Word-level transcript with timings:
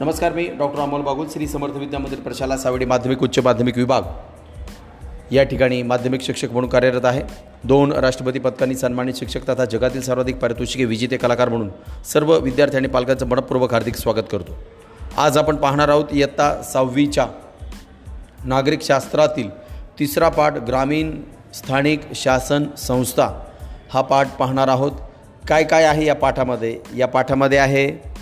नमस्कार 0.00 0.32
मी 0.32 0.48
डॉक्टर 0.48 0.80
अमोल 0.80 1.00
बागुल 1.00 1.26
श्री 1.32 1.46
समर्थ 1.46 1.72
विद्या 1.72 2.00
मंदिर 2.00 2.18
प्रशाला 2.18 2.56
सावडी 2.56 2.84
माध्यमिक 2.84 3.22
उच्च 3.22 3.38
माध्यमिक 3.38 3.76
विभाग. 3.76 4.02
या 5.30 5.42
ठिकाणी 5.42 5.82
माध्यमिक 5.82 6.20
शिक्षक 6.20 6.52
म्हणून 6.52 6.70
कार्यरत 6.70 7.04
आहे. 7.04 7.22
दोन 7.64 7.92
राष्ट्रपती 7.92 8.38
पदकांनी 8.38 8.74
सन्मानित 8.74 9.14
शिक्षक 9.14 9.48
तथा 9.48 9.64
जगातील 9.64 10.00
सर्वाधिक 10.00 10.36
पारितोषिके 10.36 10.84
विजेते 10.84 11.16
कलाकार 11.16 11.48
म्हणून 11.48 11.70
सर्व 12.12 12.38
विद्यार्थी 12.38 12.76
आणि 12.76 12.88
पालकांचं 12.88 13.26
मनपूर्वक 13.26 13.72
हार्दिक 13.72 13.96
स्वागत 13.96 14.26
करतो. 14.32 14.56
आज 15.16 15.38
आपण 15.38 15.56
पाहणार 15.56 15.88
आहोत 15.88 16.04
इयत्ता 16.12 16.62
सहावीच्या 16.62 17.26
नागरिक 18.44 18.82
शास्त्रातील 18.82 19.50
तिसरा 19.98 20.28
पाठ 20.28 20.52
ग्रामीण 20.52 21.20
स्थानिक 21.54 22.00
शासन 22.14 22.64
संस्था. 22.78 23.28
हा 23.90 24.00
पाठ 24.00 24.38
पाहणार 24.38 24.68
आहोत. 24.68 24.92
काय 25.48 25.64
काय 25.64 25.84
आहे 25.84 26.06
या 26.06 26.14
पाठामध्ये? 26.14 26.78
या 26.96 27.06
पाठामध्ये 27.06 27.58
आहे 27.58 28.17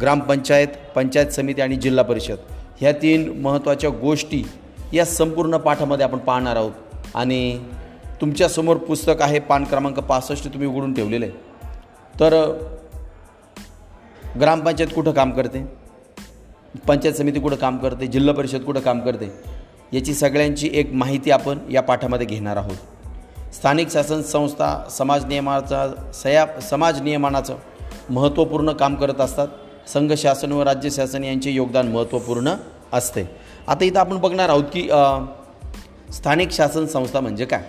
ग्रामपंचायत 0.00 0.68
पंचायत 0.94 1.26
समिती 1.26 1.60
आणि 1.60 1.76
जिल्हा 1.76 2.04
परिषद 2.04 2.36
ह्या 2.80 2.92
तीन 2.92 3.40
महत्त्वाच्या 3.40 3.90
गोष्टी 3.90 4.48
या 4.92 5.04
संपूर्ण 5.04 5.56
पाठामध्ये 5.56 6.04
आपण 6.04 6.18
पाहणार 6.18 6.56
आहोत. 6.56 6.72
आणि 7.14 7.60
तुमच्यासमोर 8.20 8.76
पुस्तक 8.76 9.22
आहे 9.22 9.38
पान 9.38 9.64
क्रमांक 9.64 9.98
पासष्ट 9.98 10.44
तुम्ही 10.44 10.68
उघडून 10.68 10.94
ठेवलेलं 10.94 11.24
आहे. 11.24 11.34
तर 12.20 12.58
ग्रामपंचायत 14.40 14.88
कुठं 14.94 15.10
काम 15.10 15.30
करते? 15.30 15.66
पंचायत 16.86 17.14
समिती 17.14 17.40
कुठं 17.40 17.56
काम 17.56 17.76
करते? 17.76 18.06
जिल्हा 18.06 18.34
परिषद 18.34 18.60
कुठं 18.60 18.80
काम 18.80 19.00
करते? 19.00 19.32
याची 19.92 20.14
सगळ्यांची 20.14 20.70
एक 20.72 20.92
माहिती 20.92 21.30
आपण 21.30 21.58
या 21.70 21.82
पाठामध्ये 21.82 22.26
घेणार 22.26 22.56
आहोत. 22.56 22.76
स्थानिक 23.54 23.90
शासन 23.90 24.22
संस्था 24.22 24.88
समाज 24.90 25.24
नियमाचा 25.24 26.10
सया 26.14 26.60
समाज 26.60 27.02
नियमनाचं 27.02 27.56
महत्त्वपूर्ण 28.10 28.72
काम 28.72 28.94
करत 28.94 29.20
असतात. 29.20 29.48
संघ 29.88 30.12
शासन 30.12 30.52
व 30.52 30.62
राज्य 30.62 30.90
शासन 30.90 31.24
यांचे 31.24 31.50
योगदान 31.50 31.88
महत्त्वपूर्ण 31.88 32.54
असते. 32.92 33.24
आता 33.68 33.84
इथं 33.84 33.98
आपण 33.98 34.16
बघणार 34.16 34.48
आहोत 34.48 34.64
की 34.64 34.88
स्थानिक 36.12 36.50
शासन 36.50 36.86
संस्था 36.86 37.20
म्हणजे 37.20 37.44
काय? 37.44 37.62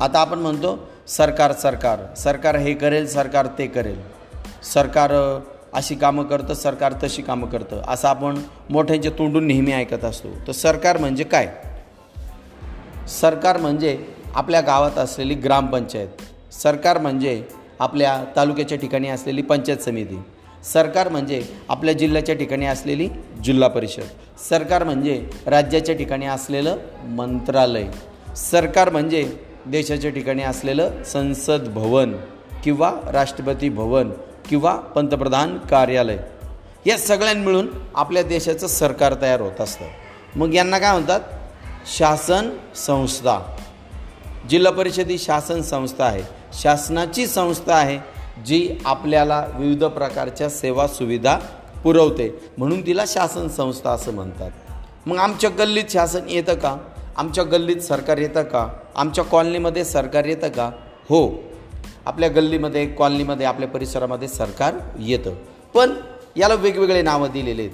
आता 0.00 0.18
आपण 0.18 0.38
म्हणतो 0.38 0.78
सरकार 1.08 1.52
सरकार. 1.52 2.14
सरकार 2.14 2.56
हे 2.56 2.74
करेल 2.74 3.06
सरकार 3.06 3.46
ते 3.58 3.66
करेल. 3.66 4.00
सरकार 4.72 5.12
अशी 5.72 5.94
कामं 5.94 6.24
करतं 6.24 6.54
सरकार 6.54 6.92
तशी 7.02 7.22
कामं 7.22 7.48
करतं. 7.48 7.82
असं 7.88 8.08
आपण 8.08 8.38
मोठ्यांच्या 8.70 9.12
तोंडून 9.18 9.46
नेहमी 9.46 9.72
ऐकत 9.72 10.04
असतो. 10.04 10.28
तर 10.46 10.52
सरकार 10.52 10.98
म्हणजे 10.98 11.24
काय? 11.24 11.52
सरकार 13.08 13.56
म्हणजे 13.56 14.06
आपल्या 14.34 14.60
गावात 14.60 14.98
असलेली 14.98 15.34
ग्रामपंचायत. 15.34 16.08
सरकार 16.52 16.98
म्हणजे 16.98 17.44
आपल्या 17.78 18.24
तालुक्याच्या 18.36 18.78
ठिकाणी 18.78 19.08
असलेली 19.08 19.42
पंचायत 19.42 19.78
समिती. 19.78 20.22
सरकार 20.64 21.08
म्हणजे 21.08 21.44
आपल्या 21.68 21.94
जिल्ह्याच्या 21.94 22.34
ठिकाणी 22.34 22.66
असलेली 22.66 23.08
जिल्हा 23.44 23.68
परिषद. 23.68 24.02
सरकार 24.48 24.84
म्हणजे 24.84 25.26
राज्याच्या 25.46 25.94
ठिकाणी 25.94 26.26
असलेलं 26.26 26.76
मंत्रालय. 27.04 27.84
सरकार 28.36 28.90
म्हणजे 28.90 29.36
देशाच्या 29.66 30.10
ठिकाणी 30.10 30.42
असलेलं 30.42 31.02
संसद 31.02 31.68
भवन 31.74 32.16
किंवा 32.64 32.92
राष्ट्रपती 33.12 33.68
भवन 33.68 34.10
किंवा 34.48 34.74
पंतप्रधान 34.74 35.58
कार्यालय. 35.58 36.16
या 36.86 36.98
सगळ्यां 36.98 37.36
मिळून 37.36 37.68
आपल्या 37.94 38.22
देशाचं 38.22 38.66
सरकार 38.66 39.14
तयार 39.20 39.40
होत 39.40 39.60
असतं. 39.60 39.84
मग 40.38 40.54
यांना 40.54 40.78
काय 40.78 40.92
म्हणतात? 40.92 41.20
शासन 41.96 42.50
संस्था. 42.76 43.56
जिल्हा 44.50 44.72
परिषद 44.72 45.06
ही 45.06 45.18
शासन 45.18 45.60
संस्था 45.60 46.04
आहे. 46.04 46.22
शासनाची 46.52 47.26
संस्था 47.26 47.74
आहे. 47.74 48.11
जी 48.46 48.78
आपल्याला 48.84 49.46
विविध 49.54 49.84
प्रकारच्या 49.84 50.48
सेवा 50.50 50.86
सुविधा 50.86 51.38
पुरवते. 51.82 52.40
म्हणून 52.58 52.86
तिला 52.86 53.04
शासन 53.06 53.48
संस्था 53.48 53.90
असं 53.90 54.12
म्हणतात. 54.12 54.50
मग 55.06 55.16
आमच्या 55.16 55.50
गल्लीत 55.50 55.84
शासन 55.90 56.28
येतं 56.28 56.54
का? 56.54 56.76
आमच्या 57.16 57.44
गल्लीत 57.44 57.76
सरकार 57.76 58.18
येतं 58.18 58.42
का? 58.42 58.68
आमच्या 58.96 59.24
कॉलनीमध्ये 59.24 59.84
सरकार 59.84 60.24
येतं 60.24 60.48
का? 60.48 60.70
हो. 61.08 61.42
आपल्या 62.06 62.28
गल्लीमध्ये 62.28 62.86
कॉलनीमध्ये 62.86 63.46
आपल्या 63.46 63.68
परिसरामध्ये 63.68 64.28
सरकार 64.28 64.74
येतं. 64.98 65.34
पण 65.74 65.94
याला 66.36 66.54
वेगवेगळे 66.54 67.02
नावं 67.02 67.28
दिलेले 67.32 67.62
आहेत. 67.62 67.72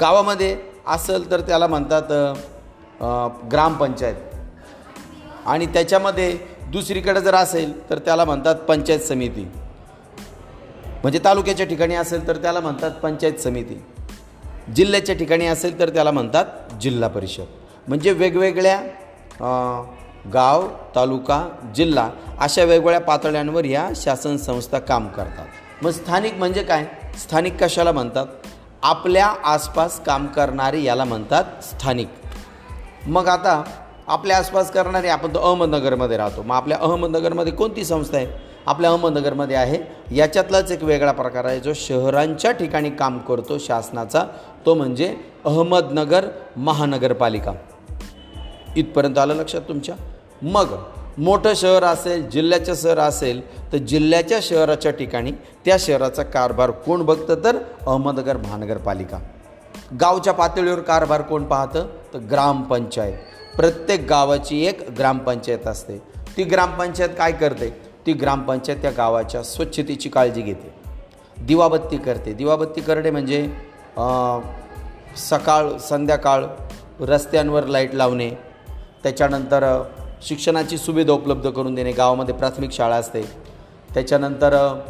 गावामध्ये 0.00 0.56
असेल 0.86 1.30
तर 1.30 1.40
त्याला 1.40 1.66
म्हणतात 1.66 2.02
ग्रामपंचायत. 3.52 4.16
आणि 5.46 5.66
त्याच्यामध्ये 5.66 6.38
दुसरीकडे 6.72 7.20
जर 7.20 7.34
असेल 7.34 7.72
तर 7.90 7.98
त्याला 7.98 8.24
म्हणतात 8.24 8.54
पंचायत 8.68 9.00
समिती. 9.00 9.44
म्हणजे 11.02 11.18
तालुक्याच्या 11.24 11.66
ठिकाणी 11.66 11.94
असेल 11.94 12.26
तर 12.26 12.36
त्याला 12.36 12.60
म्हणतात 12.60 12.90
पंचायत 13.02 13.40
समिती. 13.40 13.80
जिल्ह्याच्या 14.76 15.14
ठिकाणी 15.14 15.46
असेल 15.46 15.78
तर 15.78 15.88
त्याला 15.88 16.10
म्हणतात 16.10 16.74
जिल्हा 16.80 17.08
परिषद. 17.08 17.44
म्हणजे 17.88 18.12
वेगवेगळ्या 18.12 18.78
गाव 20.32 20.66
तालुका 20.96 21.46
जिल्हा 21.74 22.08
अशा 22.40 22.64
वेगवेगळ्या 22.64 23.00
पातळ्यांवर 23.00 23.64
ह्या 23.64 23.88
शासन 23.96 24.36
संस्था 24.36 24.78
काम 24.78 25.08
करतात. 25.08 25.46
मग 25.82 25.90
स्थानिक 25.90 26.34
म्हणजे 26.34 26.62
काय? 26.62 26.84
स्थानिक 27.18 27.62
कशाला 27.62 27.92
म्हणतात? 27.92 28.26
आपल्या 28.82 29.26
आसपास 29.44 30.00
काम 30.04 30.26
करणारे 30.26 30.82
याला 30.82 31.04
म्हणतात 31.04 31.64
स्थानिक. 31.64 32.08
मग 33.06 33.28
आता 33.28 33.62
आपल्या 34.10 34.36
आसपास 34.38 34.70
करणारे 34.70 35.08
आपण 35.08 35.28
तर 35.28 35.40
अहमदनगरमध्ये 35.40 36.16
राहतो. 36.16 36.42
मग 36.42 36.56
आपल्या 36.56 36.78
अहमदनगरमध्ये 36.80 37.52
कोणती 37.52 37.84
संस्था 37.84 38.16
आहे? 38.16 38.26
आपल्या 38.66 38.90
अहमदनगरमध्ये 38.90 39.56
आहे. 39.56 39.78
याच्यातलाच 40.16 40.72
एक 40.72 40.82
वेगळा 40.82 41.12
प्रकार 41.12 41.44
आहे 41.44 41.60
जो 41.60 41.72
शहरांच्या 41.74 42.50
ठिकाणी 42.50 42.90
काम 42.90 43.18
करतो 43.18 43.58
शासनाचा. 43.58 44.24
तो 44.66 44.74
म्हणजे 44.74 45.16
अहमदनगर 45.44 46.24
महानगरपालिका. 46.56 47.52
इथपर्यंत 48.76 49.18
आलं 49.18 49.34
लक्षात 49.34 49.60
तुमच्या? 49.60 49.94
मग 50.42 50.76
मोठं 51.18 51.54
शहर 51.54 51.84
असेल 51.84 52.30
जिल्ह्याचं 52.30 52.74
शहर 52.74 52.98
असेल 52.98 53.72
तर 53.72 53.76
जिल्ह्याच्या 53.76 54.38
शहराच्या 54.42 54.92
ठिकाणी 54.92 55.32
त्या 55.64 55.76
शहराचा 55.78 56.22
कारभार 56.22 56.70
कोण 56.70 57.02
बघतं 57.02 57.34
तर? 57.44 57.56
अहमदनगर 57.86 58.36
महानगरपालिका. 58.36 59.18
गावच्या 60.00 60.32
पातळीवर 60.32 60.80
कारभार 60.80 61.22
कोण 61.22 61.44
पाहतं? 61.44 61.86
तर 62.14 62.18
ग्रामपंचायत. 62.18 63.14
प्रत्येक 63.56 64.06
गावाची 64.08 64.66
एक 64.66 64.90
ग्रामपंचायत 64.98 65.66
असते. 65.66 65.98
ती 66.36 66.44
ग्रामपंचायत 66.44 67.08
काय 67.18 67.32
करते? 67.32 67.70
ती 68.06 68.12
ग्रामपंचायत 68.12 68.76
त्या 68.82 68.90
गावाच्या 68.90 69.42
स्वच्छतेची 69.42 70.08
काळजी 70.08 70.42
घेते. 70.42 70.74
दिवाबत्ती 71.42 71.96
करते. 71.96 72.32
दिवाबत्ती 72.32 72.80
करणे 72.80 73.10
म्हणजे 73.10 73.48
सकाळ 75.16 75.76
संध्याकाळ 75.76 76.44
रस्त्यांवर 77.00 77.66
लाइट 77.66 77.94
लावणे 77.94 78.30
त्याच्यानंतर 79.02 79.82
शिक्षणाची 80.22 80.78
सुविधा 80.78 81.12
उपलब्ध 81.12 81.50
करून 81.50 81.74
देणे 81.74 81.92
गावामध्ये 81.92 82.34
प्राथमिक 82.34 82.70
शाळा 82.70 82.96
असते. 82.96 83.22
त्याच्यानंतर 83.94 84.80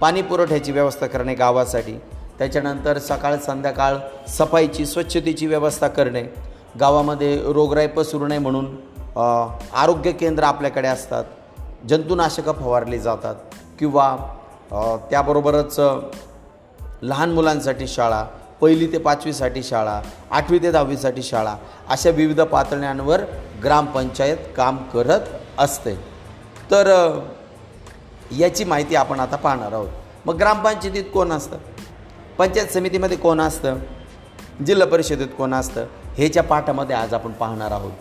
पाणी 0.00 0.22
पुरवठ्याची 0.22 0.72
व्यवस्था 0.72 1.06
करणे 1.06 1.34
गावासाठी. 1.34 1.92
त्याच्यानंतर 2.38 2.98
सकाळ 2.98 3.36
संध्याकाळ 3.36 3.96
सफाईची 4.28 4.86
स्वच्छतेची 4.86 5.46
व्यवस्था 5.46 5.88
करणे. 5.88 6.53
गावामध्ये 6.80 7.36
रोगराई 7.52 7.86
पसरू 7.86 8.26
नये 8.26 8.38
म्हणून 8.38 8.74
आरोग्य 9.72 10.12
केंद्र 10.12 10.44
आपल्याकडे 10.44 10.88
असतात 10.88 11.24
जंतुनाशकं 11.88 12.52
फवारली 12.52 12.98
जातात 12.98 13.34
किंवा 13.78 14.16
त्याबरोबरच 15.10 15.78
लहान 17.02 17.32
मुलांसाठी 17.32 17.86
शाळा 17.86 18.22
पहिली 18.60 18.86
ते 18.92 18.98
पाचवीसाठी 18.98 19.62
शाळा 19.62 20.00
आठवी 20.30 20.58
ते 20.58 20.70
दहावीसाठी 20.72 21.22
शाळा 21.22 21.54
अशा 21.88 22.10
विविध 22.10 22.40
पातळ्यांवर 22.40 23.20
ग्रामपंचायत 23.64 24.36
काम 24.56 24.76
करत 24.92 25.28
असते. 25.58 25.94
तर 26.70 26.88
याची 28.38 28.64
माहिती 28.64 28.94
आपण 28.96 29.20
आता 29.20 29.36
पाहणार 29.36 29.72
आहोत. 29.72 29.88
मग 30.26 30.36
ग्रामपंचायतीत 30.38 31.04
कोण 31.14 31.32
असतं? 31.32 31.56
पंचायत 32.38 32.66
समितीमध्ये 32.66 33.16
कोण 33.16 33.40
असतं? 33.40 33.78
जिल्हा 34.66 34.86
परिषदेत 34.88 35.28
कोण 35.38 35.54
असतं? 35.54 35.84
ह्याच्या 36.16 36.42
पाठामध्ये 36.42 36.96
आज 36.96 37.14
आपण 37.14 37.30
पाहणार 37.30 37.70
आहोत. 37.70 37.92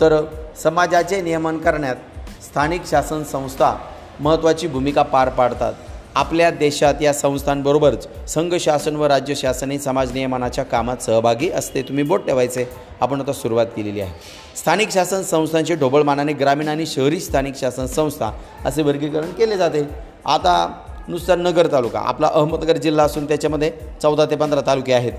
तर 0.00 0.22
समाजाचे 0.62 1.20
नियमन 1.20 1.58
करण्यात 1.58 1.96
स्थानिक 2.42 2.82
शासन 2.86 3.22
संस्था 3.22 3.74
महत्त्वाची 4.20 4.66
भूमिका 4.66 5.02
पार 5.02 5.28
पाडतात. 5.28 5.72
आपल्या 6.14 6.50
देशात 6.50 6.94
या 7.00 7.12
संस्थांबरोबरच 7.12 8.08
संघ 8.28 8.54
शासन 8.54 8.96
व 8.96 9.04
राज्य 9.04 9.34
शासनही 9.34 9.78
समाज 9.78 10.12
नियमनाच्या 10.12 10.64
कामात 10.64 10.96
सहभागी 10.96 11.50
असते 11.50 11.82
तुम्ही 11.82 12.04
बोट 12.04 12.26
ठेवायचे. 12.26 12.64
आपण 13.00 13.20
आता 13.20 13.32
सुरुवात 13.32 13.66
केलेली 13.66 14.00
आहे. 14.00 14.12
स्थानिक 14.56 14.90
शासन 14.90 15.22
संस्थांचे 15.22 15.74
ढोबळमानाने 15.74 16.32
ग्रामीण 16.32 16.68
आणि 16.68 16.86
शहरी 16.86 17.20
स्थानिक 17.20 17.54
शासन 17.56 17.86
संस्था 17.86 18.30
असे 18.64 18.82
वर्गीकरण 18.82 19.30
केले 19.32 19.56
जाते. 19.56 19.88
आता 20.26 20.82
नुसता 21.08 21.34
नगर 21.34 21.72
तालुका 21.72 22.00
आपला 22.00 22.26
अहमदनगर 22.26 22.76
जिल्हा 22.76 23.04
असून 23.04 23.28
त्याच्यामध्ये 23.28 23.72
चौदा 24.02 24.26
ते 24.26 24.36
पंधरा 24.36 24.60
तालुके 24.60 24.92
आहेत. 24.92 25.12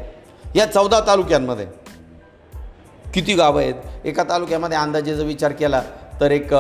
या 0.56 0.66
चौदा 0.66 1.00
तालुक्यांमध्ये 1.00 1.81
किती 3.14 3.34
गावं 3.34 3.62
आहेत? 3.62 3.76
एका 4.06 4.24
तालुक्यामध्ये 4.24 4.78
अंदाजे 4.78 5.16
जर 5.16 5.24
विचार 5.24 5.52
केला 5.52 5.82
तर 6.20 6.32
एक 6.32 6.54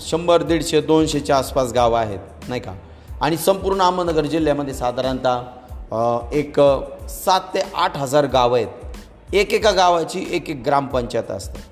शंभर 0.00 0.42
दीडशे 0.42 0.80
दोनशेच्या 0.80 1.36
आसपास 1.36 1.72
गावं 1.72 1.98
आहेत 1.98 2.48
नाही 2.48 2.60
का? 2.60 2.72
आणि 3.20 3.36
संपूर्ण 3.36 3.82
अहमदनगर 3.82 4.26
जिल्ह्यामध्ये 4.26 4.74
साधारणतः 4.74 6.28
एक 6.32 6.60
सात 7.08 7.40
ते 7.54 7.60
आठ 7.74 7.96
हजार 7.96 8.26
गावं 8.26 8.58
आहेत. 8.58 9.34
एकेका 9.34 9.70
गावाची 9.70 10.24
एक 10.30 10.48
एक 10.50 10.62
ग्रामपंचायत 10.66 11.30
असते. 11.30 11.62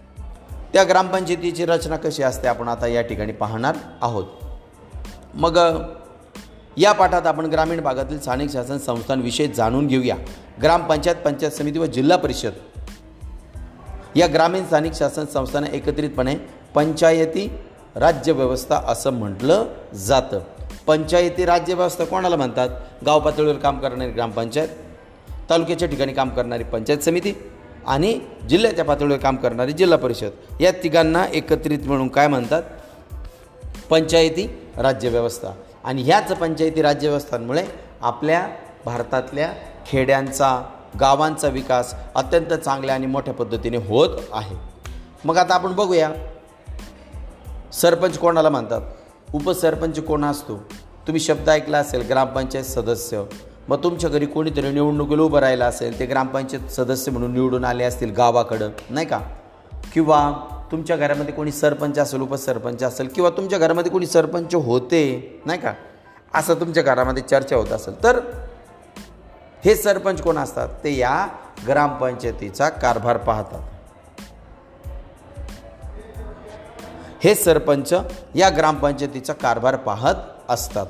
त्या 0.72 0.84
ग्रामपंचायतीची 0.84 1.64
रचना 1.66 1.96
कशी 1.96 2.22
असते 2.22 2.48
आपण 2.48 2.68
आता 2.68 2.86
या 2.86 3.02
ठिकाणी 3.02 3.32
पाहणार 3.32 3.76
आहोत. 4.02 4.24
मग 5.34 5.58
या 6.76 6.92
पाठात 6.92 7.26
आपण 7.26 7.46
ग्रामीण 7.46 7.80
भागातील 7.80 8.20
स्थानिक 8.20 8.50
शासन 8.50 8.78
संस्थांविषयी 8.78 9.46
जाणून 9.46 9.86
घेऊया. 9.86 10.16
ग्रामपंचायत 10.62 11.16
पंचायत 11.16 11.52
समिती 11.52 11.78
व 11.78 11.86
जिल्हा 11.86 12.18
परिषद 12.18 12.52
या 14.16 14.26
ग्रामीण 14.26 14.64
स्थानिक 14.64 14.92
शासन 14.92 15.24
संस्थांना 15.24 15.76
एकत्रितपणे 15.76 16.34
पंचायती 16.74 17.58
राज्यव्यवस्था 17.96 18.76
असं 18.86 19.10
म्हटलं 19.10 19.64
जातं. 19.94 20.40
पंचायती 20.86 21.44
राज्यव्यवस्था 21.44 22.04
कोणाला 22.04 22.36
म्हणतात? 22.36 22.68
गाव 23.06 23.20
पातळीवर 23.20 23.54
काम 23.54 23.78
करणारी 23.78 24.10
ग्रामपंचायत 24.10 24.68
तालुक्याच्या 25.50 25.88
ठिकाणी 25.88 26.12
काम 26.12 26.28
करणारी 26.28 26.64
पंचायत 26.64 26.98
समिती 26.98 27.50
आणि 27.86 28.20
जिल्ह्याच्या 28.48 28.84
पातळीवर 28.84 29.16
काम 29.16 29.36
करणारी 29.36 29.72
जिल्हा 29.72 29.98
परिषद. 29.98 30.30
या 30.60 30.72
तिघांना 30.82 31.24
एकत्रित 31.34 31.78
म्हणून 31.84 32.08
काय 32.08 32.28
म्हणतात? 32.28 32.62
पंचायती 33.90 34.58
राज्यव्यवस्था 34.78 35.48
आणि 35.84 36.02
ह्याच 36.02 36.32
पंचायती 36.32 36.82
राज्यव्यवस्थांमुळे 36.82 37.66
आपल्या 38.00 38.48
भारतातल्या 38.84 39.52
खेड्यांचा 39.86 40.62
गावांचा 41.00 41.48
विकास 41.48 41.94
अत्यंत 42.14 42.52
चांगल्या 42.54 42.94
आणि 42.94 43.06
मोठ्या 43.06 43.34
पद्धतीने 43.34 43.76
होत 43.76 44.08
आहे. 44.32 44.56
मग 45.24 45.36
आता 45.36 45.54
आपण 45.54 45.72
बघूया. 45.72 46.10
सरपंच 47.72 48.18
कोणाला 48.18 48.48
म्हणतात? 48.48 48.80
उपसरपंच 49.34 50.00
कोण 50.00 50.24
असतो? 50.24 50.56
तुम्ही 51.06 51.20
शब्द 51.20 51.48
ऐकला 51.48 51.78
असेल 51.78 52.06
ग्रामपंचायत 52.08 52.64
सदस्य. 52.64 53.22
मग 53.68 53.82
तुमच्या 53.82 54.10
घरी 54.10 54.26
कोणीतरी 54.26 54.70
निवडणुकीला 54.70 55.22
उभं 55.22 55.38
राहिलं 55.38 55.64
असेल 55.64 55.98
ते 55.98 56.06
ग्रामपंचायत 56.06 56.70
सदस्य 56.70 57.12
म्हणून 57.12 57.32
निवडून 57.32 57.64
आले 57.64 57.84
असतील 57.84 58.12
गावाकडं 58.12 58.70
नाही 58.90 59.06
का? 59.06 59.20
किंवा 59.92 60.32
तुमच्या 60.72 60.96
घरामध्ये 60.96 61.34
कोणी 61.34 61.52
सरपंच 61.52 61.98
असेल 61.98 62.20
उपसरपंच 62.20 62.82
असेल 62.82 63.08
किंवा 63.08 63.30
तुमच्या 63.30 63.58
घरामध्ये 63.58 63.92
कोणी 63.92 64.06
सरपंच 64.06 64.54
होते 64.54 65.40
नाही 65.46 65.60
का? 65.60 65.72
असं 66.34 66.54
तुमच्या 66.54 66.82
घरामध्ये 66.82 67.22
चर्चा 67.22 67.56
होत 67.56 67.72
असेल. 67.72 68.02
तर 68.04 68.20
हे 69.64 69.74
सरपंच 69.74 70.22
कोण 70.22 70.38
असतात? 70.38 70.68
ते 70.84 70.96
या 70.96 71.26
ग्रामपंचायतीचा 71.68 72.68
कारभार 72.68 73.16
पाहतात. 73.16 73.60
हे 77.24 77.34
सरपंच 77.34 77.94
या 78.34 78.48
ग्रामपंचायतीचा 78.48 79.32
कारभार 79.32 79.76
पाहत 79.76 80.14
असतात. 80.48 80.86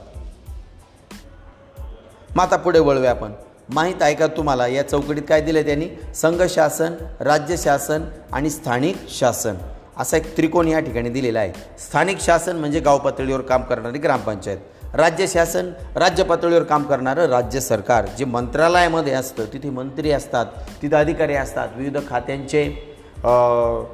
मग 2.36 2.44
आता 2.44 2.56
पुढे 2.56 2.78
वळूया 2.78 3.10
आपण. 3.10 3.32
माहीत 3.69 4.02
आहे 4.02 4.14
का 4.14 4.26
तुम्हाला? 4.26 4.66
या 4.66 4.88
चौकटीत 4.88 5.22
काय 5.28 5.40
दिलं 5.40 5.62
त्यांनी? 5.62 5.88
संघ 6.14 6.42
शासन 6.42 6.92
राज्य 7.20 7.56
शासन 7.56 8.02
आणि 8.32 8.50
स्थानिक 8.50 8.96
शासन. 9.08 9.54
असा 9.96 10.16
एक 10.16 10.36
त्रिकोण 10.36 10.69
या 10.69 10.80
ठिकाणी 10.80 11.08
दिलेला 11.08 11.38
आहे. 11.38 11.52
स्थानिक 11.78 12.20
शासन 12.20 12.56
म्हणजे 12.56 12.80
गाव 12.80 12.98
पातळीवर 12.98 13.40
काम 13.40 13.62
करणारी 13.62 13.98
ग्रामपंचायत. 13.98 14.58
राज्य 14.94 15.26
शासन 15.26 15.70
राज्य 15.96 16.22
पातळीवर 16.22 16.62
काम 16.62 16.82
करणारं 16.84 17.26
राज्य 17.28 17.60
सरकार 17.60 18.06
जे 18.18 18.24
मंत्रालयामध्ये 18.24 19.12
असतं 19.12 19.44
तिथे 19.52 19.70
मंत्री 19.70 20.10
असतात 20.12 20.46
तिथे 20.82 20.96
अधिकारी 20.96 21.34
असतात 21.34 21.68
विविध 21.76 21.96
खात्यांचे 22.08 22.64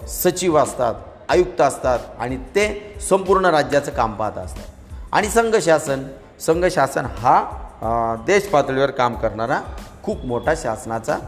सचिव 0.08 0.58
असतात 0.58 0.94
आयुक्त 1.28 1.60
असतात 1.60 1.98
आणि 2.18 2.36
ते 2.54 2.96
संपूर्ण 3.08 3.46
राज्याचं 3.46 3.92
काम 3.92 4.12
पाहत 4.14 4.38
असतात. 4.38 4.64
आणि 5.12 5.28
संघ 5.28 5.56
शासन 5.56 6.02
संघ 6.40 6.64
शासन 6.66 7.06
हा 7.18 8.16
देश 8.26 8.48
पातळीवर 8.48 8.90
काम 8.90 9.14
करणारा 9.14 9.60
खूप 10.02 10.24
मोठा 10.24 10.54
शासनाचा 10.56 11.18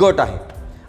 गट 0.00 0.20
आहे. 0.20 0.38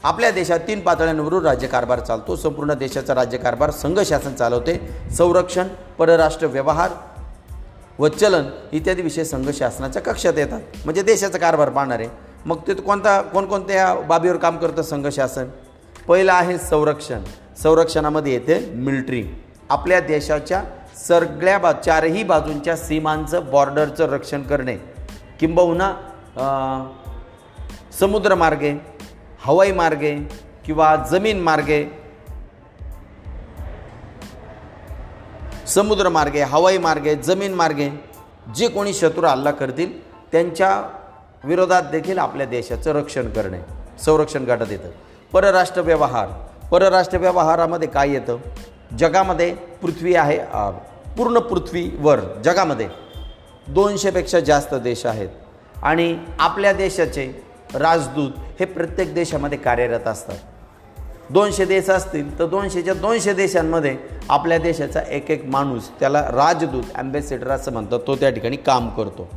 आपल्या 0.04 0.32
देशात 0.32 0.60
तीन 0.60 0.80
पातळ्यांवरून 0.80 1.46
राज्यकारभार 1.46 2.00
चालतो. 2.00 2.36
संपूर्ण 2.36 2.74
देशाचा 2.74 3.16
राज्यकारभार 3.16 3.72
संघ 3.72 4.00
शासन 4.00 4.34
चालवते. 4.34 4.80
संरक्षण 5.18 5.68
परराष्ट्र 5.98 6.48
व्यवहार 6.48 6.90
व 8.00 8.08
चलन 8.08 8.44
इत्यादी 8.72 9.02
विषय 9.02 9.24
संघ 9.24 9.50
शासनाच्या 9.52 10.02
कक्षात 10.02 10.38
येतात. 10.38 10.62
म्हणजे 10.86 11.02
देशाचा 11.02 11.38
कारभार 11.38 11.70
पाहणार. 11.70 12.00
आहे 12.00 12.10
मग 12.46 12.58
ते 12.68 12.74
कोणता 12.74 13.22
कोणकोणत्या 13.22 13.94
बाबीवर 14.08 14.38
काम 14.38 14.58
करतं 14.58 14.82
संघ 14.82 15.08
शासन? 15.08 15.48
पहिलं 16.08 16.34
आहे 16.34 16.58
संरक्षण. 16.58 17.24
संरक्षणामध्ये 17.58 18.34
येते 18.34 18.60
मिल्ट्री 18.76 19.24
आपल्या 19.70 20.00
देशाच्या 20.00 20.64
सगळ्या 20.98 21.58
बा 21.58 21.72
चारही 21.86 22.24
बाजूंच्या 22.24 22.76
सीमांचं 22.78 23.50
बॉर्डरचं 23.52 24.10
रक्षण 24.10 24.42
करणे. 24.42 24.76
किंबहुना 25.40 25.94
समुद्रमार्गे 28.00 28.74
हवाई 29.42 29.72
मार्गे 29.72 30.16
किंवा 30.66 30.96
जमीन 31.12 31.40
मार्गे 31.40 31.84
समुद्रमार्गे 35.70 36.42
हवाई 36.42 36.78
मार्गे 36.78 37.16
जमीन 37.16 37.54
मार्गे 37.54 37.90
जे 38.56 38.68
कोणी 38.68 38.94
शत्रू 38.94 39.26
हल्ला 39.26 39.52
करतील 39.52 39.92
त्यांच्या 40.32 40.70
विरोधात 41.44 41.84
देखील 41.92 42.18
आपल्या 42.20 42.46
देशाचं 42.48 42.92
रक्षण 42.92 43.30
करणे 43.30 43.60
संरक्षण 44.06 44.44
गटात 44.44 44.72
येतं. 44.72 44.90
परराष्ट्र 45.34 45.82
व्यवहार 45.82 46.28
परराष्ट्र 46.72 47.18
व्यवहारामध्ये 47.18 47.88
काय 47.88 48.12
येतं? 48.12 48.38
जगामध्ये 49.00 49.54
पृथ्वी 49.82 50.16
आहे 50.16 50.38
पूर्ण 51.18 51.40
पृथ्वीवर 51.40 52.20
जगामध्ये 52.46 52.88
दोनशेपेक्षा 53.68 54.40
जास्त 54.40 54.74
देश 54.74 55.06
आहेत. 55.06 55.30
आणि 55.84 56.18
आपल्या 56.40 56.74
देशाचे 56.74 57.32
राजदूत 57.76 58.32
हे 58.60 58.66
प्रत्येक 58.66 59.14
देशामध्ये 59.14 59.58
कार्यरत 59.58 60.08
असतात. 60.08 60.38
दोनशे 61.32 61.66
देश 61.66 61.90
असतील 61.90 62.38
तर 62.40 62.46
दोनशेच्या 62.46 62.94
दोनशे 62.94 63.34
देशांमध्ये 63.34 63.96
आपल्या 64.30 64.58
देशाचा 64.58 65.02
एक 65.08 65.30
एक 65.32 65.46
माणूस 65.46 65.90
त्याला 66.00 66.22
राजदूत 66.32 66.84
ॲम्बेसेडर 66.96 67.50
असं 67.52 67.74
म्हणतात 67.74 68.00
तो 68.08 68.16
त्या 68.16 68.30
ठिकाणी 68.30 68.56
काम 68.58 68.90
करतो. 68.90 69.28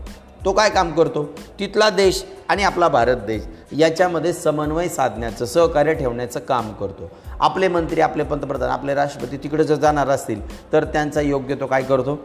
तो 0.44 0.52
काय 0.52 0.70
काम 0.70 0.90
करतो? 0.92 1.24
तिथला 1.58 1.88
देश 1.90 2.22
आणि 2.48 2.62
आपला 2.62 2.88
भारत 2.88 3.16
देश 3.26 3.42
याच्यामध्ये 3.78 4.32
समन्वय 4.32 4.88
साधण्याचं 4.88 5.44
सहकार्य 5.44 5.94
ठेवण्याचं 5.94 6.40
काम 6.40 6.72
करतो. 6.72 7.10
आपले 7.40 7.68
मंत्री 7.68 8.00
आपले 8.00 8.22
पंतप्रधान 8.22 8.70
आपले 8.70 8.94
राष्ट्रपती 8.94 9.36
तिकडे 9.36 9.64
जर 9.64 9.74
जाणार 9.74 10.08
असतील 10.08 10.40
तर 10.72 10.84
त्यांचा 10.84 11.20
योग्य 11.20 11.54
तो 11.54 11.66
काय 11.66 11.82
करतो? 11.82 12.18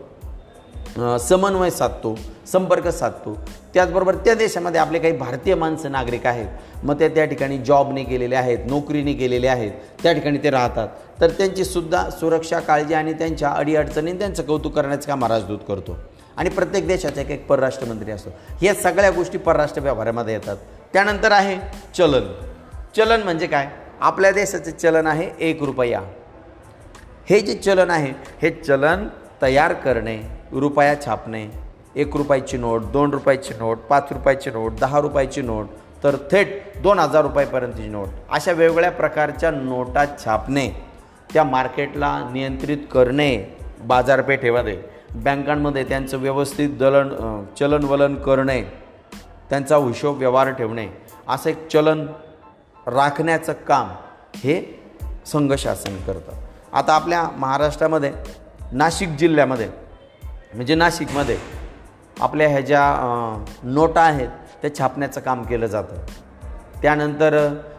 समन्वय 0.97 1.69
साधतो 1.69 2.19
संपर्क 2.51 2.87
साधतो. 2.87 3.39
त्याचबरोबर 3.73 4.15
त्या 4.15 4.33
देशामध्ये 4.33 4.81
आपले 4.81 4.99
काही 4.99 5.13
भारतीय 5.13 5.55
माणसं 5.55 5.91
नागरिक 5.91 6.25
आहेत. 6.25 6.47
मग 6.83 6.99
ते 6.99 7.09
त्या 7.09 7.25
ठिकाणी 7.25 7.57
जॉबने 7.57 8.03
गेलेले 8.03 8.35
आहेत 8.35 8.57
नोकरीने 8.65 9.13
गेलेले 9.13 9.47
आहेत. 9.47 9.71
त्या 10.03 10.13
ठिकाणी 10.13 10.37
ते 10.37 10.49
राहतात. 10.49 10.87
तर 11.21 11.29
त्यांचीसुद्धा 11.29 12.09
सुरक्षा 12.09 12.59
काळजी 12.59 12.93
आणि 12.93 13.13
त्यांच्या 13.13 13.49
अडीअडचणी 13.49 14.11
त्यांचं 14.11 14.43
कौतुक 14.43 14.73
करण्याचं 14.73 15.07
काम 15.07 15.25
राजदूत 15.25 15.59
करतो. 15.67 15.97
आणि 16.37 16.49
प्रत्येक 16.49 16.87
देशाचा 16.87 17.21
एक 17.21 17.29
एक 17.29 17.47
परराष्ट्रमंत्री 17.47 18.11
असतो. 18.11 18.29
या 18.61 18.73
सगळ्या 18.73 19.11
गोष्टी 19.11 19.37
परराष्ट्र 19.37 19.81
व्यवहारामध्ये 19.81 20.33
येतात. 20.33 20.57
त्यानंतर 20.93 21.31
आहे 21.31 21.57
चलन. 21.97 22.33
चलन 22.95 23.23
म्हणजे 23.23 23.47
काय? 23.47 23.67
आपल्या 23.99 24.31
देशाचे 24.31 24.71
चलन 24.71 25.07
आहे 25.07 25.49
एक 25.49 25.63
रुपया. 25.63 26.01
हे 27.29 27.39
जे 27.39 27.53
चलन 27.53 27.89
आहे 27.89 28.13
हे 28.41 28.49
चलन 28.49 29.07
तयार 29.41 29.73
करणे. 29.73 30.36
रुपया 30.51 30.95
छापणे 31.05 31.47
एक 31.95 32.15
रुपयाची 32.17 32.57
नोट 32.57 32.83
दोन 32.91 33.11
रुपयाची 33.11 33.53
नोट 33.59 33.77
पाच 33.89 34.11
रुपयाची 34.11 34.49
नोट 34.49 34.73
दहा 34.79 34.99
रुपयाची 35.01 35.41
नोट 35.41 35.67
तर 36.03 36.15
थेट 36.31 36.61
दोन 36.83 36.99
हजार 36.99 37.23
रुपयापर्यंतची 37.23 37.87
नोट. 37.87 38.07
अशा 38.29 38.51
वेगवेगळ्या 38.51 38.91
प्रकारच्या 38.91 39.51
नोटा 39.51 40.05
छापणे 40.25 40.69
त्या 41.33 41.43
मार्केटला 41.43 42.17
नियंत्रित 42.33 42.77
करणे 42.91 43.35
बाजारपेठेमध्ये 43.87 44.77
बँकांमध्ये 45.15 45.83
त्यांचं 45.83 46.17
व्यवस्थित 46.17 46.77
दलन 46.79 47.43
चलनवलन 47.59 48.15
करणे 48.15 48.61
त्यांचा 49.49 49.77
हिशोब 49.77 50.17
व्यवहार 50.17 50.51
ठेवणे 50.51 50.87
असं 51.27 51.49
एक 51.49 51.67
चलन 51.67 52.05
राखण्याचं 52.87 53.53
काम 53.67 53.89
हे 54.35 54.61
संघ 55.25 55.53
शासन 55.53 55.97
करतं. 56.07 56.31
आता 56.73 56.93
आपल्या 56.93 57.23
महाराष्ट्रामध्ये 57.37 58.11
नाशिक 58.71 59.09
जिल्ह्यामध्ये 59.09 59.69
म्हणजे 60.51 60.75
नाशिकमध्ये 60.75 61.37
आपल्या 62.21 62.47
ह्या 62.49 62.59
ज्या 62.61 62.83
नोटा 63.63 64.01
आहेत 64.01 64.29
त्या 64.61 64.73
छापण्याचं 64.77 65.21
काम 65.21 65.43
केलं 65.43 65.65
जातं. 65.67 65.95
त्यानंतर 66.81 67.35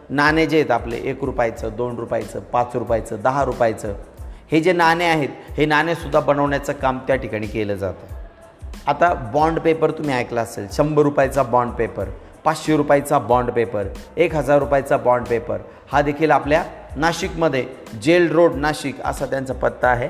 नाणे 0.09 0.45
जे 0.45 0.57
आहेत 0.57 0.71
आपले 0.71 0.97
एक 1.09 1.23
रुपयाचं 1.23 1.75
दोन 1.77 1.95
रुपयाचं 1.99 2.39
पाच 2.51 2.75
रुपयाचं 2.75 3.21
दहा 3.23 3.43
रुपयाचं 3.45 3.93
हे 4.51 4.59
जे 4.61 4.73
नाणे 4.73 5.05
आहेत 5.05 5.29
हे 5.57 5.65
नाणेसुद्धा 5.65 6.19
बनवण्याचं 6.19 6.73
काम 6.73 6.97
त्या 7.07 7.15
ठिकाणी 7.15 7.47
केलं 7.47 7.75
जातं. 7.75 8.15
आता 8.87 9.13
बॉन्ड 9.33 9.59
पेपर 9.59 9.91
तुम्ही 9.91 10.13
ऐकला 10.15 10.41
असेल 10.41 10.67
शंभर 10.73 11.03
रुपयाचा 11.03 11.43
बॉन्ड 11.43 11.73
पेपर 11.73 12.09
पाचशे 12.43 12.77
रुपयाचा 12.77 13.19
बॉन्ड 13.19 13.51
पेपर 13.51 13.87
एक 14.17 14.35
हजार 14.35 14.59
रुपयाचा 14.59 14.97
बॉन्ड 14.97 15.27
पेपर 15.27 15.61
हा 15.91 16.01
देखील 16.01 16.31
आपल्या 16.31 16.63
नाशिकमध्ये 16.95 17.65
जेल 18.03 18.31
रोड 18.31 18.55
नाशिक 18.55 19.01
असा 19.05 19.25
त्यांचा 19.25 19.53
पत्ता 19.53 19.87
आहे. 19.87 20.07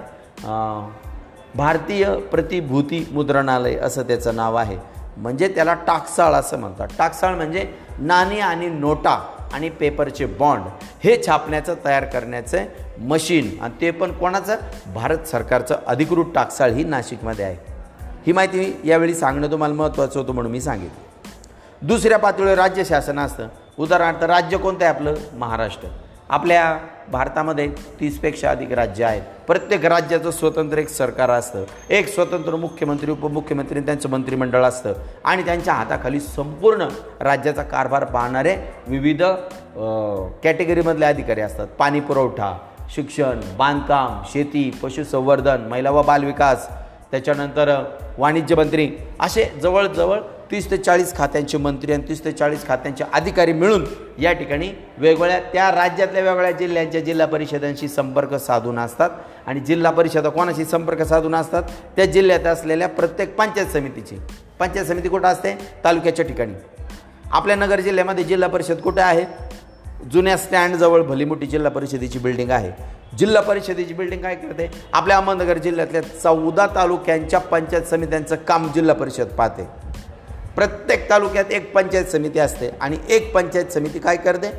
भारतीय 1.56 2.16
प्रतिभूती 2.16 3.10
मुद्रणालय 3.12 3.76
असं 3.76 4.02
त्याचं 4.02 4.36
नाव 4.36 4.56
आहे. 4.56 4.78
म्हणजे 5.18 5.48
त्याला 5.48 5.74
टाकसाळ 5.74 6.34
असं 6.34 6.58
म्हणतात. 6.58 6.88
टाकसाळ 6.98 7.36
म्हणजे 7.36 7.74
नाणी 8.00 8.40
आणि 8.40 8.68
नोटा 8.68 9.28
आणि 9.54 9.70
पेपरचे 9.70 10.26
बॉन्ड 10.26 10.64
हे 11.04 11.22
छापण्याचं 11.28 11.76
तयार 11.86 12.06
करण्याचं 12.06 12.64
मशीन. 13.00 13.58
आणि 13.62 13.74
ते 13.82 13.92
पण 13.92 14.12
कोणाचं? 14.12 14.56
भारत 14.94 15.18
सरकारचं. 15.18 15.76
अधिकृत 15.88 16.26
टाकसाळ 16.36 16.72
ही 16.72 16.84
नाशिकमध्ये 16.84 17.46
आहे. 17.46 17.58
ही 18.28 18.34
माहिती 18.34 18.82
यावेळी 18.84 19.14
सांगणं 19.14 19.52
तुम्हाला 19.52 19.74
महत्त्वाचं 19.74 20.20
होतं 20.20 20.34
म्हणून 20.34 20.52
मी 20.52 20.62
सांगितलं. 20.62 21.10
दुसऱ्या 21.88 22.20
पातळीवर 22.20 22.56
राज्य 22.56 22.84
शासन 22.84 23.20
असतं. 23.20 23.48
उदाहरणार्थ 23.80 24.24
राज्य 24.24 24.58
कोणतं 24.58 24.86
आहे 24.86 24.96
आपलं? 24.96 25.14
महाराष्ट्र. 25.34 25.88
आपल्या 26.30 26.78
भारतामध्ये 27.12 27.68
तीसपेक्षा 28.00 28.52
अधिक 28.52 28.72
राज्य 28.72 29.06
आहेत. 29.06 29.22
प्रत्येक 29.48 29.86
राज्याचं 29.86 30.32
स्वतंत्र 30.32 30.78
एक 30.78 30.90
सरकार 30.90 31.30
असतं. 31.30 31.64
एक 31.90 32.14
स्वतंत्र 32.14 32.56
मुख्यमंत्री 32.56 33.12
उपमुख्यमंत्री 33.12 33.80
त्यांचं 33.80 34.10
मंत्रिमंडळ 34.10 34.64
असतं. 34.64 34.94
आणि 35.24 35.46
त्यांच्या 35.46 35.74
हाताखाली 35.74 36.20
संपूर्ण 36.20 36.88
राज्याचा 37.22 37.64
कारभार 37.64 38.04
पाहणारे 38.06 38.56
विविध 38.88 39.24
कॅटेगरीमधले 40.44 41.06
अधिकारी 41.06 41.42
असतात. 41.42 41.68
पाणी 41.80 42.00
पुरवठा 42.00 42.58
शिक्षण 42.96 43.40
बांधकाम 43.58 44.22
शेती 44.32 44.70
पशुसंवर्धन 44.84 45.68
महिला 45.70 45.92
व 45.92 46.02
बालविकास 46.04 46.68
त्याच्यानंतर 47.12 47.76
वाणिज्य 48.18 48.56
मंत्री 48.56 48.90
असे 49.20 49.44
जवळजवळ 49.62 50.20
तीस 50.52 50.72
ते 50.72 50.78
चाळीस 50.78 51.16
खात्यांचे 51.16 51.58
मंत्री 51.58 51.94
आणि 51.94 52.04
तीस 52.10 52.26
ते 52.26 52.32
चाळीस 52.32 52.68
खात्यांचे 52.68 53.04
अधिकारी 53.14 53.54
मिळून 53.54 53.86
या 54.20 54.34
ठिकाणी 54.34 54.72
वेगवेगळ्या 54.98 55.40
त्या 55.40 55.72
राज्यातल्या 55.72 56.24
वेगवेगळ्या 56.24 56.52
जिल्ह्यांच्या 56.52 57.02
जिल्हा 57.02 57.28
परिषदांशी 57.28 57.88
संपर्क 57.88 58.34
साधून 58.34 58.80
असतात. 58.80 59.10
आणि 59.48 59.60
जिल्हा 59.60 59.92
परिषदा 59.92 60.30
कोणाशी 60.30 60.66
संपर्क 60.66 61.02
साधून 61.02 61.36
असतात? 61.36 61.64
त्या 61.96 62.06
जिल्ह्यात 62.06 62.48
असलेल्या 62.48 62.88
प्रत्येक 62.88 63.36
पंचायत 63.36 63.68
समितीची. 63.68 64.18
पंचायत 64.60 64.86
समिती 64.86 65.10
कुठं 65.10 65.28
असते? 65.28 65.58
तालुक्याच्या 65.84 66.26
ठिकाणी. 66.26 66.54
आपल्या 67.32 67.56
नगर 67.56 67.80
जिल्ह्यामध्ये 67.80 68.24
जिल्हा 68.24 68.50
परिषद 68.50 68.78
कुठे 68.78 69.02
आहे? 69.02 69.26
जुन्या 70.12 70.38
स्टँडजवळ 70.38 71.02
भली 71.02 71.26
मोठी 71.26 71.46
जिल्हा 71.46 71.72
परिषदेची 71.72 72.20
बिल्डिंग 72.20 72.50
आहे. 72.50 72.72
जिल्हा 73.18 73.42
परिषदेची 73.42 73.94
बिल्डिंग 73.94 74.22
काय 74.22 74.36
करते? 74.36 74.72
आपल्या 74.94 75.18
अहमदनगर 75.18 75.58
जिल्ह्यातल्या 75.58 76.02
चौदा 76.02 76.68
तालुक्यांच्या 76.68 77.40
पंचायत 77.40 77.84
समित्यांचं 77.84 78.36
काम 78.36 78.72
जिल्हा 78.76 78.96
परिषद 78.96 79.28
पाहते. 79.28 79.89
प्रत्येक 80.56 81.10
तालुक्यात 81.10 81.52
एक 81.52 81.74
पंचायत 81.74 82.06
समिती 82.06 82.40
असते 82.40 82.70
आणि 82.82 82.98
एक 83.10 83.34
पंचायत 83.34 83.74
समिती 83.74 84.00
काय 84.00 84.18
करते? 84.18 84.52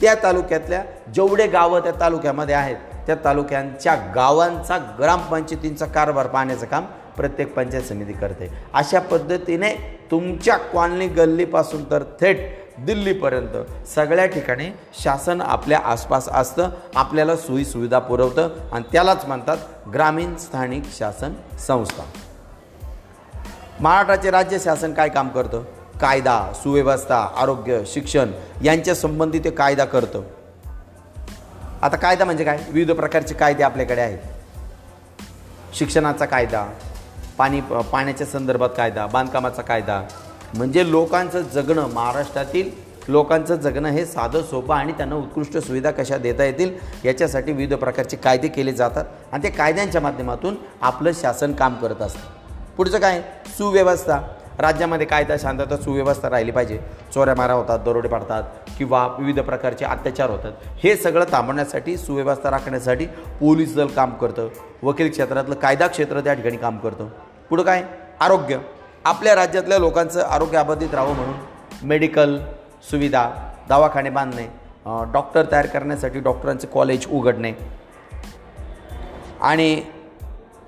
त्या 0.00 0.14
तालुक्यातल्या 0.22 0.82
जेवढे 1.14 1.46
गावं 1.46 1.80
त्या 1.80 1.92
तालुक्यामध्ये 2.00 2.54
आहेत 2.54 2.76
त्या 3.06 3.14
तालुक्यांच्या 3.24 3.94
गावांचा 4.14 4.78
ग्रामपंचायतींचा 4.98 5.86
कारभार 5.86 6.26
पाहण्याचं 6.26 6.66
काम 6.66 6.84
प्रत्येक 7.16 7.54
पंचायत 7.54 7.82
समिती 7.82 8.12
करते. 8.12 8.48
अशा 8.74 9.00
पद्धतीने 9.00 9.72
तुमच्या 10.10 10.56
कॉलनी 10.56 11.06
गल्लीपासून 11.08 11.84
तर 11.90 12.02
थेट 12.20 12.38
दिल्लीपर्यंत 12.86 13.86
सगळ्या 13.88 14.26
ठिकाणी 14.26 14.70
शासन 15.02 15.40
आपल्या 15.40 15.78
आसपास 15.84 16.28
असतं 16.28 16.70
आपल्याला 16.94 17.36
सोयीसुविधा 17.36 17.98
पुरवतं 17.98 18.48
आणि 18.72 18.84
त्यालाच 18.92 19.24
म्हणतात 19.24 19.88
ग्रामीण 19.94 20.34
स्थानिक 20.36 20.82
शासन 20.98 21.32
संस्था. 21.66 22.02
महाराष्ट्राचे 23.80 24.30
राज्य 24.30 24.58
शासन 24.58 24.92
काय 24.92 25.08
काम 25.08 25.28
करतं? 25.28 25.62
कायदा 26.00 26.52
सुव्यवस्था 26.54 27.28
आरोग्य 27.36 27.82
शिक्षण 27.86 28.30
यांच्या 28.62 28.94
संबंधी 28.94 29.38
ते 29.38 29.50
कायदा 29.50 29.84
करतं. 29.84 30.22
आता 31.82 31.96
कायदा 31.96 32.24
म्हणजे 32.24 32.44
काय? 32.44 32.58
विविध 32.68 32.96
प्रकारचे 32.96 33.34
कायदे 33.34 33.62
आपल्याकडे 33.62 34.00
आहेत. 34.00 34.18
शिक्षणाचा 35.74 36.24
कायदा 36.24 36.66
पाणी 37.38 37.60
पाण्याच्या 37.60 38.26
संदर्भात 38.26 38.68
कायदा 38.76 39.06
बांधकामाचा 39.06 39.62
कायदा. 39.62 40.08
म्हणजे 40.54 40.90
लोकांचं 40.90 41.40
जगणं 41.40 41.88
महाराष्ट्रातील 41.88 42.70
लोकांचं 43.08 43.54
जगणं 43.54 43.88
हे 43.88 44.06
साधं 44.06 44.42
सोपं 44.42 44.74
आणि 44.74 44.92
त्यांना 44.92 45.14
उत्कृष्ट 45.14 45.58
सुविधा 45.58 45.90
कशा 45.90 46.16
देता 46.16 46.44
येतील 46.44 46.78
याच्यासाठी 47.04 47.52
विविध 47.52 47.78
प्रकारचे 47.78 48.16
कायदे 48.16 48.48
केले 48.48 48.72
जातात. 48.72 49.04
आणि 49.32 49.42
ते 49.42 49.50
कायद्यांच्या 49.50 50.00
माध्यमातून 50.00 50.54
आपलं 50.82 51.10
शासन 51.14 51.52
काम 51.52 51.74
करत 51.74 52.02
असतं. 52.02 52.39
पुढचं 52.80 52.98
काय? 52.98 53.20
सुव्यवस्था. 53.46 54.18
राज्यामध्ये 54.58 55.06
कायदा 55.06 55.36
शांतता 55.36 55.76
सुव्यवस्था 55.76 56.30
राहिली 56.30 56.50
पाहिजे. 56.50 56.78
चोऱ्या 57.14 57.34
मारा 57.34 57.52
होतात 57.52 57.78
दरोडे 57.78 58.08
पाडतात 58.08 58.42
किंवा 58.78 59.06
विविध 59.18 59.40
प्रकारचे 59.40 59.84
अत्याचार 59.84 60.30
होतात. 60.30 60.52
हे 60.84 60.96
सगळं 60.96 61.24
थांबवण्यासाठी 61.32 61.96
सुव्यवस्था 61.96 62.50
राखण्यासाठी 62.50 63.06
पोलीस 63.40 63.74
दल 63.76 63.86
काम 63.86 64.10
करतं. 64.10 64.48
वकील 64.82 65.10
क्षेत्रातलं 65.10 65.54
कायदा 65.54 65.86
क्षेत्र 65.86 66.20
त्या 66.20 66.34
ठिकाणी 66.34 66.56
काम 66.56 66.78
करतं. 66.78 67.08
पुढं 67.50 67.62
काय? 67.62 67.84
आरोग्य. 68.20 68.58
आपल्या 69.04 69.34
राज्यातल्या 69.34 69.78
लोकांचं 69.78 70.22
आरोग्य 70.22 70.58
अबाधित 70.58 70.94
राहावं 70.94 71.14
म्हणून 71.14 71.36
मेडिकल 71.82 72.38
सुविधा 72.90 73.30
दवाखाने 73.68 74.10
बांधणे 74.10 74.48
डॉक्टर 75.12 75.42
तयार 75.52 75.66
करण्यासाठी 75.66 76.20
डॉक्टरांचे 76.20 76.66
कॉलेज 76.66 77.06
उघडणे. 77.10 77.52
आणि 79.42 79.80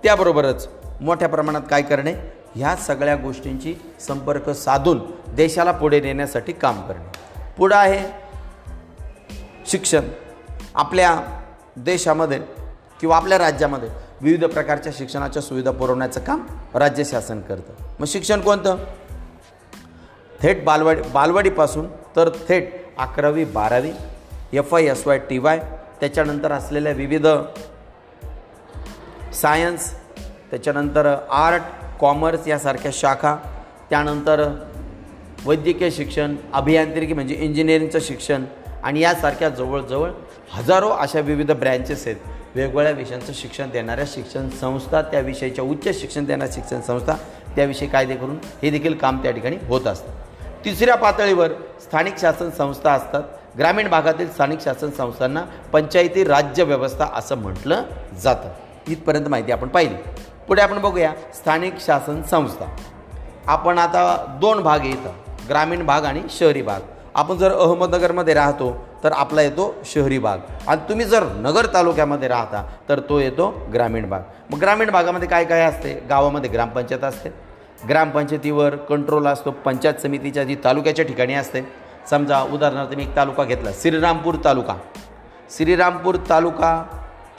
त्याबरोबरच 0.02 0.68
मोठ्या 1.02 1.28
प्रमाणात 1.28 1.60
काय 1.70 1.82
करणे? 1.82 2.14
ह्या 2.54 2.76
सगळ्या 2.76 3.16
गोष्टींची 3.16 3.74
संपर्क 4.00 4.50
साधून 4.50 5.00
देशाला 5.34 5.72
पुढे 5.72 6.00
नेण्यासाठी 6.00 6.52
काम 6.52 6.88
करणे. 6.88 7.18
पुढं 7.58 7.76
आहे 7.76 8.10
शिक्षण. 9.66 10.00
आपल्या 10.74 11.40
देशामध्ये 11.76 12.40
किंवा 13.00 13.16
आपल्या 13.16 13.38
राज्यामध्ये 13.38 13.88
विविध 14.20 14.44
प्रकारच्या 14.44 14.92
शिक्षणाच्या 14.96 15.42
सुविधा 15.42 15.70
पुरवण्याचं 15.70 16.20
काम 16.20 16.46
राज्य 16.74 17.04
शासन 17.04 17.40
करतं. 17.40 17.72
मग 17.98 18.06
शिक्षण 18.06 18.40
कोणतं? 18.40 18.76
थेट 20.42 20.64
बालवाडी 20.64 21.02
बालवाडीपासून 21.02 21.86
तर 22.16 22.30
थेट 22.48 22.84
अकरावी 22.98 23.44
बारावी 23.44 23.90
F 24.52 24.74
I 24.74 24.84
S 24.84 25.06
Y 25.06 25.18
T 25.18 25.38
Y 25.38 25.58
त्याच्यानंतर 26.00 26.52
असलेल्या 26.52 26.92
विविध 26.92 27.26
सायन्स 29.34 30.01
त्याच्यानंतर 30.52 31.06
आर्ट 31.30 31.62
कॉमर्स 32.00 32.48
यासारख्या 32.48 32.90
शाखा 32.94 33.36
त्यानंतर 33.90 34.42
वैद्यकीय 35.46 35.90
शिक्षण 35.90 36.34
अभियांत्रिकी 36.52 37.12
म्हणजे 37.12 37.34
इंजिनिअरिंगचं 37.34 37.98
शिक्षण 38.02 38.44
आणि 38.82 39.00
यासारख्या 39.00 39.48
जवळजवळ 39.48 40.10
हजारो 40.52 40.88
अशा 40.88 41.20
विविध 41.20 41.52
ब्रँचेस 41.52 42.06
आहेत. 42.06 42.16
वेगवेगळ्या 42.54 42.92
विषयांचं 42.92 43.32
शिक्षण 43.34 43.70
देणाऱ्या 43.70 44.04
शिक्षण 44.08 44.48
संस्था 44.48 45.02
त्या 45.02 45.20
विषयाच्या 45.20 45.64
उच्च 45.64 46.00
शिक्षण 46.00 46.24
देणाऱ्या 46.24 46.54
शिक्षण 46.54 46.80
संस्था 46.80 47.14
त्याविषयी 47.56 47.88
कायदे 47.88 48.14
करून 48.14 48.36
हे 48.62 48.70
देखील 48.70 48.94
काम 48.94 49.22
त्या 49.22 49.30
ठिकाणी 49.30 49.56
होत 49.66 49.86
असतं. 49.86 50.12
तिसऱ्या 50.64 50.94
पातळीवर 50.94 51.52
स्थानिक 51.80 52.18
शासन 52.18 52.50
संस्था 52.50 52.92
असतात. 52.92 53.22
ग्रामीण 53.58 53.88
भागातील 53.88 54.30
स्थानिक 54.30 54.60
शासन 54.60 54.90
संस्थांना 54.90 55.44
पंचायती 55.72 56.24
राज्य 56.24 56.64
व्यवस्था 56.64 57.06
असं 57.14 57.34
म्हटलं 57.34 57.82
जातं. 58.22 58.48
इथपर्यंत 58.88 59.28
माहिती 59.28 59.52
आपण 59.52 59.68
पाहिली. 59.68 59.94
पुढे 60.48 60.62
आपण 60.62 60.78
बघूया 60.80 61.12
स्थानिक 61.34 61.80
शासन 61.80 62.22
संस्था. 62.22 62.66
आपण 63.46 63.78
आता 63.78 64.02
दोन 64.40 64.62
भाग 64.62 64.84
येतं 64.84 65.12
ग्रामीण 65.48 65.84
भाग 65.86 66.04
आणि 66.04 66.22
शहरी 66.30 66.62
भाग. 66.62 66.80
आपण 67.14 67.36
जर 67.36 67.52
अहमदनगरमध्ये 67.52 68.34
राहतो 68.34 68.72
तर 69.04 69.12
आपला 69.12 69.42
येतो 69.42 69.74
शहरी 69.84 70.18
भाग. 70.18 70.38
आणि 70.66 70.80
तुम्ही 70.88 71.06
जर 71.06 71.24
नगर 71.36 71.66
तालुक्यामध्ये 71.74 72.28
राहता 72.28 72.64
तर 72.88 73.00
तो 73.08 73.18
येतो 73.18 73.48
ग्रामीण 73.72 74.08
भाग. 74.10 74.22
मग 74.50 74.58
ग्रामीण 74.60 74.90
भागामध्ये 74.90 75.28
काय 75.28 75.44
काय 75.44 75.62
असते? 75.62 75.92
गावामध्ये 76.08 76.50
ग्रामपंचायत 76.50 77.04
असते. 77.04 77.30
ग्रामपंचायतीवर 77.88 78.76
कंट्रोल 78.88 79.26
असतो 79.26 79.50
पंचायत 79.50 80.02
समितीच्या 80.02 80.44
जी 80.44 80.56
तालुक्याच्या 80.64 81.04
ठिकाणी 81.04 81.34
असते. 81.34 81.62
समजा 82.10 82.40
उदाहरणार्थ 82.42 82.94
मी 82.96 83.02
एक 83.02 83.14
तालुका 83.16 83.44
घेतला 83.44 83.70
श्रीरामपूर 83.82 84.34
तालुका. 84.44 84.74
श्रीरामपूर 85.56 86.16
तालुका 86.28 86.82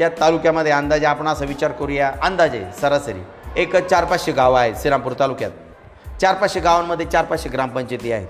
त्या 0.03 0.09
तालुक्यामध्ये 0.19 0.71
अंदाजे 0.71 1.05
आपण 1.05 1.27
असा 1.27 1.45
विचार 1.45 1.71
करूया. 1.71 2.11
अंदाजे 2.23 2.63
सरासरी. 2.81 3.19
एक 3.55 3.75
चार 3.75 4.05
पाचशे 4.05 4.31
गावं 4.31 4.59
आहेत 4.59 4.73
श्रीरामपूर 4.75 5.13
तालुक्यात. 5.19 5.51
चार 6.21 6.35
पाचशे 6.35 6.59
गावांमध्ये 6.59 7.05
चार 7.05 7.25
पाचशे 7.25 7.49
ग्रामपंचायती 7.49 8.11
आहेत. 8.11 8.27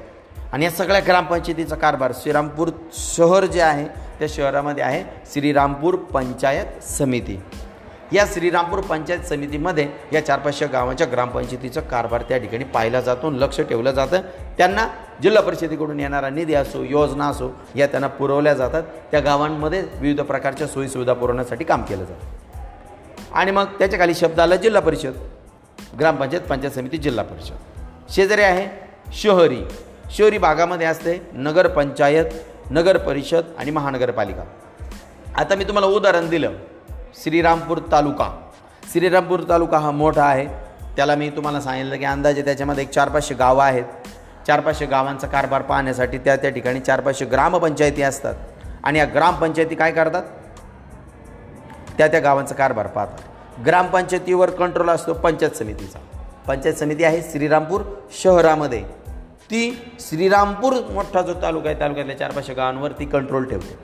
आणि 0.53 0.65
या 0.65 0.71
सगळ्या 0.71 0.99
ग्रामपंचायतीचा 1.07 1.75
कारभार 1.75 2.11
श्रीरामपूर 2.21 2.69
शहर 2.93 3.45
जे 3.45 3.61
आहे 3.61 3.87
त्या 4.19 4.27
शहरामध्ये 4.29 4.83
आहे 4.83 5.03
श्रीरामपूर 5.33 5.95
पंचायत 5.95 6.83
समिती. 6.83 7.41
या 8.13 8.25
श्रीरामपूर 8.33 8.79
पंचायत 8.79 9.19
समितीमध्ये 9.19 9.87
या 10.13 10.25
चार 10.25 10.39
पाचशे 10.39 10.67
गावांच्या 10.67 11.07
ग्रामपंचायतीचा 11.11 11.81
कारभार 11.81 12.21
त्या 12.21 12.37
ठिकाणी 12.37 12.63
पाहिला 12.63 13.01
जातो 13.01 13.31
लक्ष 13.31 13.61
ठेवलं 13.61 13.91
जातं. 13.91 14.21
त्यांना 14.57 14.87
जिल्हा 15.23 15.41
परिषदेकडून 15.41 15.99
येणारा 15.99 16.29
निधी 16.29 16.53
असो 16.53 16.83
योजना 16.83 17.27
असो 17.27 17.55
या 17.75 17.87
त्यांना 17.87 18.07
पुरवल्या 18.07 18.53
जातात. 18.53 18.83
त्या 18.83 19.19
गावांमध्ये 19.19 19.81
विविध 19.81 20.21
प्रकारच्या 20.21 20.67
सोयीसुविधा 20.67 21.13
पुरवण्यासाठी 21.13 21.63
काम 21.63 21.83
केलं 21.83 22.03
जातं. 22.03 22.27
आणि 23.33 23.51
मग 23.51 23.65
त्याच्याखाली 23.65 24.13
शब्द 24.13 24.39
आला 24.39 24.55
जिल्हा 24.55 24.81
परिषद. 24.81 25.13
ग्रामपंचायत 25.99 26.41
पंचायत 26.41 26.71
समिती 26.71 26.97
जिल्हा 26.97 27.23
परिषद. 27.23 27.55
शेजारी 28.09 28.41
आहे 28.41 28.67
शहरी. 29.13 29.59
शहरी 30.11 30.37
भागामध्ये 30.37 30.87
असते 30.87 31.29
नगरपंचायत 31.33 32.25
नगर 32.71 32.97
परिषद 32.97 33.41
आणि 33.57 33.71
महानगरपालिका. 33.71 34.43
आता 35.35 35.55
मी 35.55 35.63
तुम्हाला 35.63 35.87
उदाहरण 35.87 36.29
दिलं. 36.29 36.51
श्रीरामपूर 37.23 37.77
तालुका. 37.91 38.31
श्रीरामपूर 38.91 39.39
तालुका 39.49 39.77
हा 39.77 39.91
मोठा 39.91 40.23
आहे. 40.23 40.47
त्याला 40.95 41.15
मी 41.15 41.29
तुम्हाला 41.29 41.61
सांगितलं 41.61 41.97
की 41.97 42.05
अंदाजे 42.05 42.41
त्याच्यामध्ये 42.41 42.83
एक 42.83 42.89
चार 42.89 43.09
पाचशे 43.09 43.33
गावं 43.33 43.63
आहेत. 43.63 43.83
चार 44.47 44.59
पाचशे 44.59 44.85
गावांचा 44.85 45.27
कारभार 45.27 45.61
पाहण्यासाठी 45.61 46.17
त्या 46.17 46.35
त्या 46.35 46.49
ठिकाणी 46.49 46.79
चार 46.79 47.01
पाचशे 47.01 47.25
ग्रामपंचायती 47.25 48.01
असतात. 48.01 48.35
आणि 48.83 48.99
या 48.99 49.05
ग्रामपंचायती 49.05 49.75
काय 49.75 49.91
करतात? 49.91 50.23
त्या 51.97 52.07
त्या 52.07 52.19
गावांचा 52.19 52.55
कारभार 52.55 52.87
पाहतात. 52.87 53.61
ग्रामपंचायतीवर 53.65 54.49
कंट्रोल 54.49 54.89
असतो 54.89 55.13
पंचायत 55.13 55.51
समितीचा. 55.51 55.99
पंचायत 56.47 56.73
समिती 56.73 57.03
आहे 57.03 57.21
श्रीरामपूर 57.21 57.81
शहरामध्ये. 58.23 58.83
ती 59.45 59.91
श्रीरामपूर 59.99 60.73
मोठा 60.91 61.21
जो 61.21 61.33
तालुका 61.41 61.69
आहे 61.69 61.79
तालुक्यातल्या 61.79 62.17
चार 62.19 62.31
पाचशे 62.31 62.53
गावांवर 62.53 62.91
ती 62.91 63.05
कंट्रोल 63.05 63.45
ठेवते. 63.45 63.77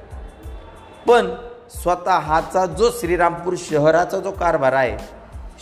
पण 1.07 1.35
स्वतःचा 1.69 2.65
जो 2.65 2.91
श्रीरामपूर 2.91 3.53
शहराचा 3.57 4.17
जो 4.17 4.31
कारभार 4.31 4.73
आहे 4.73 4.97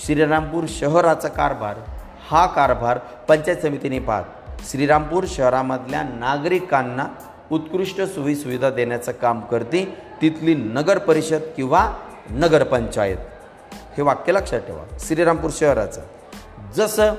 श्रीरामपूर 0.05 0.63
शहराचा 0.67 1.27
कारभार 1.27 1.75
हा 2.29 2.45
कारभार 2.45 2.97
पंचायत 2.97 3.57
समितीने 3.57 3.99
पाहत. 3.99 4.23
श्रीरामपूर 4.65 5.23
शहरामधल्या 5.27 6.03
नागरिकांना 6.03 7.05
उत्कृष्ट 7.51 8.01
सोयीसुविधा 8.01 8.69
देण्याचं 8.69 9.11
काम 9.11 9.41
करते 9.41 9.97
तिथली 10.21 10.53
नगर 10.55 10.97
परिषद 10.97 11.39
किंवा 11.55 11.93
नगरपंचायत 12.29 13.17
हे 13.97 14.01
वाक्य 14.01 14.31
लक्षात 14.31 14.59
ठेवा. 14.59 14.97
श्रीरामपूर 14.99 15.49
शहराचं. 15.53 16.01
जसं 16.75 17.13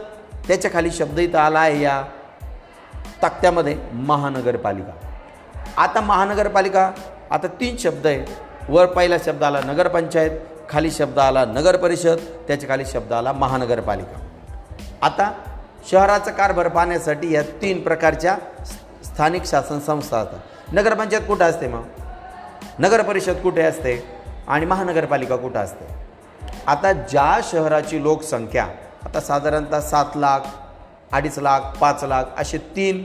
त्याच्याखाली 0.48 0.90
शब्द 0.90 1.18
इथं 1.18 1.38
आला 1.38 1.60
आहे 1.60 1.82
या 1.82 2.02
तक्त्यामध्ये 3.22 3.76
महानगरपालिका. 3.92 4.92
आता 5.76 6.00
महानगरपालिका 6.00 6.90
आता 7.30 7.46
तीन 7.46 7.76
शब्द 7.76 8.06
आहे. 8.06 8.24
वर 8.68 8.86
पहिला 8.86 9.16
शब्द 9.24 9.42
आला 9.42 9.60
नगरपंचायत 9.60 10.30
खाली 10.70 10.90
शब्द 10.90 11.18
आला 11.18 11.44
नगर 11.44 11.76
परिषद 11.76 12.16
त्याच्याखाली 12.46 12.84
शब्द 12.84 13.12
आला 13.12 13.32
महानगरपालिका. 13.32 14.20
आता 15.02 15.32
शहराचा 15.86 16.30
कारभार 16.30 16.68
पाहण्यासाठी 16.68 17.32
या 17.34 17.42
तीन 17.62 17.82
प्रकारच्या 17.82 18.36
स्थानिक 19.04 19.44
शासन 19.44 19.78
संस्था 19.78 20.18
असतात. 20.18 20.72
नगरपंचायत 20.72 21.22
कुठं 21.22 21.44
असते 21.44 21.68
मग? 21.68 21.84
नगरपरिषद 22.78 23.36
कुठे 23.42 23.62
असते? 23.62 24.02
आणि 24.48 24.66
महानगरपालिका 24.66 25.36
कुठं 25.36 25.60
असते? 25.60 25.86
आता 26.66 26.92
ज्या 26.92 27.40
शहराची 27.42 28.02
लोकसंख्या 28.02 28.66
आता 29.04 29.20
साधारणतः 29.20 29.80
सात 29.80 30.16
लाख 30.16 30.40
अडीच 31.12 31.38
लाख 31.38 31.60
पाच 31.80 32.04
लाख 32.04 32.24
असे 32.36 32.58
तीन 32.76 33.02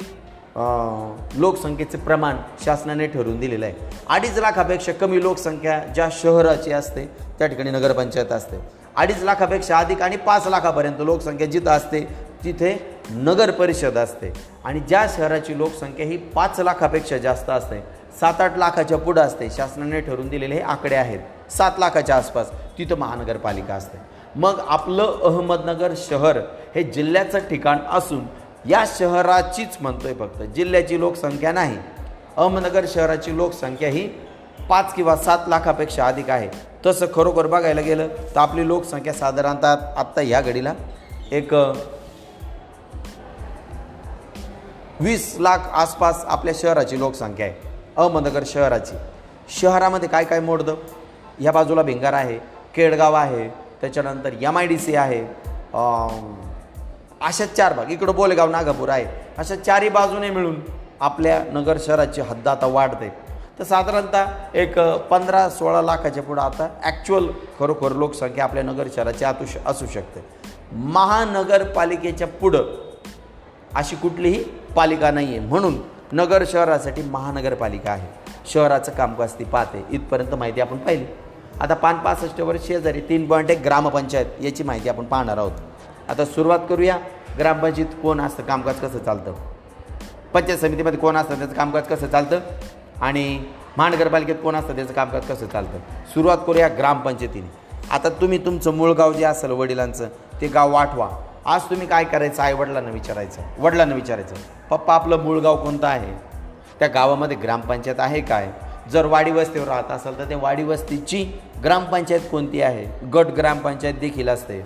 लोकसंख्येचे 1.36 1.98
प्रमाण 1.98 2.38
शासनाने 2.65 3.08
ठरवून 3.08 3.39
दिलेलं 3.39 3.65
आहे. 3.65 3.75
अडीच 4.10 4.38
लाखापेक्षा 4.38 4.92
कमी 4.92 5.22
लोकसंख्या 5.24 5.80
ज्या 5.96 6.08
शहराची 6.12 6.72
असते 6.72 7.06
त्या 7.39 7.48
ठिकाणी 7.48 7.72
नगरपंचायत 7.72 8.32
असते. 8.32 8.83
अडीच 8.97 9.23
लाखापेक्षा 9.23 9.77
अधिक 9.77 10.01
आणि 10.01 10.17
पाच 10.17 10.47
लाखापर्यंत 10.47 11.00
लोकसंख्या 11.00 11.47
जिथं 11.47 11.71
असते 11.71 12.01
तिथे 12.43 12.75
नगर 13.12 13.51
परिषद 13.51 13.97
असते. 13.97 14.31
आणि 14.63 14.79
ज्या 14.79 15.05
शहराची 15.15 15.57
लोकसंख्या 15.57 16.05
ही 16.05 16.17
पाच 16.35 16.59
लाखापेक्षा 16.59 17.17
जास्त 17.17 17.50
असते 17.50 17.79
सात 18.19 18.41
आठ 18.41 18.57
लाखाच्या 18.57 18.97
पुढं 18.97 19.21
असते 19.21 19.50
शासनाने 19.50 20.01
ठरवून 20.01 20.27
दिलेले 20.29 20.55
हे 20.55 20.62
आकडे 20.62 20.95
आहेत. 20.95 21.19
सात 21.51 21.79
लाखाच्या 21.79 22.15
आसपास 22.15 22.51
तिथं 22.77 22.97
महानगरपालिका 22.97 23.73
असते. 23.73 23.97
मग 24.35 24.59
आपलं 24.67 25.19
अहमदनगर 25.23 25.93
शहर 25.97 26.38
हे 26.75 26.83
जिल्ह्याचं 26.83 27.39
ठिकाण 27.39 27.79
असून 27.91 28.23
या 28.69 28.83
शहराचीच 28.97 29.77
म्हणतोय 29.81 30.13
फक्त 30.13 30.41
जिल्ह्याची 30.55 31.00
लोकसंख्या 31.00 31.51
नाही. 31.51 31.77
अहमदनगर 32.38 32.85
शहराची 32.88 33.35
लोकसंख्या 33.38 33.89
ही 33.89 34.07
पाच 34.69 34.93
किंवा 34.93 35.15
सात 35.15 35.47
लाखापेक्षा 35.47 36.05
अधिक 36.07 36.29
आहे. 36.29 36.47
तसं 36.86 37.06
खरोखर 37.16 37.48
बघायला 37.48 37.82
गेलं 37.82 38.08
तर 38.08 38.40
आपली 38.40 38.68
लोकसंख्या 38.68 39.13
साधारणतः 39.13 39.75
आत्ता 39.98 40.22
ह्या 40.22 40.42
घडीला 40.42 40.74
एक 41.32 41.54
वीस 45.00 45.36
लाख 45.39 45.58
आसपास 45.74 46.24
आपल्या 46.28 46.54
शहराची 46.58 47.00
लोकसंख्या 47.00 47.46
आहे. 47.46 47.56
अहमदनगर 47.98 48.43
शहराची. 48.46 48.96
शहरामध्ये 49.60 50.10
काय 50.10 50.24
काय 50.24 50.39
मोडतं? 50.39 50.76
ह्या 51.39 51.52
बाजूला 51.52 51.82
भिंगार 51.82 52.13
आहे 52.13 52.38
केडगाव 52.76 53.13
आहे 53.13 53.48
त्याच्यानंतर 53.82 54.34
एम 54.41 54.58
आय 54.58 54.67
डी 54.67 54.78
सी 54.78 54.96
आहे 54.96 55.22
अशा 57.22 57.46
चार 57.58 57.74
भाग. 57.74 57.91
इकडं 57.91 58.15
बोलेगाव 58.15 58.50
नागापूर 58.52 58.89
आहे. 58.89 59.06
अशा 59.38 59.56
चारही 59.56 59.89
बाजूने 59.89 60.30
मिळून 60.30 60.62
आपल्या 61.00 61.43
नगर 61.54 61.78
शहराची 61.80 62.22
हद्द 62.22 62.48
आता 62.48 62.67
वाढते 62.67 63.22
तर 63.60 63.63
साधारणतः 63.63 64.26
एक 64.54 64.80
पंधरा 65.10 65.50
सोळा 65.50 65.82
लाखाच्या 65.82 66.24
पुढं 66.24 66.42
आता 66.42 66.68
ॲक्च्युअल 66.84 67.28
खरोखर 67.60 67.92
लोकसंख्या 67.92 68.44
आपल्या 68.44 68.63
नगर 68.63 68.88
शहराची 68.96 69.26
आतू 69.26 69.46
श 69.46 69.58
असू 69.66 69.86
शकते. 69.86 70.24
महानगरपालिकेच्या 70.74 72.28
पुढं 72.28 72.63
अशी 73.76 73.96
कुठलीही 73.96 74.44
पालिका 74.76 75.12
नाही 75.12 75.38
आहे 75.38 75.48
म्हणून 75.48 75.78
नगर 76.12 76.44
शहरासाठी 76.48 77.02
महानगरपालिका 77.02 77.92
आहे. 77.92 78.08
शहराचं 78.54 78.92
कामकाज 78.92 79.34
ती 79.39 79.44
पाहते. 79.44 79.86
इथपर्यंत 79.92 80.34
माहिती 80.34 80.62
आपण 80.62 80.78
पाहिली. 80.78 81.06
आता 81.62 81.74
पान 81.74 81.98
पासष्ट 81.98 82.42
वर्ष 82.42 82.68
शेजारी 82.68 83.02
तीन 83.02 83.28
पॉईंट 83.28 83.52
एक 83.52 83.63
ग्रामपंचायत 83.63 84.26
याची 84.42 84.63
माहिती 84.63 84.89
आपण 84.89 85.06
पाहणार 85.06 85.38
आहोत. 85.38 85.52
आता 86.10 86.26
सुरुवात 86.26 86.60
करूया. 86.70 86.98
ग्रामपंचायत 87.39 88.02
कोण 88.02 88.22
असतं? 88.22 88.44
कामकाज 88.44 88.80
कसं 88.80 89.00
चालतं? 89.00 89.34
पंचायत 90.34 90.60
समितीमध्ये 90.60 91.00
कोण 91.00 91.18
असतं? 91.18 91.38
त्याचं 91.38 91.54
कामकाज 91.54 91.84
कसं 91.84 92.08
चालतं? 92.08 92.39
आणि 93.01 93.43
महानगरपालिकेत 93.77 94.36
कोण 94.43 94.56
असतं 94.56 94.75
त्याचं 94.75 94.93
कामकाज 94.93 95.27
कसं 95.27 95.47
चालतं? 95.47 95.77
सुरुवात 96.13 96.38
करूया 96.47 96.67
ग्रामपंचायतीने. 96.67 97.51
आता 97.91 98.10
तुम्ही 98.10 98.38
तुमचं 98.38 98.73
मूळ 98.73 98.91
गाव 98.91 99.13
जे 99.13 99.23
असेल 99.23 99.51
वडिलांचं 99.51 100.08
ते 100.41 100.47
गाव 100.47 100.73
वाटवा 100.73 101.10
आज 101.45 101.62
तुम्ही 101.62 101.88
काय 101.88 102.03
करायचं 102.03 102.43
आई 102.43 102.53
वडिलांना 102.53 102.91
विचारायचं? 102.91 103.41
वडिलांना 103.60 103.95
विचारायचं 103.95 104.36
पप्पा 104.69 104.95
आपलं 104.95 105.17
मूळ 105.17 105.39
गाव 105.39 105.63
कोणतं 105.63 105.88
आहे? 105.88 106.13
त्या 106.79 106.88
गावामध्ये 106.88 107.38
ग्रामपंचायत 107.38 107.95
आहे 107.99 108.21
काय? 108.21 108.49
जर 108.91 109.06
वाडी 109.06 109.32
वस्तीवर 109.32 109.67
राहत 109.67 109.91
असाल 109.91 110.17
तर 110.17 110.23
त्या 110.23 110.38
वाडी 110.38 110.63
वस्तीची 110.63 111.32
ग्रामपंचायत 111.63 112.21
कोणती 112.32 112.62
आहे? 112.62 113.08
गट 113.08 113.25
ग्रामपंचायत 113.25 113.93
देखील 113.93 114.29
असते. 114.29 114.62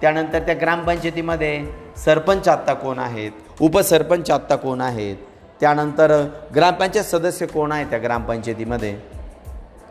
त्यानंतर 0.00 0.38
त्या 0.38 0.54
ग्रामपंचायतीमध्ये 0.54 1.66
सरपंच 1.96 2.48
आत्ता 2.48 2.74
कोण 2.74 2.98
आहेत? 2.98 3.30
उपसरपंच 3.60 4.30
आत्ता 4.30 4.56
कोण 4.56 4.80
आहेत? 4.80 5.16
त्यानंतर 5.60 6.24
ग्रामपंचायत 6.54 7.04
सदस्य 7.04 7.46
कोण 7.46 7.72
आहे 7.72 7.84
त्या 7.84 7.98
ग्रामपंचायतीमध्ये? 7.98 8.98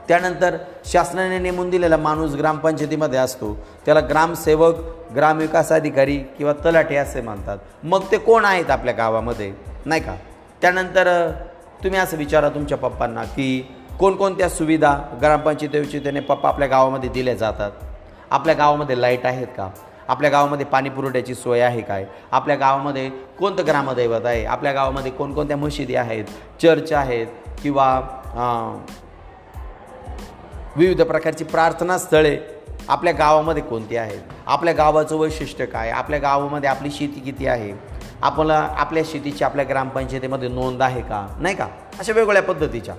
त्यानंतर 0.07 0.57
शासनाने 0.85 1.39
नेमून 1.39 1.69
दिलेला 1.69 1.97
माणूस 1.97 2.31
ग्रामपंचायतीमध्ये 2.31 3.19
असतो. 3.19 3.65
त्याला 3.85 3.99
ग्रामसेवक 3.99 4.75
ग्रामविकास 5.15 5.71
अधिकारी 5.71 6.17
किंवा 6.17 6.53
तलाठी 6.53 6.95
असे 6.95 7.21
म्हणतात. 7.21 7.57
मग 7.83 8.01
ते 8.11 8.17
कोण 8.17 8.45
आहेत 8.45 8.71
आपल्या 8.71 8.93
गावामध्ये? 8.93 9.53
नाही 9.85 10.01
का? 10.01 10.15
त्यानंतर 10.61 11.31
तुम्ही 11.83 11.99
असं 11.99 12.17
विचारा 12.17 12.49
तुमच्या 12.49 12.77
पप्पांना 12.77 13.23
की 13.23 13.75
कोणकोणत्या 13.99 14.49
सुविधा 14.49 14.97
ग्रामपंचायतीने 15.21 16.19
पप्पा 16.19 16.49
आपल्या 16.49 16.67
गावामध्ये 16.67 17.09
दिल्या 17.09 17.33
जातात? 17.33 17.71
आपल्या 18.31 18.55
गावामध्ये 18.55 19.01
लाइट 19.01 19.25
आहेत 19.25 19.47
का? 19.57 19.69
आपल्या 20.09 20.29
गावामध्ये 20.29 20.65
पाणी 20.65 20.89
पुरवठ्याची 20.89 21.35
सोय 21.35 21.59
आहे 21.61 21.81
काय? 21.81 22.05
आपल्या 22.31 22.55
गावामध्ये 22.55 23.09
कोणतं 23.39 23.65
ग्रामदैवत 23.67 24.25
आहे? 24.25 24.45
आपल्या 24.45 24.71
गावामध्ये 24.71 25.11
कोणकोणत्या 25.11 25.57
मशिदी 25.57 25.95
आहेत 25.95 26.25
चर्च 26.61 26.93
आहेत 26.93 27.27
किंवा 27.63 27.89
विविध 30.75 31.01
प्रकारची 31.01 31.43
प्रार्थना 31.43 31.97
स्थळे 31.97 32.37
आपल्या 32.89 33.13
गावामध्ये 33.13 33.63
कोणती 33.63 33.97
आहेत? 33.97 34.21
आपल्या 34.45 34.73
गावाचं 34.73 35.17
वैशिष्ट्य 35.17 35.65
काय? 35.65 35.89
आपल्या 35.89 36.19
गावामध्ये 36.19 36.69
आपली 36.69 36.91
शेती 36.91 37.19
किती 37.19 37.47
आहे? 37.47 37.73
आपला 38.21 38.57
आपल्या 38.77 39.03
शेतीची 39.05 39.43
आपल्या 39.43 39.65
ग्रामपंचायतीमध्ये 39.69 40.49
नोंद 40.49 40.81
आहे 40.81 41.01
का? 41.01 41.25
नाही 41.39 41.55
का? 41.55 41.67
अशा 41.99 42.13
वेगवेगळ्या 42.13 42.43
पद्धतीच्या. 42.43 42.95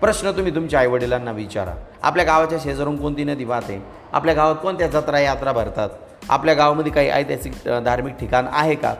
प्रश्न 0.00 0.30
तुम्ही 0.30 0.54
तुमच्या 0.54 0.80
आईवडिलांना 0.80 1.30
विचारा. 1.30 1.74
आपल्या 2.02 2.24
गावाच्या 2.24 2.58
शेजारून 2.62 2.96
कोणती 2.96 3.24
नदी 3.24 3.44
वाहते? 3.44 3.82
आपल्या 4.12 4.34
गावात 4.34 4.54
कोणत्या 4.62 4.86
जत्रा 4.86 5.18
यात्रा 5.18 5.52
भरतात? 5.52 5.88
आपल्या 6.28 6.54
गावामध्ये 6.54 6.92
काही 6.92 7.08
ऐतिहासिक 7.08 7.52
धार्मिक 7.84 8.14
ठिकाण 8.14 8.46
आहे 8.50 8.74
का? 8.74 8.94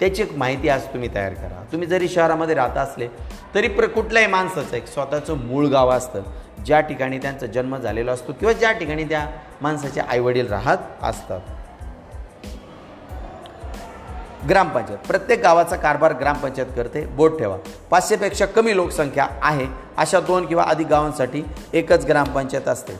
त्याची 0.00 0.22
एक 0.22 0.32
माहिती 0.32 0.68
आज 0.68 0.82
तुम्ही 0.82 1.14
तयार 1.14 1.34
करा. 1.34 1.64
तुम्ही 1.72 1.88
जरी 1.88 2.08
शहरामध्ये 2.08 2.54
राहत 2.54 2.76
असले 2.76 3.08
तरी 3.54 3.68
प्र 3.68 3.86
कुठल्याही 3.86 4.28
माणसाचं 4.28 4.76
एक 4.76 4.86
स्वतःचं 4.86 5.34
मूळ 5.34 5.66
गाव 5.66 5.90
असतं 5.90 6.22
ज्या 6.64 6.80
ठिकाणी 6.80 7.18
त्यांचा 7.18 7.46
जन्म 7.46 7.76
झालेला 7.76 8.12
असतो 8.12 8.32
किंवा 8.32 8.52
ज्या 8.52 8.72
ठिकाणी 8.72 9.04
त्या 9.04 9.26
माणसाचे 9.60 10.00
आईवडील 10.00 10.48
राहत 10.48 10.76
असतात. 11.02 11.40
ग्रामपंचायत. 14.48 14.98
प्रत्येक 14.98 15.40
गावाचा 15.40 15.76
कारभार 15.76 16.12
ग्रामपंचायत 16.12 16.66
करते. 16.76 17.06
बोट 17.06 17.38
ठेवा. 17.38 17.56
पाचशेपेक्षा 17.90 18.46
कमी 18.46 18.76
लोकसंख्या 18.76 19.26
आहे. 19.42 19.66
अशा 19.96 20.20
दोन 20.20 20.46
किंवा 20.46 20.64
अधिक 20.64 20.86
गावांसाठी 20.86 21.42
एकच 21.72 22.06
ग्रामपंचायत 22.06 22.68
असते. 22.68 22.92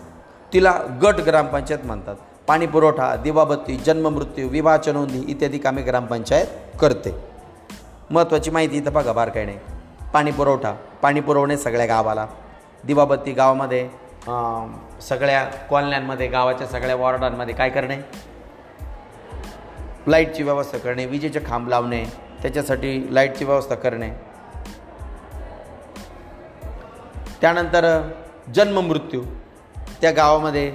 तिला 0.52 0.78
गट 1.02 1.14
ग्रामपंचायत 1.14 1.78
म्हणतात. 1.84 2.14
पाणी 2.46 2.66
पुरवठा 2.66 3.14
दिवाबत्ती 3.16 3.76
जन्ममृत्यू 3.76 4.48
विवाहाच्या 4.48 4.92
नोंदी 4.92 5.24
इत्यादी 5.28 5.58
कामे 5.58 5.82
ग्रामपंचायत 5.82 6.46
करते. 6.80 7.14
महत्त्वाची 8.10 8.50
माहिती 8.50 8.76
इथं 8.76 8.92
बघा 8.92 9.12
बारकाईने. 9.12 9.56
पाणी 10.12 10.30
पुरवठा 10.30 10.72
पाणी 11.02 11.20
पुरवणे 11.20 11.56
सगळ्या 11.56 11.86
गावाला. 11.86 12.26
दिवाबत्ती 12.84 13.32
गावामध्ये 13.32 13.88
सगळ्या 15.02 15.44
कॉलन्यांमध्ये 15.70 16.26
गावाच्या 16.28 16.66
सगळ्या 16.66 16.96
वॉर्डांमध्ये 16.96 17.54
काय 17.54 17.70
करणे? 17.70 17.96
लाईटची 20.06 20.42
व्यवस्था 20.42 20.78
करणे 20.78 21.06
विजेचे 21.06 21.40
खांब 21.46 21.68
लावणे 21.68 22.04
त्याच्यासाठी 22.42 23.14
लाईटची 23.14 23.44
व्यवस्था 23.44 23.74
करणे. 23.74 24.10
त्यानंतर 27.40 28.00
जन्म 28.54 28.80
मृत्यू 28.80 29.22
त्या 30.00 30.10
गावामध्ये 30.10 30.72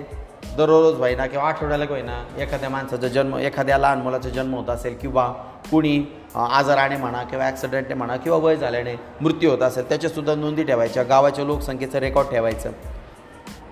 दररोज 0.57 0.97
होईना 0.97 1.25
किंवा 1.27 1.47
आठवड्याला 1.47 1.85
होईना 1.89 2.23
एखाद्या 2.37 2.69
माणसाचा 2.69 3.07
जन्म 3.07 3.37
एखाद्या 3.37 3.77
लहान 3.77 3.99
मुलाचा 3.99 4.29
जन्म 4.29 4.53
होत 4.55 4.69
असेल 4.69 4.95
किंवा 5.01 5.27
कुणी 5.71 6.03
आजाराने 6.35 6.97
म्हणा 6.97 7.23
किंवा 7.23 7.45
ॲक्सिडेंटने 7.45 7.93
म्हणा 7.93 8.15
किंवा 8.15 8.37
वय 8.37 8.55
झाल्याने 8.55 8.95
मृत्यू 9.21 9.49
होत 9.49 9.61
असेल 9.61 9.89
त्याच्यासुद्धा 9.89 10.35
नोंदी 10.35 10.63
ठेवायच्या 10.63 11.03
गावाच्या 11.03 11.45
लोकसंख्येचं 11.45 11.99
रेकॉर्ड 11.99 12.29
ठेवायचं 12.29 12.71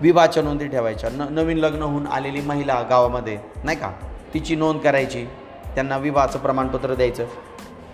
विवाहाच्या 0.00 0.42
नोंदी 0.42 0.66
ठेवायच्या. 0.68 1.10
न 1.10 1.26
नवीन 1.30 1.58
लग्न 1.58 1.82
होऊन 1.82 2.06
आलेली 2.06 2.40
महिला 2.40 2.80
गावामध्ये 2.90 3.38
नाही 3.64 3.78
का? 3.78 3.90
तिची 4.34 4.56
नोंद 4.56 4.80
करायची 4.80 5.24
त्यांना 5.74 5.96
विवाहाचं 5.96 6.38
प्रमाणपत्र 6.38 6.94
द्यायचं. 6.94 7.26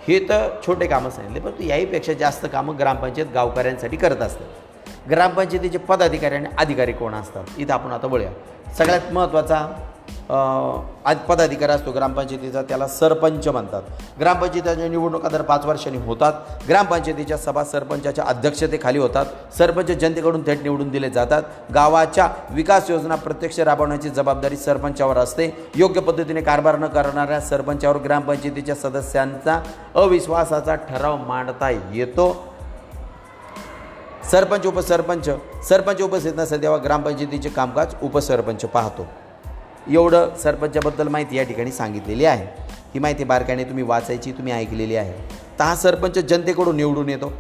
हे 0.09 0.19
तर 0.29 0.49
छोटे 0.67 0.87
कामं 0.87 1.11
सांगितले 1.11 1.41
पण 1.41 1.63
याहीपेक्षा 1.63 2.13
जास्त 2.13 2.47
कामं 2.53 2.79
ग्रामपंचायत 2.79 3.27
गावकऱ्यांसाठी 3.35 3.97
करत 3.97 4.23
असतात. 4.23 4.47
ग्रामपंचायतीचे 5.11 5.79
पदाधिकारी 5.79 6.35
आणि 6.35 6.49
अधिकारी 6.59 6.93
कोण 6.93 7.15
असतात? 7.15 7.45
इथं 7.59 7.73
आपण 7.75 7.93
आता 7.93 8.07
बोलूया 8.07 8.31
सगळ्यात 8.79 9.13
महत्त्वाचा 9.13 9.67
पदाधिकारी 11.29 11.73
असतो 11.73 11.91
ग्रामपंचायतीचा 11.93 12.61
त्याला 12.69 12.87
सरपंच 12.89 13.49
म्हणतात. 13.49 13.83
ग्रामपंचायतीच्या 14.21 14.89
निवडणुका 14.89 15.29
दर 15.29 15.43
पाच 15.43 15.65
वर्षांनी 15.67 15.99
होतात. 16.07 16.33
ग्रामपंचायतीच्या 16.69 17.37
सभा 17.39 17.65
सरपंचाच्या 17.65 18.25
अध्यक्षतेखाली 18.29 18.99
होतात. 18.99 19.27
सरपंच 19.59 19.91
जनतेकडून 19.91 20.47
थेट 20.47 20.63
निवडून 20.63 20.91
दिले 20.91 21.11
जातात. 21.11 21.43
गावाच्या 21.75 22.29
विकास 22.51 22.91
योजना 22.91 23.15
प्रत्यक्ष 23.15 23.59
राबवण्याची 23.61 24.11
जबाबदारी 24.11 24.57
सरपंचावर 24.57 25.19
असते. 25.19 25.51
योग्य 25.77 26.01
पद्धतीने 26.01 26.41
कारभार 26.41 26.79
न 26.79 26.87
करणाऱ्या 26.87 27.41
सरपंचावर 27.41 27.97
ग्रामपंचायतीच्या 28.05 28.75
सदस्यांचा 28.75 29.61
अविश्वासाचा 29.95 30.75
ठराव 30.75 31.17
मांडता 31.27 31.71
येतो. 31.71 32.33
सरपंच 34.31 34.67
उपसरपंच. 34.67 35.29
सरपंच 35.69 36.01
उपस्थित 36.03 36.33
नसेल 36.37 36.63
तेव्हा 36.63 36.79
ग्रामपंचायतीचे 36.79 37.49
कामकाज 37.49 37.95
उपसरपंच 38.03 38.65
पाहतो. 38.65 39.07
एवढं 39.91 40.35
सरपंचाबद्दल 40.43 41.09
माहिती 41.09 41.37
या 41.37 41.43
ठिकाणी 41.43 41.73
सांगितलेली 41.73 42.25
आहे. 42.25 42.45
ही 42.95 42.99
माहिती 43.01 43.25
बारकाईने 43.25 43.65
तुम्ही 43.65 43.85
वाचायची 43.85 44.33
तुम्ही 44.33 44.53
ऐकलेली 44.53 44.97
आहे. 44.97 45.13
तर 45.59 45.65
हा 45.65 45.75
सरपंच 45.77 46.19
जनतेकडून 46.19 46.77
निवडून 46.77 47.09
येतो. 47.09 47.33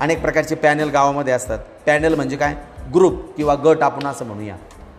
अनेक 0.00 0.20
प्रकारचे 0.22 0.54
पॅनल 0.54 0.88
गावामध्ये 0.88 1.32
असतात. 1.32 1.58
पॅनल 1.86 2.14
म्हणजे 2.14 2.36
काय? 2.36 2.54
ग्रुप 2.94 3.36
किंवा 3.36 3.54
गट 3.54 3.82
आपण 3.82 4.06
असं 4.06 4.26
म्हणूया. 4.26 4.56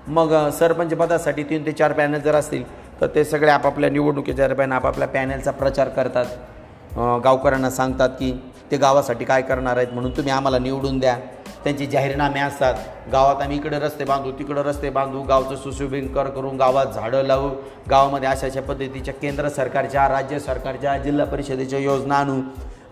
मग 0.07 0.33
सरपंच 0.49 0.93
पदासाठी 0.93 1.43
तीन 1.43 1.65
ते 1.65 1.71
चार 1.71 1.93
पॅनल 1.93 2.19
जर 2.19 2.35
असतील 2.35 2.63
तर 3.01 3.07
ते 3.15 3.23
सगळे 3.25 3.51
आपापल्या 3.51 3.89
निवडणुकीच्या 3.89 4.47
दरम्यान 4.47 4.71
आपापल्या 4.71 5.07
पॅनलचा 5.07 5.51
प्रचार 5.51 5.89
करतात. 5.89 6.25
गावकऱ्यांना 7.23 7.69
सांगतात 7.69 8.09
की 8.09 8.31
ते 8.71 8.77
गावासाठी 8.77 9.25
काय 9.25 9.41
करणार 9.41 9.77
आहेत 9.77 9.87
म्हणून 9.93 10.11
तुम्ही 10.11 10.31
आम्हाला 10.31 10.59
निवडून 10.59 10.99
द्या. 10.99 11.17
त्यांचे 11.63 11.85
जाहीरनामे 11.85 12.39
असतात. 12.39 12.73
गावात 13.11 13.41
आम्ही 13.41 13.57
इकडे 13.57 13.79
रस्ते 13.79 14.05
बांधू 14.05 14.31
तिकडं 14.31 14.61
रस्ते 14.61 14.89
बांधू 14.89 15.21
गावचं 15.21 15.55
सुशोभीकरण 15.55 16.29
करून 16.29 16.57
गावात 16.57 16.85
झाडं 16.85 17.23
लावू. 17.23 17.49
गावामध्ये 17.89 18.29
अशा 18.29 18.47
अशा 18.47 18.61
पद्धतीच्या 18.61 19.13
केंद्र 19.13 19.49
सरकारच्या 19.49 20.09
राज्य 20.09 20.39
सरकारच्या 20.39 20.97
जिल्हा 20.97 21.25
परिषदेच्या 21.25 21.79
योजना 21.79 22.15
आणू. 22.15 22.41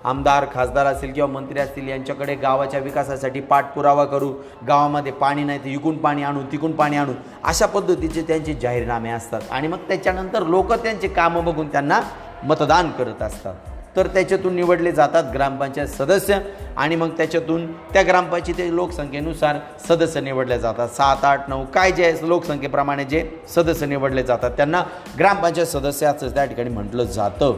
आमदार 0.03 0.45
खासदार 0.53 0.85
असतील 0.85 1.13
किंवा 1.13 1.29
मंत्री 1.29 1.59
असतील 1.59 1.87
यांच्याकडे 1.87 2.35
गावाच्या 2.35 2.79
विकासासाठी 2.79 3.39
पाठपुरावा 3.39 4.05
करू. 4.05 4.33
गावामध्ये 4.67 5.11
पाणी 5.11 5.43
नाही 5.43 5.59
तर 5.59 5.67
इकून 5.67 5.97
पाणी 5.97 6.23
आणू 6.23 6.41
तिकून 6.51 6.71
पाणी 6.71 6.97
आणू. 6.97 7.11
अशा 7.43 7.65
पद्धतीचे 7.65 8.21
त्यांचे 8.21 8.53
जाहीरनामे 8.53 9.09
असतात. 9.09 9.41
आणि 9.51 9.67
मग 9.67 9.77
त्याच्यानंतर 9.77 10.43
लोक 10.43 10.73
त्यांचे 10.73 11.07
कामं 11.07 11.45
बघून 11.45 11.67
त्यांना 11.67 12.01
मतदान 12.43 12.91
करत 12.91 13.21
असतात. 13.21 13.55
तर 13.95 14.07
त्याच्यातून 14.07 14.55
निवडले 14.55 14.91
जातात 14.91 15.31
ग्रामपंचायत 15.33 15.87
सदस्य 15.87 16.39
आणि 16.77 16.95
मग 16.95 17.09
त्याच्यातून 17.17 17.65
त्या 17.93 18.01
ग्रामपंचायती 18.07 18.75
लोकसंख्येनुसार 18.75 19.57
सदस्य 19.87 20.21
निवडले 20.21 20.59
जातात. 20.59 20.87
सात 20.87 21.25
आठ 21.25 21.49
नऊ 21.49 21.65
काय 21.73 21.91
जे 21.91 22.05
आहे 22.05 22.27
लोकसंख्येप्रमाणे 22.29 23.03
जे 23.05 23.23
सदस्य 23.55 23.85
निवडले 23.85 24.23
जातात. 24.23 24.51
त्यांना 24.57 24.83
ग्रामपंचायत 25.19 25.67
सदस्य 25.67 26.05
असं 26.07 26.29
त्या 26.35 26.45
ठिकाणी 26.45 26.69
म्हटलं 26.69 27.03
जातं. 27.05 27.57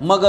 मग 0.00 0.24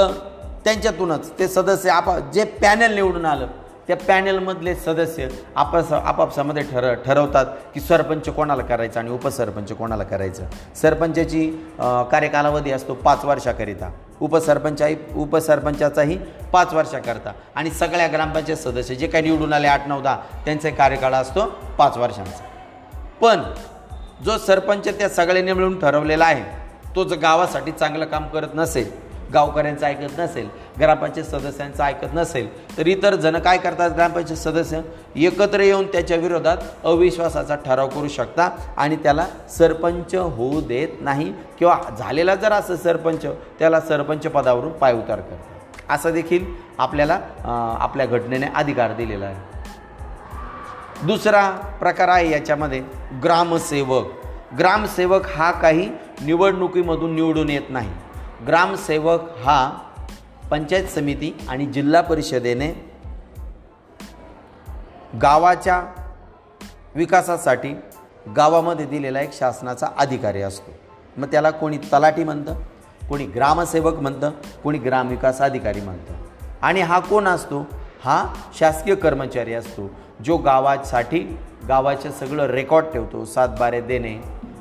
त्यांच्यातूनच 0.64 1.30
ते 1.38 1.48
सदस्य 1.48 1.90
आपा 1.90 2.18
जे 2.34 2.44
पॅनल 2.62 2.94
निवडून 2.94 3.24
आलं 3.26 3.46
त्या 3.86 3.96
पॅनलमधले 3.96 4.74
सदस्य 4.74 5.28
आपस 5.56 5.92
आपापसामध्ये 5.92 6.62
ठर 6.62 6.92
ठरवतात 7.04 7.46
की 7.74 7.80
सरपंच 7.80 8.28
कोणाला 8.28 8.62
करायचं 8.62 9.00
आणि 9.00 9.10
उपसरपंच 9.10 9.72
कोणाला 9.72 10.04
करायचं. 10.04 10.44
सरपंचाची 10.82 11.46
कार्यकालावधी 12.10 12.72
असतो 12.72 12.94
पाच 12.94 13.24
वर्षाकरिता. 13.24 13.90
उपसरपंचाही 14.20 14.96
उपसरपंचाचाही 15.16 16.18
पाच 16.52 16.74
वर्षाकरता. 16.74 17.32
आणि 17.54 17.70
सगळ्या 17.70 18.06
ग्रामपंचायत 18.06 18.58
सदस्य 18.58 18.94
जे 18.94 19.06
काही 19.06 19.24
निवडून 19.24 19.52
आले 19.52 19.66
आठ 19.66 19.88
नऊ 19.88 20.00
दहा 20.02 20.16
त्यांचा 20.44 20.70
कार्यकाळ 20.70 21.14
असतो 21.14 21.44
पाच 21.78 21.96
वर्षांचा. 21.96 22.44
पण 23.20 23.42
जो 24.24 24.38
सरपंच 24.38 24.88
त्या 24.88 25.08
सगळ्यांनी 25.08 25.52
मिळून 25.52 25.78
ठरवलेला 25.80 26.24
आहे 26.24 26.44
तो 26.96 27.04
जर 27.04 27.16
गावासाठी 27.16 27.72
चांगलं 27.72 28.04
काम 28.04 28.26
करत 28.28 28.54
नसेल 28.54 28.90
गावकऱ्यांचं 29.32 29.86
ऐकत 29.86 30.18
नसेल 30.18 30.48
ग्रामपंचायत 30.80 31.26
सदस्यांचं 31.26 31.82
ऐकत 31.84 32.14
नसेल 32.14 32.48
तर 32.76 32.86
इतर 32.86 33.14
जण 33.14 33.38
काय 33.38 33.58
करतात? 33.58 33.90
ग्रामपंचायत 33.90 34.38
सदस्य 34.38 34.80
एकत्र 35.16 35.60
येऊन 35.60 35.86
त्याच्या 35.86 36.16
विरोधात 36.16 36.56
अविश्वासाचा 36.84 37.54
ठराव 37.66 37.88
करू 37.88 38.08
शकता 38.08 38.48
आणि 38.76 38.96
त्याला 38.96 39.26
सरपंच 39.50 40.14
होऊ 40.14 40.60
देत 40.60 41.00
नाही 41.00 41.32
किंवा 41.58 41.76
झालेला 41.98 42.34
जर 42.34 42.52
असं 42.52 42.76
सरपंच 42.76 43.26
त्याला 43.58 43.80
सरपंच 43.80 44.26
पदावरून 44.26 44.72
पायउतार 44.72 45.20
करतात. 45.20 45.38
असं 45.90 46.12
देखील 46.12 46.44
आपल्याला 46.78 47.18
आपल्या 47.80 48.06
घटनेने 48.06 48.46
अधिकार 48.54 48.92
दिलेला 48.92 49.26
आहे. 49.26 49.48
दुसरा 51.06 51.48
प्रकार 51.80 52.08
आहे 52.08 52.30
याच्यामध्ये 52.30 52.80
ग्रामसेवक. 53.22 54.06
ग्रामसेवक 54.58 55.26
हा 55.36 55.50
काही 55.52 55.88
निवडणुकीमधून 56.22 57.14
निवडून 57.14 57.50
येत 57.50 57.70
नाही. 57.70 57.90
ग्रामसेवक 58.46 59.20
हा 59.44 59.78
पंचायत 60.50 60.84
समिती 60.84 61.46
आणि 61.48 61.66
जिल्हा 61.66 62.00
परिषदेने 62.00 62.90
गावाच्या 65.22 65.82
विकासासाठी 66.94 67.74
गावामध्ये 68.36 68.86
दिलेला 68.86 69.20
एक 69.20 69.32
शासनाचा 69.32 69.86
अधिकारी 69.98 70.42
असतो. 70.42 70.70
मग 71.16 71.26
त्याला 71.26 71.50
कोणी 71.50 71.78
तलाठी 71.78 72.24
म्हणतं 72.24 72.54
कोणी 73.08 73.24
ग्रामसेवक 73.24 73.94
म्हणतं 73.94 74.30
कोणी 74.62 74.78
ग्रामविकास 74.78 75.40
अधिकारी 75.40 75.80
म्हणतं. 75.80 76.12
आणि 76.62 76.80
हा 76.80 76.98
कोण 76.98 77.26
असतो? 77.26 77.66
हा 78.04 78.34
शासकीय 78.58 78.94
कर्मचारी 78.94 79.54
असतो 79.54 79.90
जो 80.24 80.36
गावासाठी 80.36 81.20
गावाचं 81.68 82.10
सगळं 82.10 82.46
रेकॉर्ड 82.46 82.86
ठेवतो 82.92 83.24
सातबारे 83.24 83.80
देणे 83.80 84.18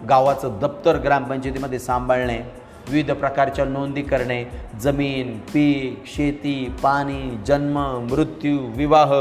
गावाचं 0.09 0.59
दप्तर 0.61 0.97
ग्रामपंचायतीमध्ये 0.97 1.79
सांभाळणे 1.79 2.58
विविध 2.89 3.11
प्रकारच्या 3.11 3.65
नोंदी 3.65 4.01
करणे 4.01 4.43
जमीन 4.81 5.37
पीक 5.39 6.07
शेती 6.07 6.73
पाणी 6.83 7.37
जन्म 7.47 8.07
मृत्यू 8.11 8.57
विवाह 8.75 9.13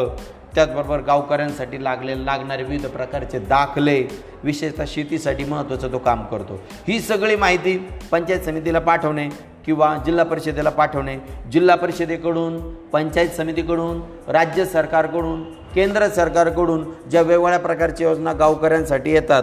त्याचबरोबर 0.55 1.01
गावकऱ्यांसाठी 1.01 1.85
लागले 1.85 2.27
लागणारे 2.27 2.63
विविध 2.63 2.87
प्रकारचे 2.87 3.39
दाखले 3.39 4.03
विशेषतः 4.45 4.85
शेतीसाठी 4.87 5.45
महत्त्वाचं 5.45 5.93
तो 5.93 5.99
काम 5.99 6.25
करतो. 6.25 6.61
ही 6.89 7.01
सगळी 7.01 7.37
माहिती 7.37 7.89
पंचायत 8.11 8.41
समितीला 8.41 8.79
पाठवणे 8.79 9.29
किंवा 9.67 9.97
जिल्हा 10.07 10.25
परिषदेला 10.25 10.71
पाठवणे. 10.71 11.17
जिल्हा 11.53 11.77
परिषदेकडून 11.77 12.75
पंचायत 12.75 13.29
समितीकडून 13.29 14.01
राज्य 14.29 14.65
सरकारकडून 14.65 15.43
केंद्र 15.75 16.09
सरकारकडून 16.09 16.85
ज्या 17.11 17.23
वेगवेगळ्या 17.23 17.59
प्रकारच्या 17.59 18.09
योजना 18.09 18.33
गावकऱ्यांसाठी 18.33 19.13
येतात 19.13 19.43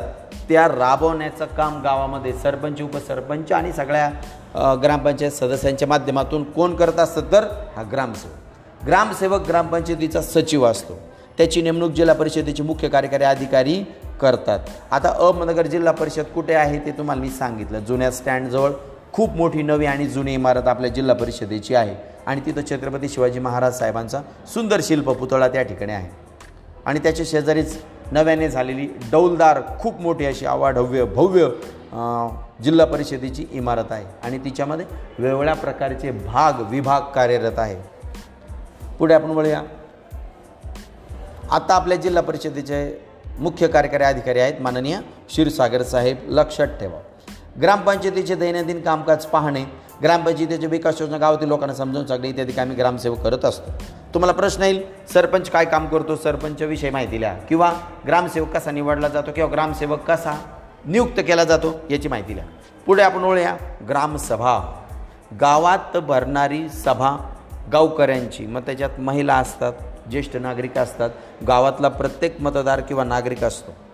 त्या 0.50 0.68
राबवण्याचं 0.68 1.46
काम 1.58 1.82
गावामध्ये 1.82 2.34
सरपंच 2.34 2.82
उपसरपंच 2.82 3.52
आणि 3.52 3.72
सगळ्या 3.74 4.76
ग्रामपंचायत 4.84 5.32
सदस्यांच्या 5.32 5.88
माध्यमातून 5.88 6.44
कोण 6.44 6.76
करत 6.76 7.00
असतं 7.00 7.32
तर 7.32 7.44
हा 7.76 7.84
ग्रामसेवक. 7.92 8.86
ग्रामसेवक 8.86 9.48
ग्रामपंचायतीचा 9.48 10.22
सचिव 10.22 10.66
असतो. 10.66 11.00
त्याची 11.38 11.62
नेमणूक 11.62 11.92
जिल्हा 11.92 12.16
परिषदेचे 12.16 12.64
मुख्य 12.64 12.90
कार्यकारी 12.90 13.24
अधिकारी 13.24 13.84
करतात. 14.22 14.60
आता 14.92 15.10
अहमदनगर 15.10 15.68
जिल्हा 15.68 15.94
परिषद 15.94 16.26
कुठे 16.36 16.54
आहे 16.54 16.80
ते 16.80 16.92
तुम्हाला 16.92 17.22
मी 17.22 17.30
सांगितलं. 17.30 17.80
जुन्या 17.80 18.12
स्टँडजवळ 18.12 18.72
खूप 19.14 19.36
मोठी 19.36 19.62
नवी 19.62 19.86
आणि 19.86 20.08
जुनी 20.08 20.34
इमारत 20.34 20.68
आपल्या 20.68 20.90
जिल्हा 20.90 21.16
परिषदेची 21.16 21.76
आहे. 21.76 21.96
आणि 22.26 22.42
तिथं 22.46 22.62
छत्रपती 22.72 23.10
शिवाजी 23.10 23.40
महाराज 23.40 23.80
साहेबांचा 23.80 24.22
सुंदर 24.54 24.80
शिल्प 24.84 25.10
पुतळा 25.10 25.48
त्या 25.48 25.62
ठिकाणी 25.62 25.94
आहे. 25.94 26.10
आणि 26.86 27.00
त्याच्या 27.00 27.26
शेजारीच 27.30 27.78
नव्याने 28.12 28.50
झालेली 28.50 28.86
डौलदार 29.12 29.62
खूप 29.80 30.02
मोठी 30.02 30.26
अशी 30.26 30.46
आवाढव्य 30.46 31.04
भव्य 31.04 31.48
जिल्हा 32.64 32.86
परिषदेची 32.86 33.46
इमारत 33.52 33.92
आहे. 33.92 34.06
आणि 34.24 34.38
तिच्यामध्ये 34.38 34.86
वेगवेगळ्या 35.20 35.54
प्रकारचे 35.54 36.12
भाग 36.12 36.54
विभाग 36.70 37.02
कार्यरत 37.16 37.60
आहे. 37.60 37.76
पुढे 39.00 39.14
आपण 39.14 39.30
वळूया. 39.30 39.62
आता 41.52 41.74
आपल्या 41.76 41.98
जिल्हा 41.98 42.24
परिषदेचे 42.24 43.06
मुख्य 43.40 43.68
कार्यकारी 43.68 44.04
अधिकारी 44.04 44.40
आहेत 44.40 44.62
माननीय 44.62 45.00
क्षीरसागर 45.28 45.84
साहेब. 45.84 46.18
लक्षात 46.28 46.68
ठेवा. 46.68 47.00
ग्रामपंचायतीचे 47.62 48.36
दैनंदिन 48.36 48.82
कामकाज 48.82 49.26
पाहणे 49.26 49.64
ग्रामपंचायतीच्या 50.04 50.70
विकास 50.70 51.02
योजना 51.02 51.18
गावातील 51.18 51.48
लोकांना 51.48 51.74
समजावून 51.74 52.08
सांगणे 52.08 52.30
इत्यादी 52.30 52.52
कामे 52.52 52.76
ग्रामसेवक 52.76 53.20
करत 53.20 53.46
असतो. 53.46 53.72
तुम्हाला 54.14 54.34
प्रश्न 54.34 54.64
येईल 54.64 54.84
सरपंच 55.14 55.50
काय 55.50 55.66
काम 55.66 55.88
करतो? 55.88 56.16
सरपंचविषयी 56.16 56.90
माहिती 56.90 57.20
लिहा. 57.20 57.34
किंवा 57.34 57.74
ग्रामसेवक 58.08 58.50
कसा 58.50 58.72
निवडला 58.72 59.08
जातो? 59.08 59.32
किंवा 59.32 59.52
ग्रामसेवक 59.52 60.00
कसा 60.00 60.38
नियुक्त 60.86 61.20
केला 61.20 61.44
जातो? 61.44 61.80
याची 61.90 62.08
माहिती 62.08 62.36
लिहा. 62.36 62.48
पुढे 62.86 63.04
आपण 63.04 63.24
ओळूया 63.24 63.58
ग्रामसभा. 63.90 64.82
गावात 65.42 65.98
भरणारी 65.98 66.70
सभा 66.70 67.34
गावकऱ्यांची. 67.72 68.46
मग 68.46 68.62
त्याच्यात 68.62 69.00
महिला 69.00 69.36
असतात 69.36 69.74
ज्येष्ठ 70.12 70.36
नागरिक 70.36 70.78
असतात. 70.78 71.10
गावातला 71.48 71.88
प्रत्येक 71.88 72.42
मतदार 72.42 72.80
किंवा 72.80 73.04
नागरिक 73.04 73.44
असतो. 73.44 73.85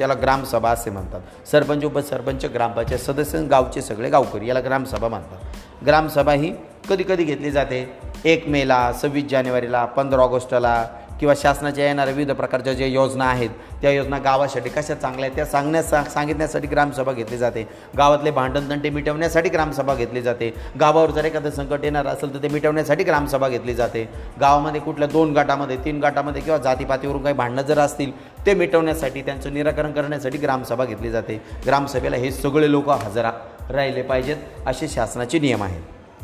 त्याला 0.00 0.14
ग्रामसभा 0.22 0.70
असे 0.70 0.90
म्हणतात. 0.90 1.20
सरपंच 1.50 1.84
उपसरपंच 1.84 2.44
ग्रामपंचायत 2.54 3.00
सदस्य 3.00 3.42
गावचे 3.46 3.82
सगळे 3.82 4.08
गावकरी 4.10 4.48
याला 4.48 4.60
ग्रामसभा 4.60 5.08
म्हणतात. 5.08 5.84
ग्रामसभा 5.86 6.32
ही 6.32 6.52
कधी 6.88 7.02
कधी 7.08 7.24
घेतली 7.24 7.50
जाते. 7.50 7.86
एक 8.24 8.48
मेला 8.48 8.92
सव्वीस 8.92 9.24
जानेवारीला 9.30 9.84
पंधरा 9.84 10.22
ऑगस्टला 10.22 10.82
किंवा 11.20 11.34
शासनाच्या 11.36 11.84
येणाऱ्या 11.84 12.14
विविध 12.14 12.30
प्रकारच्या 12.36 12.72
ज्या 12.72 12.86
योजना 12.86 13.24
आहेत 13.24 13.50
त्या 13.80 13.90
योजना 13.90 14.18
गावासाठी 14.18 14.68
कशा 14.70 14.94
चांगल्या 14.94 15.24
आहेत 15.24 15.36
त्या 15.36 15.44
सांगण्यास 15.46 15.90
सांगितण्यासाठी 16.12 16.66
ग्रामसभा 16.66 17.12
घेतली 17.12 17.38
जाते. 17.38 17.66
गावातले 17.98 18.30
भांडणतंटे 18.30 18.90
मिटवण्यासाठी 18.90 19.48
ग्रामसभा 19.48 19.94
घेतली 19.94 20.22
जाते. 20.22 20.52
गावावर 20.80 21.10
जर 21.10 21.24
एखादं 21.24 21.50
संकट 21.50 21.84
येणार 21.84 22.06
असेल 22.06 22.32
तर 22.34 22.42
ते 22.42 22.48
मिटवण्यासाठी 22.48 23.04
ग्रामसभा 23.04 23.48
घेतली 23.48 23.74
जाते. 23.74 24.08
गावामध्ये 24.40 24.80
कुठल्या 24.80 25.08
दोन 25.08 25.32
गटामध्ये 25.36 25.76
तीन 25.84 26.00
गटामध्ये 26.00 26.42
किंवा 26.42 26.58
जातीपातीवरून 26.58 27.22
काही 27.22 27.34
भांडणं 27.34 27.62
जर 27.62 27.78
असतील 27.78 28.10
ते 28.46 28.54
मिटवण्यासाठी 28.54 29.22
त्यांचं 29.22 29.54
निराकरण 29.54 29.92
करण्यासाठी 29.92 30.38
ग्रामसभा 30.38 30.84
घेतली 30.84 31.10
जाते. 31.10 31.42
ग्रामसभेला 31.66 32.16
हे 32.16 32.30
सगळे 32.30 32.70
लोक 32.70 32.88
हजर 32.88 33.30
राहिले 33.70 34.02
पाहिजेत 34.02 34.36
असे 34.66 34.88
शासनाचे 34.88 35.38
नियम 35.38 35.62
आहेत. 35.62 35.82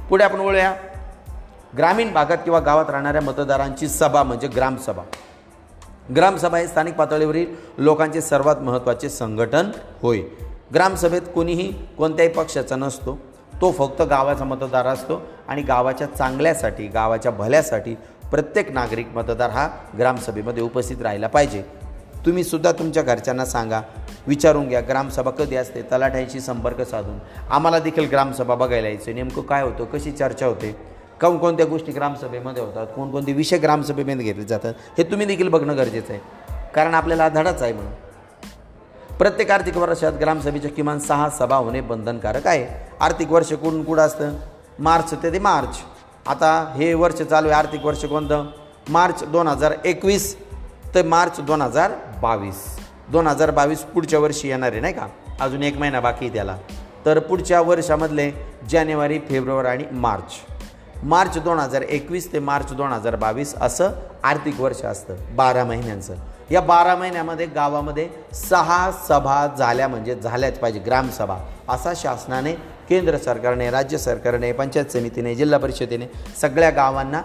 पुढे 0.08 0.24
आपण 0.24 0.40
वळूया. 0.40 0.74
ग्रामीण 1.76 2.12
भागात 2.12 2.36
किंवा 2.36 2.60
गावात 2.60 2.90
राहणाऱ्या 2.90 3.22
मतदारांची 3.22 3.88
सभा 3.88 4.22
म्हणजे 4.22 4.48
ग्रामसभा. 4.48 5.02
ग्रामसभा 6.16 6.58
हे 6.58 6.66
स्थानिक 6.66 6.94
पातळीवरील 6.94 7.46
लोकांचे 7.78 8.20
सर्वात 8.20 8.56
महत्त्वाचे 8.56 9.08
संघटन 9.08 9.70
होय. 10.02 10.20
ग्रामसभेत 10.74 11.22
कोणीही 11.34 11.72
कोणत्याही 11.98 12.32
पक्षाचा 12.32 12.76
नसतो. 12.76 13.18
तो 13.60 13.72
फक्त 13.72 14.02
गावाचा 14.02 14.44
मतदार 14.44 14.86
असतो 14.86 15.22
आणि 15.48 15.62
गावाच्या 15.62 16.06
चांगल्यासाठी 16.06 16.86
गावाच्या 16.86 17.32
भल्यासाठी 17.32 17.94
प्रत्येक 18.30 18.72
नागरिक 18.72 19.08
मतदार 19.08 19.50
हा 19.50 19.68
ग्रामसभेमध्ये 19.98 20.62
उपस्थित 20.62 21.02
राहिला 21.02 21.26
पाहिजे. 21.26 21.85
तुम्ही 22.26 22.44
सुद्धा 22.44 22.72
तुमच्या 22.72 23.02
घरच्यांना 23.02 23.44
सांगा. 23.44 23.80
विचारून 24.26 24.68
घ्या. 24.68 24.80
ग्रामसभा 24.80 25.30
कधी 25.30 25.56
असते? 25.56 25.82
तलाठ्यांशी 25.82 26.40
संपर्क 26.40 26.80
साधून. 26.80 27.18
आम्हाला 27.50 27.78
देखील 27.78 28.08
ग्रामसभा 28.08 28.54
बघायला 28.54 28.88
यायचं 28.88 29.14
नेमकं 29.14 29.42
काय 29.42 29.62
होतं? 29.62 29.84
कशी 29.84 30.12
चर्चा 30.12 30.46
होते? 30.46 30.76
कोणकोणत्या 31.20 31.66
गोष्टी 31.66 31.92
ग्रामसभेमध्ये 31.92 32.62
होतात? 32.62 32.86
कोणकोणते 32.86 33.32
विषय 33.32 33.58
ग्रामसभेमध्ये 33.58 34.24
घेतले 34.24 34.44
जातात? 34.44 34.74
हे 34.98 35.04
तुम्ही 35.04 35.26
देखील 35.26 35.48
बघणं 35.48 35.76
गरजेचं 35.76 36.12
आहे. 36.12 36.20
कारण 36.74 36.94
आपल्याला 36.94 37.28
धडाच 37.28 37.62
आहे 37.62 37.72
म्हणून. 37.72 37.92
प्रत्येक 39.18 39.50
आर्थिक 39.50 39.76
वर्षात 39.76 40.12
ग्रामसभेच्या 40.12 40.70
किमान 40.70 40.98
सहा 40.98 41.30
सभा 41.30 41.56
होणे 41.56 41.80
बंधनकारक 41.80 42.46
आहे. 42.46 42.66
आर्थिक 43.00 43.32
वर्ष 43.32 43.52
कुठून 43.52 43.84
कुठं 43.84 44.02
असतं? 44.02 44.32
मार्च 44.78 45.14
ते 45.14 45.32
ते 45.32 45.38
मार्च. 45.38 45.76
आता 46.26 46.72
हे 46.76 46.94
वर्ष 46.94 47.22
चालू 47.22 47.48
आहे. 47.48 47.56
आर्थिक 47.56 47.84
वर्ष 47.84 48.04
कोणतं? 48.04 48.46
मार्च 48.88 49.24
दोन 49.24 49.48
हजार 49.48 49.74
एकवीस. 49.84 50.45
ते 50.96 51.02
मार्च 51.02 51.40
दोन 51.40 51.62
हजार 51.62 51.92
बावीस. 52.22 52.78
दोन 53.08 53.26
हजार 53.26 53.50
बावीस 53.50 53.78
पुढच्या 53.78 54.18
वर्षी 54.18 54.48
येणार 54.48 54.72
आहे 54.72 54.80
नाही 54.80 54.94
का? 54.94 55.06
अजून 55.40 55.62
एक 55.62 55.76
महिना 55.78 56.00
बाकी 56.00 56.28
त्याला. 56.28 56.56
तर 57.06 57.18
पुढच्या 57.18 57.60
वर्षामधले 57.60 58.30
जानेवारी 58.70 59.18
फेब्रुवारी 59.18 59.68
आणि 59.68 59.84
मार्च. 59.92 60.32
मार्च 61.02 61.38
दोन 61.38 61.58
हजार 61.58 61.82
एकवीस 61.82 62.32
ते 62.32 62.38
मार्च 62.38 62.72
दोन 62.72 62.92
हजार 62.92 63.16
बावीस 63.16 63.54
असं 63.54 63.90
आर्थिक 64.24 64.60
वर्ष 64.60 64.82
असतं 64.84 65.14
बारा 65.36 65.64
महिन्यांचं. 65.64 66.14
या 66.50 66.60
बारा 66.60 66.96
महिन्यामध्ये 66.96 67.46
गावामध्ये 67.46 68.08
सहा 68.34 68.90
सभा 69.08 69.46
झाल्या 69.58 69.88
म्हणजे 69.88 70.14
झाल्याच 70.14 70.58
पाहिजे 70.58 70.80
ग्रामसभा 70.80 71.38
असा 71.68 71.92
शासनाने 71.96 72.52
केंद्र 72.88 73.18
सरकारने 73.18 73.70
राज्य 73.70 73.98
सरकारने 73.98 74.52
पंचायत 74.52 74.86
समितीने 74.86 75.34
जिल्हा 75.34 75.58
परिषदेने 75.58 76.06
सगळ्या 76.40 76.70
गावांना 76.70 77.22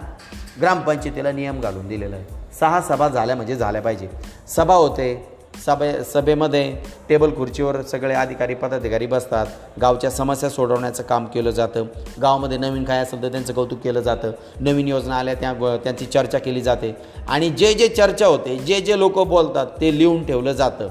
ग्रामपंचायतीला 0.60 1.32
नियम 1.32 1.60
घालून 1.60 1.88
दिलेला 1.88 2.16
आहे. 2.16 2.41
सहा 2.60 2.80
सभा 2.80 3.08
झाल्या 3.08 3.36
म्हणजे 3.36 3.56
झाल्या 3.56 3.82
पाहिजे. 3.82 4.08
सभा 4.48 4.74
होते 4.74 5.28
सभे 5.66 5.92
सभेमध्ये 6.04 6.62
टेबल 7.08 7.30
खुर्चीवर 7.36 7.80
सगळे 7.82 8.14
अधिकारी 8.14 8.54
पदाधिकारी 8.54 9.06
बसतात. 9.06 9.46
गावच्या 9.80 10.10
समस्या 10.10 10.50
सोडवण्याचं 10.50 11.02
काम 11.02 11.26
केलं 11.26 11.50
जातं. 11.50 11.84
गावामध्ये 12.22 12.58
नवीन 12.58 12.84
काय 12.84 12.98
असेल 12.98 13.22
तर 13.22 13.28
त्यांचं 13.28 13.52
कौतुक 13.52 13.78
केलं 13.78 14.00
जातं. 14.00 14.30
नवीन 14.60 14.88
योजना 14.88 15.16
आल्या 15.16 15.34
त्या 15.34 15.52
त्यांची 15.84 16.06
चर्चा 16.06 16.38
केली 16.38 16.60
जाते. 16.60 16.94
आणि 17.28 17.50
जे 17.50 17.72
जे 17.74 17.88
चर्चा 17.88 18.26
होते 18.26 18.56
जे 18.56 18.80
जे 18.80 18.98
लोक 18.98 19.18
बोलतात 19.18 19.66
ते 19.80 19.98
लिहून 19.98 20.24
ठेवलं 20.26 20.52
जातं. 20.52 20.88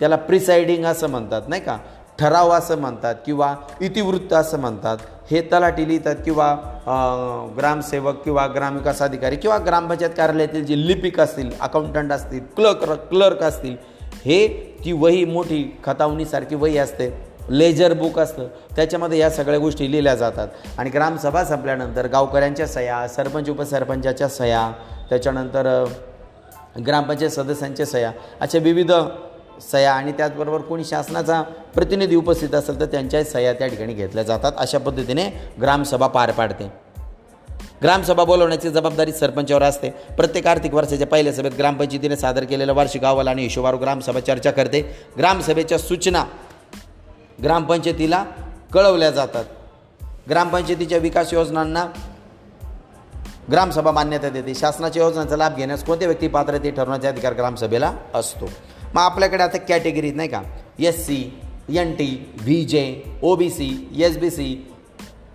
त्याला 0.00 0.16
प्रिसाइडिंग 0.16 0.84
असं 0.84 1.08
म्हणतात 1.08 1.48
नाही 1.48 1.62
का? 1.62 1.78
ठराव 2.20 2.50
असं 2.50 2.78
म्हणतात 2.78 3.14
किंवा 3.26 3.54
इतिवृत्त 3.80 4.32
असं 4.32 4.58
म्हणतात 4.58 4.98
हे 5.30 5.40
तलाठी 5.52 5.88
लिहितात 5.88 6.16
किंवा 6.24 6.54
ग्रामसेवक 7.56 8.22
किंवा 8.24 8.46
ग्रामविकास 8.46 9.02
अधिकारी 9.02 9.36
किंवा 9.36 9.58
ग्रामपंचायत 9.58 10.10
कार्यालयातील 10.10 10.64
जे 10.64 10.86
लिपिक 10.86 11.20
असतील 11.20 11.50
अकाउंटंट 11.60 12.12
असतील 12.12 12.40
क्लर्क 12.56 12.84
क्लर्क 13.10 13.42
असतील 13.42 13.76
हे 14.24 14.46
ती 14.84 14.92
वही 14.92 15.24
मोठी 15.24 15.64
खतावणीसारखी 15.84 16.54
वही 16.54 16.78
असते 16.78 17.10
लेजर 17.50 17.92
बुक 17.92 18.18
असतं. 18.18 18.46
त्याच्यामध्ये 18.76 19.18
या 19.18 19.30
सगळ्या 19.30 19.58
गोष्टी 19.58 19.90
लिहिल्या 19.90 20.14
जातात. 20.14 20.48
आणि 20.78 20.90
ग्रामसभा 20.90 21.44
संपल्यानंतर 21.44 22.06
गावकऱ्यांच्या 22.06 22.66
सह्या 22.66 23.06
सरपंच 23.08 23.50
उपसरपंचाच्या 23.50 24.28
सह्या 24.28 24.70
त्याच्यानंतर 25.08 25.68
ग्रामपंचायत 26.86 27.30
सदस्यांच्या 27.30 27.86
सह्या 27.86 28.10
अशा 28.40 28.58
विविध 28.58 28.92
सह्या 29.60 29.92
आणि 29.92 30.12
त्याचबरोबर 30.12 30.60
कोणी 30.60 30.84
शासनाचा 30.84 31.42
प्रतिनिधी 31.74 32.16
उपस्थित 32.16 32.54
असेल 32.54 32.80
तर 32.80 32.86
त्यांच्या 32.86 33.24
सह्या 33.24 33.52
त्या 33.52 33.66
ठिकाणी 33.66 33.94
घेतल्या 33.94 34.24
जातात. 34.24 34.52
अशा 34.56 34.78
पद्धतीने 34.78 35.28
ग्रामसभा 35.60 36.06
पार 36.06 36.30
पाडते. 36.30 36.72
ग्रामसभा 37.82 38.24
बोलवण्याची 38.24 38.70
जबाबदारी 38.70 39.12
सरपंचावर 39.12 39.62
असते. 39.62 39.90
प्रत्येक 39.90 40.46
आर्थिक 40.46 40.74
वर्षाच्या 40.74 41.06
पहिल्या 41.06 41.32
सभेत 41.32 41.52
ग्रामपंचायतीने 41.58 42.16
सादर 42.16 42.44
केलेला 42.44 42.72
वार्षिक 42.72 43.04
अहवाल 43.04 43.28
आणि 43.28 43.42
हिशोबावर 43.42 43.76
ग्रामसभा 43.76 44.20
चर्चा 44.20 44.50
करते. 44.50 44.80
ग्रामसभेच्या 45.18 45.78
सूचना 45.78 46.24
ग्रामपंचायतीला 47.42 48.24
कळवल्या 48.72 49.10
जातात. 49.10 49.44
ग्रामपंचायतीच्या 50.28 50.98
विकास 50.98 51.32
योजनांना 51.32 51.86
ग्रामसभा 53.50 53.90
मान्यता 53.90 54.28
देते. 54.28 54.54
शासनाच्या 54.54 55.02
योजनांचा 55.02 55.36
लाभ 55.36 55.56
घेण्यास 55.56 55.84
कोणत्या 55.84 56.08
व्यक्ती 56.08 56.28
पात्र 56.28 56.58
ते 56.58 56.70
ठरवण्याचा 56.70 57.08
अधिकार 57.08 57.34
ग्रामसभेला 57.34 57.92
असतो. 58.14 58.48
मग 58.94 59.00
आपल्याकडे 59.02 59.42
आता 59.42 59.58
कॅटेगरीज 59.58 60.14
नाही 60.14 60.28
का? 60.28 60.42
S 60.78 61.06
C 61.06 61.22
N 61.76 61.92
T 61.94 62.14
V 62.42 62.64
J 62.64 63.02
O 63.22 63.34
B 63.36 63.50
C 63.50 63.88
S 64.04 64.18
B 64.18 64.30
C 64.30 64.66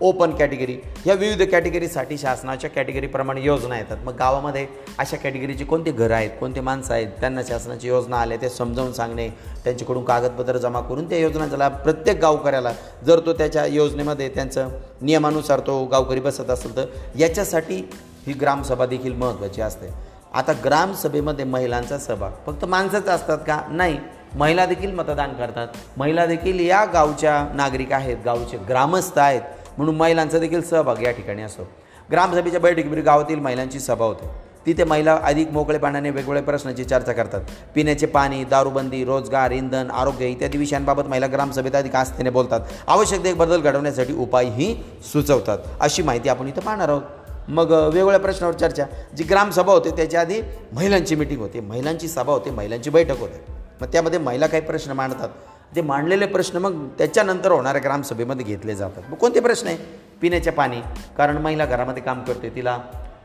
open 0.00 0.30
category 0.30 0.76
या 1.06 1.14
विविध 1.14 1.42
कॅटेगरीसाठी 1.50 2.16
शासनाच्या 2.18 2.70
कॅटेगरीप्रमाणे 2.70 3.42
योजना 3.42 3.76
येतात. 3.78 3.96
मग 4.04 4.16
गावामध्ये 4.16 4.66
अशा 4.98 5.16
कॅटेगरीची 5.16 5.64
कोणती 5.64 5.90
घरं 5.90 6.14
आहेत 6.14 6.30
कोणते 6.40 6.60
माणसं 6.60 6.94
आहेत 6.94 7.08
त्यांना 7.20 7.42
शासनाची 7.48 7.88
योजना 7.88 8.16
आल्या 8.16 8.38
ते 8.42 8.48
समजावून 8.48 8.92
सांगणे 8.92 9.28
त्यांच्याकडून 9.64 10.04
कागदपत्र 10.04 10.56
जमा 10.56 10.80
करून 10.80 11.08
त्या 11.08 11.18
योजनांचा 11.18 11.56
लाभ 11.56 11.76
प्रत्येक 11.76 12.20
गावकऱ्याला 12.20 12.72
जर 13.06 13.20
तो 13.26 13.32
त्याच्या 13.32 13.64
योजनेमध्ये 13.66 14.28
त्यांचं 14.28 14.68
नियमानुसार 15.00 15.60
तो 15.60 15.84
गावकरी 15.84 16.20
बसत 16.20 16.50
असेल 16.50 16.76
तर 16.76 16.84
याच्यासाठी 17.18 17.82
ही 18.26 18.32
ग्रामसभा 18.32 18.86
देखील 18.86 19.14
महत्त्वाची 19.14 19.60
असते. 19.60 19.88
आता 20.36 20.52
ग्रामसभेमध्ये 20.64 21.44
महिलांचा 21.44 21.98
सहभाग 21.98 22.30
फक्त 22.46 22.64
माणसंच 22.64 23.08
असतात 23.08 23.38
का? 23.38 23.60
नाही. 23.70 23.98
महिला 24.34 24.66
देखील 24.66 24.94
मतदान 24.94 25.32
करतात. 25.32 25.68
महिला 25.96 26.26
देखील 26.26 26.60
या 26.60 26.84
गावच्या 26.84 27.48
नागरिक 27.54 27.92
आहेत 27.92 28.16
गावचे 28.24 28.56
ग्रामस्थ 28.56 29.18
आहेत 29.18 29.40
म्हणून 29.76 29.96
महिलांचा 29.96 30.38
देखील 30.38 30.62
सहभाग 30.62 31.02
या 31.02 31.10
ठिकाणी 31.10 31.42
असतो. 31.42 31.62
ग्रामसभेच्या 32.10 32.60
बैठकीवर 32.60 32.98
गावातील 32.98 33.38
महिलांची 33.38 33.80
सभा 33.80 34.04
होते. 34.04 34.30
तिथे 34.66 34.84
महिला 34.84 35.18
अधिक 35.22 35.50
मोकळेपणाने 35.50 36.10
वेगवेगळ्या 36.10 36.42
प्रश्नांची 36.42 36.84
चर्चा 36.84 37.12
करतात. 37.12 37.40
पिण्याचे 37.74 38.06
पाणी 38.06 38.44
दारूबंदी 38.44 39.04
रोजगार 39.04 39.50
इंधन 39.50 39.90
आरोग्य 39.90 40.26
इत्यादी 40.26 40.58
विषयांबाबत 40.58 41.08
महिला 41.08 41.26
ग्रामसभेत 41.26 41.76
अधिक 41.76 41.96
आस्थेने 41.96 42.30
बोलतात. 42.30 42.60
आवश्यक 42.86 43.24
ते 43.24 43.34
बदल 43.34 43.60
घडवण्यासाठी 43.60 44.12
उपायही 44.12 44.84
सुचवतात. 45.12 45.58
अशी 45.80 46.02
माहिती 46.02 46.28
आपण 46.28 46.48
इथं 46.48 46.60
पाहणार 46.60 46.88
आहोत. 46.88 47.02
मग 47.48 47.72
वेगवेगळ्या 47.72 48.20
प्रश्नावर 48.20 48.54
चर्चा. 48.54 48.84
जी 49.16 49.24
ग्रामसभा 49.24 49.72
होते 49.72 49.90
त्याच्या 49.90 50.20
आधी 50.20 50.40
महिलांची 50.72 51.14
मिटिंग 51.14 51.40
होते. 51.40 51.60
महिलांची 51.60 52.08
सभा 52.08 52.32
होते 52.32 52.50
महिलांची 52.50 52.90
बैठक 52.90 53.20
होते. 53.20 53.52
मग 53.80 53.86
त्यामध्ये 53.86 54.18
महिला 54.18 54.46
काही 54.46 54.62
प्रश्न 54.62 54.92
मांडतात. 54.92 55.28
ते 55.76 55.80
मांडलेले 55.80 56.26
प्रश्न 56.26 56.58
मग 56.58 56.88
त्याच्यानंतर 56.98 57.52
होणाऱ्या 57.52 57.80
ग्रामसभेमध्ये 57.84 58.46
घेतले 58.46 58.74
जातात. 58.74 59.02
मग 59.08 59.16
कोणते 59.16 59.40
प्रश्न 59.40 59.66
आहे? 59.66 59.76
पिण्याचे 60.20 60.50
पाणी. 60.50 60.80
कारण 61.16 61.38
महिला 61.38 61.66
घरामध्ये 61.66 62.02
काम 62.02 62.22
करते 62.22 62.48
तिला 62.48 62.78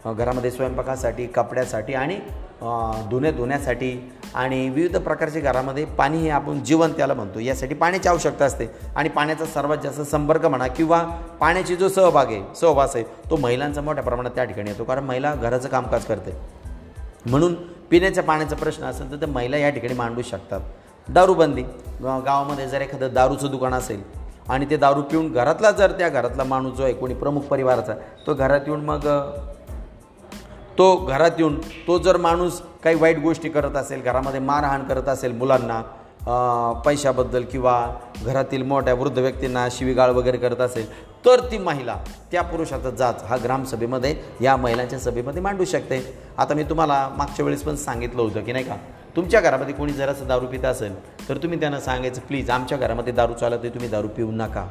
घरामध्ये 0.05 0.51
स्वयंपाकासाठी 0.51 1.25
कपड्यासाठी 1.27 1.93
आणि 1.93 2.17
धुणे 3.09 3.31
धुण्यासाठी 3.31 3.91
आणि 4.35 4.67
विविध 4.69 4.97
प्रकारचे 4.97 5.39
घरामध्ये 5.41 5.83
पाणी 5.97 6.17
हे 6.17 6.29
आपण 6.29 6.63
जीवन 6.63 6.91
त्याला 6.97 7.13
म्हणतो. 7.13 7.39
यासाठी 7.39 7.75
पाण्याची 7.75 8.09
आवश्यकता 8.09 8.45
असते. 8.45 8.67
आणि 8.95 9.09
पाण्याचा 9.09 9.45
सर्वात 9.45 9.77
जास्त 9.83 10.01
संपर्क 10.01 10.45
म्हणा 10.45 10.67
किंवा 10.67 11.01
पाण्याची 11.39 11.75
जो 11.75 11.89
सहभाग 11.89 12.27
आहे 12.27 12.41
सहवास 12.59 12.95
आहे 12.95 13.03
तो 13.29 13.37
महिलांचा 13.37 13.81
मोठ्या 13.81 14.03
प्रमाणात 14.03 14.31
त्या 14.35 14.43
ठिकाणी 14.43 14.69
येतो. 14.69 14.83
कारण 14.83 15.03
महिला 15.05 15.33
घराचं 15.35 15.69
कामकाज 15.69 16.05
करते. 16.05 16.35
म्हणून 17.25 17.53
पिण्याच्या 17.91 18.23
पाण्याचा 18.23 18.55
प्रश्न 18.55 18.83
असेल 18.85 19.11
तर 19.11 19.21
ते 19.21 19.25
महिला 19.25 19.57
या 19.57 19.69
ठिकाणी 19.69 19.93
मांडू 19.93 20.21
शकतात. 20.21 20.59
दारूबंदी. 21.07 21.63
गावामध्ये 22.01 22.67
जर 22.67 22.81
एखादं 22.81 23.13
दारूचं 23.13 23.51
दुकान 23.51 23.73
असेल 23.73 24.01
आणि 24.49 24.65
ते 24.69 24.77
दारू 24.77 25.01
पिऊन 25.01 25.31
घरातला 25.31 25.71
जर 25.71 25.91
त्या 25.91 26.09
घरातला 26.09 26.43
माणूस 26.43 26.73
जो 26.73 26.83
आहे 26.83 26.93
कोणी 26.93 27.13
प्रमुख 27.13 27.41
परिवाराचा 27.41 27.93
तो 28.27 28.33
घरात 28.33 28.61
येऊन 28.67 28.85
मग 28.85 29.07
तो 30.82 30.96
घरात 30.98 31.32
येऊन 31.38 31.56
तो 31.88 31.98
जर 31.98 32.17
माणूस 32.17 32.60
काही 32.84 32.96
वाईट 33.00 33.17
गोष्टी 33.22 33.50
करत 33.50 33.76
असेल 33.78 34.02
घरामध्ये 34.02 34.39
मारहाण 34.39 34.84
करत 34.84 35.10
असेल 35.10 35.32
मुलांना 35.38 35.82
पैशाबद्दल 36.86 37.44
किंवा 37.52 37.76
घरातील 38.24 38.63
मोठ्या 38.67 38.94
वृद्ध 38.94 39.17
व्यक्तींना 39.17 39.67
शिवीगाळ 39.72 40.12
वगैरे 40.12 40.38
करत 40.38 40.62
असेल 40.62 40.88
तर 41.26 41.39
ती 41.52 41.58
महिला 41.58 41.98
त्या 42.32 42.41
पुरुषाचा 42.41 42.89
जाच 42.89 43.24
हा 43.24 43.38
ग्रामसभेमध्ये 43.44 44.15
या 44.41 44.56
महिलांच्या 44.58 45.00
सभेमध्ये 45.00 45.41
मांडू 45.41 45.65
शकते. 45.65 46.04
आता 46.38 46.54
मी 46.54 46.63
तुम्हाला 46.63 47.08
मागच्या 47.17 47.46
वेळेस 47.46 47.63
पण 47.63 47.76
सांगितलं 47.76 48.22
होतं 48.22 48.44
की 48.44 48.52
नाही 48.52 48.65
का 48.65 48.78
तुमच्या 49.15 49.41
घरामध्ये 49.41 49.74
कोणी 49.76 49.94
जरासं 49.94 50.28
दारू 50.28 50.48
पित 50.48 50.65
असेल 50.65 50.96
तर 51.30 51.38
तुम्ही 51.44 51.60
त्यांना 51.60 51.80
सांगायचं 51.80 52.22
प्लीज 52.28 52.50
आमच्या 52.50 52.78
घरामध्ये 52.78 53.13
दारू 53.13 53.34
चालत 53.34 53.60
आहे 53.63 53.70
तुम्ही 53.70 53.89
दारू 53.89 54.08
पिऊ 54.08 54.32
नका. 54.32 54.67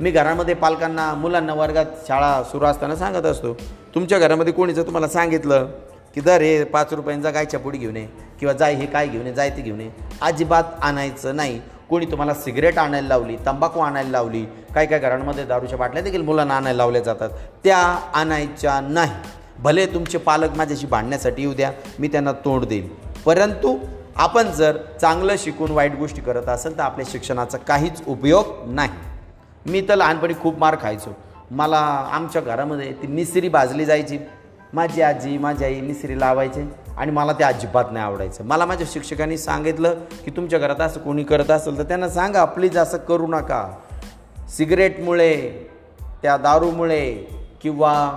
मी 0.00 0.10
घरामध्ये 0.10 0.54
पालकांना 0.54 1.12
मुलांना 1.14 1.54
वर्गात 1.54 1.86
शाळा 2.08 2.42
सुरू 2.50 2.64
असताना 2.66 2.96
सांगत 2.96 3.24
असतो 3.26 3.52
तुमच्या 3.94 4.18
घरामध्ये 4.18 4.52
कोणी 4.52 4.72
जर 4.74 4.82
तुम्हाला 4.82 5.08
सांगितलं 5.08 5.66
की 6.14 6.20
दर 6.20 6.40
हे 6.40 6.64
पाच 6.64 6.92
रुपयांचा 6.92 7.30
गायच्या 7.30 7.60
पुढे 7.60 7.78
घेऊन 7.78 7.96
ये 7.96 8.06
किंवा 8.40 8.52
जाय 8.52 8.74
हे 8.74 8.86
काय 8.86 9.06
घेऊन 9.06 9.26
ये 9.26 9.32
जाय 9.34 9.50
ते 9.50 9.62
घेऊन 9.62 9.80
ये? 9.80 9.90
अजिबात 10.22 10.64
आणायचं 10.82 11.36
नाही. 11.36 11.60
कोणी 11.88 12.06
तुम्हाला 12.06 12.34
सिगरेट 12.34 12.78
आणायला 12.78 13.08
लावली 13.08 13.36
तंबाखू 13.46 13.80
आणायला 13.80 14.10
लावली 14.10 14.44
काय 14.74 14.86
काय 14.86 14.98
घरांमध्ये 14.98 15.44
दारूच्या 15.44 15.78
बाटल्या 15.78 16.02
देखील 16.02 16.22
मुलांना 16.22 16.56
आणायला 16.56 16.76
लावल्या 16.76 17.00
जातात 17.02 17.30
त्या 17.64 17.78
आणायच्या 18.14 18.80
नाही. 18.80 19.10
भले 19.58 19.86
तुमचे 19.86 20.18
पालक 20.18 20.56
माझ्याशी 20.56 20.86
भांडण्यासाठी 20.86 21.42
येऊ 21.42 21.54
द्या 21.54 21.72
मी 21.98 22.08
त्यांना 22.08 22.32
तोंड 22.44 22.64
देईन. 22.64 22.88
परंतु 23.26 23.76
आपण 24.16 24.50
जर 24.50 24.76
चांगलं 25.00 25.34
शिकून 25.38 25.70
वाईट 25.70 25.96
गोष्टी 25.96 26.20
करत 26.20 26.48
असेल 26.48 26.76
तर 26.78 26.82
आपल्या 26.82 27.06
शिक्षणाचा 27.10 27.58
काहीच 27.58 28.02
उपयोग 28.06 28.54
नाही. 28.66 28.90
मी 29.68 29.80
तर 29.80 29.94
लहानपणी 29.94 30.34
खूप 30.34 30.58
मार 30.58 30.76
खायचो. 30.82 31.14
मला 31.50 31.78
आमच्या 32.12 32.42
घरामध्ये 32.42 32.92
ती 32.92 33.06
मिसरी 33.06 33.48
भाजली 33.48 33.84
जायची. 33.84 34.18
माझी 34.72 35.02
आजी 35.02 35.38
माझी 35.38 35.64
आई 35.64 35.80
मिसरी 35.80 36.20
लावायचे 36.20 36.64
आणि 36.96 37.10
मला 37.10 37.32
ते 37.32 37.44
अजिबात 37.44 37.84
नाही 37.92 38.04
आवडायचं. 38.04 38.44
मला 38.44 38.66
माझ्या 38.66 38.86
शिक्षकांनी 38.90 39.38
सांगितलं 39.38 39.94
की 40.24 40.30
तुमच्या 40.30 40.58
घरात 40.58 40.80
असं 40.80 41.00
कोणी 41.00 41.24
करत 41.24 41.50
असेल 41.50 41.78
तर 41.78 41.82
त्यांना 41.82 42.08
सांगा 42.08 42.44
प्लीज 42.44 42.78
असं 42.78 42.98
करू 42.98 43.26
नका. 43.26 43.68
सिगरेटमुळे 44.56 45.36
त्या 46.22 46.36
दारूमुळे 46.36 47.14
किंवा 47.62 48.10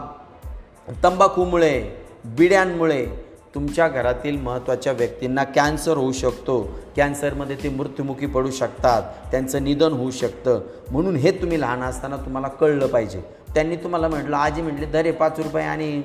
तंबाखूमुळे 1.03 2.05
बिड्यांमुळे 2.25 3.07
तुमच्या 3.55 3.87
घरातील 3.87 4.41
महत्त्वाच्या 4.41 4.93
व्यक्तींना 4.93 5.43
कॅन्सर 5.43 5.97
होऊ 5.97 6.11
शकतो. 6.11 6.79
कॅन्सरमध्ये 6.95 7.55
ते 7.63 7.69
मृत्युमुखी 7.69 8.25
पडू 8.25 8.51
शकतात. 8.51 9.01
त्यांचं 9.31 9.63
निधन 9.63 9.91
होऊ 9.91 10.11
शकतं. 10.11 10.61
म्हणून 10.91 11.15
हे 11.15 11.31
तुम्ही 11.31 11.61
लहान 11.61 11.81
असताना 11.81 12.15
तुम्हाला 12.15 12.47
कळलं 12.47 12.87
पाहिजे. 12.87 13.21
त्यांनी 13.53 13.75
तुम्हाला 13.75 14.07
म्हटलं 14.07 14.35
आजी 14.37 14.61
म्हटले 14.61 14.85
दरे 14.85 15.11
पाच 15.11 15.39
रुपये 15.39 15.63
आणि 15.63 16.01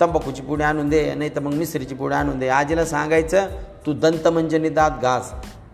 तंबाखूची 0.00 0.42
पुढे 0.42 0.64
आणून 0.64 0.88
दे 0.88 1.14
नाही 1.14 1.30
तर 1.34 1.40
मग 1.40 1.52
मिसरीची 1.52 1.94
पुढे 1.94 2.14
आणून 2.14 2.38
दे. 2.38 2.48
आजीला 2.48 2.84
सांगायचं 2.84 3.48
तू 3.86 3.92
दंतमंजनी 3.92 4.68
दात 4.68 4.90
घास 5.02 5.32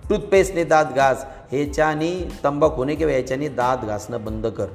टूथपेस्टने 0.09 0.65
दात 0.65 0.85
घास 0.97 1.25
ह्याच्यानी 1.53 2.29
तंबाखूने 2.45 2.95
किंवा 2.95 3.13
याच्यानी 3.13 3.49
दात 3.49 3.79
घासणं 3.85 4.25
बंद 4.25 4.47
कर. 4.47 4.67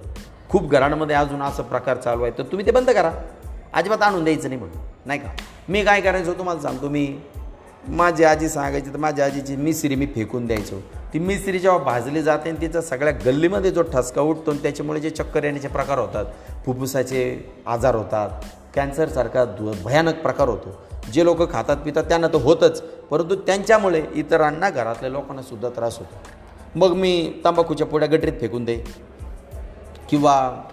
खूप 0.50 0.72
घरांमध्ये 0.72 1.16
अजून 1.16 1.42
असं 1.42 1.64
प्रकार 1.64 1.98
चालू 1.98 2.24
आहे. 2.24 2.32
तर 2.38 2.44
तुम्ही 2.44 2.66
ते 2.66 2.72
बंद 2.72 2.90
करा. 2.90 3.12
अजिबात 3.74 4.02
आणून 4.02 4.24
द्यायचं 4.24 4.50
नाही 4.50 4.62
म्हणून. 4.62 4.91
नाही 5.06 5.20
का? 5.20 5.30
मी 5.70 5.84
काय 5.84 6.02
करायचो 6.02 6.34
तुम्हाला 6.34 6.62
सांगतो 6.62 6.90
मी 6.90 7.18
माझी 7.88 8.24
आजी 8.24 8.50
सांगायची 8.50 8.90
तर 8.90 8.98
माझ्या 8.98 9.26
आजीची 9.26 9.56
मिसरी 9.56 9.96
मी 9.96 10.06
फेकून 10.06 10.46
द्यायचो. 10.46 10.80
ती 11.14 11.20
मिसरी 11.20 11.60
जेव्हा 11.60 11.80
भाजली 11.80 12.22
जाते 12.22 12.50
आणि 12.50 12.62
तिचा 12.62 12.82
सगळ्या 12.82 13.14
गल्लीमध्ये 13.26 13.72
जो 13.72 13.82
ठसका 13.82 14.22
उठतो 14.22 14.52
आणि 14.52 14.62
त्याच्यामुळे 14.62 15.00
जे 15.00 15.10
चक्कर 15.10 15.44
येण्याचे 15.44 15.68
प्रकार 15.68 16.00
होतात 16.00 16.26
फुफ्फुसाचे 16.66 17.54
आजार 17.66 17.96
होतात 17.96 18.30
कॅन्सरसारखा 18.76 19.46
दु 19.46 19.72
भयानक 19.84 20.22
प्रकार 20.22 20.50
होतो. 20.50 20.78
जे 21.14 21.26
लोक 21.26 21.52
खातात 21.52 21.78
पितात 21.78 22.04
त्यांना 22.04 22.28
तर 22.28 22.42
होतच 22.42 22.82
परंतु 22.82 23.36
त्यांच्यामुळे 23.36 24.04
इतरांना 24.16 24.70
घरातल्या 24.70 25.10
लोकांना 25.10 25.42
सुद्धा 25.42 25.70
त्रास 25.70 25.98
होतो. 25.98 26.16
मग 26.76 26.94
मी 26.94 27.42
तंबाखूच्या 27.46 27.88
पुढ्या 27.88 28.08
गटरीत 28.08 28.34
फेकून 28.42 28.66
दे. 28.66 28.84
किंवा 30.10 30.64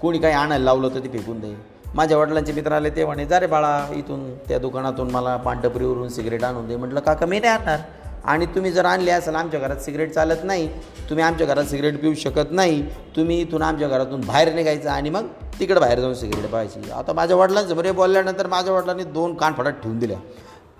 कोणी 0.00 0.18
काही 0.18 0.34
आणायला 0.34 0.64
लावलं 0.64 0.88
तर 0.88 0.98
ते 0.98 1.08
फेकून 1.08 1.40
दे. 1.40 1.71
माझ्या 1.94 2.18
वडिलांचे 2.18 2.52
मित्र 2.52 2.72
आले 2.72 2.90
ते 2.90 3.04
म्हणे 3.04 3.24
जा 3.26 3.40
रे 3.40 3.46
बाळा 3.46 3.86
इथून 3.94 4.34
त्या 4.48 4.58
दुकानातून 4.58 5.10
मला 5.10 5.36
पानटपरीवरून 5.36 6.08
सिगरेट 6.08 6.44
आणून 6.44 6.68
दे. 6.68 6.76
म्हटलं 6.76 7.00
काका 7.00 7.26
मी 7.26 7.40
नाही 7.40 7.52
आणणार. 7.52 7.78
आणि 8.24 8.46
तुम्ही 8.46 8.70
जर 8.72 8.84
आणले 8.84 9.10
असाल 9.10 9.34
आमच्या 9.34 9.60
घरात 9.60 9.76
सिगरेट 9.76 10.12
चालत 10.12 10.44
नाही. 10.44 10.68
तुम्ही 11.10 11.24
आमच्या 11.24 11.46
घरात 11.46 11.64
सिगरेट 11.64 12.00
पिऊ 12.00 12.14
शकत 12.14 12.50
नाही. 12.50 12.82
तुम्ही 13.16 13.40
इथून 13.40 13.62
आमच्या 13.62 13.88
घरातून 13.88 14.20
बाहेर 14.20 14.54
निघायचं 14.54 14.90
आणि 14.90 15.10
मग 15.10 15.26
तिकडे 15.60 15.80
बाहेर 15.80 16.00
जाऊन 16.00 16.14
सिगरेट 16.14 16.50
पाहायची. 16.50 16.90
आता 16.90 17.12
माझ्या 17.12 17.36
वडिलांचं 17.36 17.76
बरे 17.76 17.92
बोलल्यानंतर 17.92 18.46
माझ्या 18.46 18.74
वडिलांनी 18.74 19.04
दोन 19.04 19.34
कान 19.34 19.52
फडात 19.52 19.72
ठेवून 19.72 19.98
दिल्या. 19.98 20.18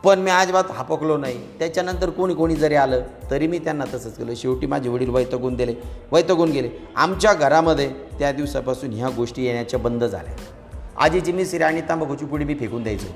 पण 0.04 0.18
मी 0.18 0.30
अजिबात 0.30 0.70
हापकलो 0.70 1.16
नाही. 1.16 1.38
त्याच्यानंतर 1.58 2.10
कोणी 2.10 2.34
कोणी 2.34 2.56
जरी 2.56 2.74
आलं 2.74 3.02
तरी 3.30 3.46
मी 3.46 3.58
त्यांना 3.58 3.84
तसंच 3.94 4.16
केलं. 4.16 4.34
शेवटी 4.34 4.66
माझे 4.66 4.88
वडील 4.88 5.10
वैतगून 5.10 5.54
दिले. 5.54 5.74
वैतगून 6.12 6.50
गेले. 6.50 6.70
आमच्या 6.96 7.32
घरामध्ये 7.32 7.88
त्या 8.18 8.32
दिवसापासून 8.32 8.92
ह्या 8.92 9.08
गोष्टी 9.08 9.44
येण्याच्या 9.44 9.80
बंद 9.80 10.04
झाल्या. 10.04 10.34
आजीची 11.02 11.32
मिसरी 11.32 11.62
आणि 11.62 11.80
तांबाखूची 11.80 12.24
पुढे 12.24 12.44
मी 12.44 12.54
फेकून 12.54 12.82
द्यायचो. 12.82 13.06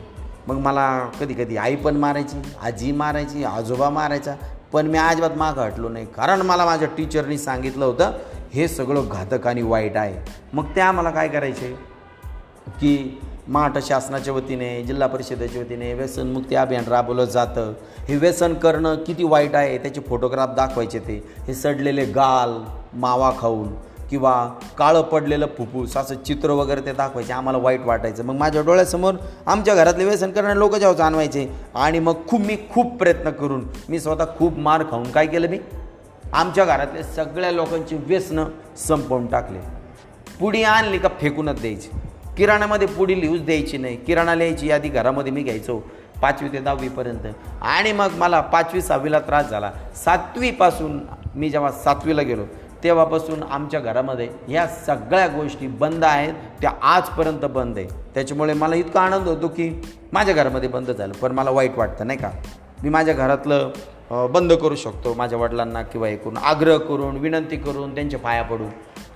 मग 0.47 0.59
मला 0.59 1.11
कधी 1.21 1.35
कधी 1.35 1.57
आई 1.57 1.77
पण 1.77 1.97
मारायची 1.97 2.43
आजी 2.63 2.93
मारायची 2.93 3.45
आजोबा 3.45 3.91
मारायचा. 3.91 4.35
पण 4.73 4.87
मी 4.87 4.99
अजिबात 4.99 5.31
मागं 5.37 5.63
हटलो 5.63 5.89
नाही. 5.89 6.07
कारण 6.07 6.41
मला 6.41 6.65
माझ्या 6.65 6.89
टीचरनी 6.97 7.39
सांगितलं 7.39 7.85
होतं 7.85 8.13
हे 8.55 8.69
सगळं 8.69 9.09
घातक 9.09 9.47
आणि 9.47 9.63
वाईट 9.63 9.97
आहे. 9.97 10.31
मग 10.53 10.65
त्या 10.65 10.93
मला 10.93 11.11
काय 11.11 11.29
करायचे? 11.29 11.79
की 12.69 13.21
महाराष्ट्र 13.49 13.81
शासनाच्या 13.85 14.35
वतीने 14.35 14.83
जिल्हा 14.83 15.09
परिषदेच्या 15.09 15.63
वतीने 15.63 15.95
व्यसनमुक्ती 15.95 16.55
अभियान 16.55 16.85
राबवलं 16.85 17.25
जातं. 17.25 17.73
हे 18.09 18.17
व्यसन 18.17 18.55
करणं 18.55 18.95
किती 18.95 19.25
वाईट 19.25 19.55
आहे 19.55 19.79
त्याचे 19.79 20.01
फोटोग्राफ 20.01 20.49
दाखवायचे 20.57 20.99
ते. 20.99 21.35
हे 21.47 21.55
सडलेले 21.55 22.05
गाल 22.05 22.63
मावा 22.99 23.33
खाऊन. 23.39 23.69
किंवा 24.11 24.35
काळं 24.79 25.03
पडलेलं 25.03 25.47
फुफ्फुस 25.59 25.97
असं 25.97 26.23
चित्र 26.23 26.51
वगैरे 26.51 26.81
ते 26.81 26.93
दाखवायचे 26.93 27.33
आम्हाला 27.33 27.59
वाईट 27.59 27.81
वाटायचं. 27.85 28.25
मग 28.25 28.35
माझ्या 28.35 28.63
डोळ्यासमोर 28.63 29.15
आमच्या 29.47 29.75
घरातले 29.75 30.05
व्यसन 30.05 30.31
करणारे 30.31 30.59
लोक 30.59 30.75
जेव्हा 30.75 30.97
जाणवायचे 30.97 31.49
आणि 31.75 31.99
मग 31.99 32.27
खूप 32.29 32.41
मी 32.41 32.57
खूप 32.71 32.97
प्रयत्न 32.99 33.31
करून 33.31 33.67
मी 33.89 34.01
स्वतः 34.01 34.25
खूप 34.39 34.59
मार 34.59 34.83
खाऊन 34.91 35.11
काय 35.11 35.27
केलं 35.27 35.49
मी? 35.49 35.59
आमच्या 36.33 36.65
घरातले 36.65 37.03
सगळ्या 37.03 37.51
लोकांची 37.51 37.97
व्यसनं 37.97 38.45
संपवून 38.77 39.27
टाकले. 39.27 39.59
पुडी 40.41 40.63
आणली 40.63 40.99
का 40.99 41.09
फेकूनच 41.21 41.61
द्यायची. 41.61 41.91
किराणामध्ये 42.37 42.89
पुढी 42.89 43.21
लिहूच 43.21 43.45
द्यायची 43.45 43.79
नाही. 43.79 43.97
किराणा 43.97 44.35
लिहायची 44.35 44.69
यादी 44.69 44.89
घरामध्ये 44.89 45.33
मी 45.33 45.43
घ्यायचो 45.43 45.79
पाचवी 46.23 46.49
ते 46.49 46.59
दहावीपर्यंत 46.59 47.27
आणि 47.63 47.93
मग 47.93 48.13
मला 48.17 48.41
पाचवी 48.41 48.81
सहावीला 48.81 49.19
त्रास 49.19 49.49
झाला. 49.51 49.71
सातवीपासून 50.05 51.01
मी 51.35 51.51
जेव्हा 51.51 51.71
सातवीला 51.73 52.23
गेलो 52.23 52.45
तेव्हापासून 52.85 53.43
आमच्या 53.43 53.81
घरामध्ये 53.81 54.29
ह्या 54.49 54.67
सगळ्या 54.67 55.27
गोष्टी 55.29 55.67
बंद 55.81 56.05
आहेत. 56.05 56.35
त्या 56.61 56.71
आजपर्यंत 56.95 57.45
बंद 57.45 57.79
आहे. 57.79 57.87
त्याच्यामुळे 58.15 58.55
मला 58.55 58.75
इतका 58.75 59.01
आनंद 59.01 59.29
होतो 59.29 59.49
की 59.49 59.71
माझ्या 60.13 60.35
घरामध्ये 60.35 60.69
बंद 60.69 60.91
झालं. 60.91 61.13
पण 61.13 61.33
मला 61.33 61.51
वाईट 61.51 61.79
वाटतं 61.79 62.07
नाही 62.07 62.19
का? 62.19 62.31
मी 62.83 62.89
माझ्या 62.89 63.15
घरातलं 63.15 63.71
बंद 64.33 64.53
करू 64.53 64.75
शकतो 64.77 65.13
माझ्या 65.15 65.39
वडिलांना 65.39 65.83
किंवा 65.83 66.09
हे 66.09 66.17
करून 66.17 66.37
आग्रह 66.37 66.77
करून 66.79 67.17
विनंती 67.19 67.57
करून 67.57 67.95
त्यांच्या 67.95 68.19
पाया 68.21 68.43
पडून 68.43 68.69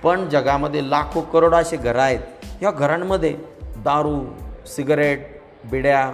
पण 0.03 0.27
जगामध्ये 0.29 0.89
लाखो 0.89 1.21
करोड 1.33 1.55
असे 1.55 1.77
घरं 1.77 2.01
आहेत. 2.01 2.19
या 2.61 2.71
घरांमध्ये 2.71 3.35
दारू 3.77 4.19
सिगरेट 4.67 5.27
बिड्या 5.71 6.11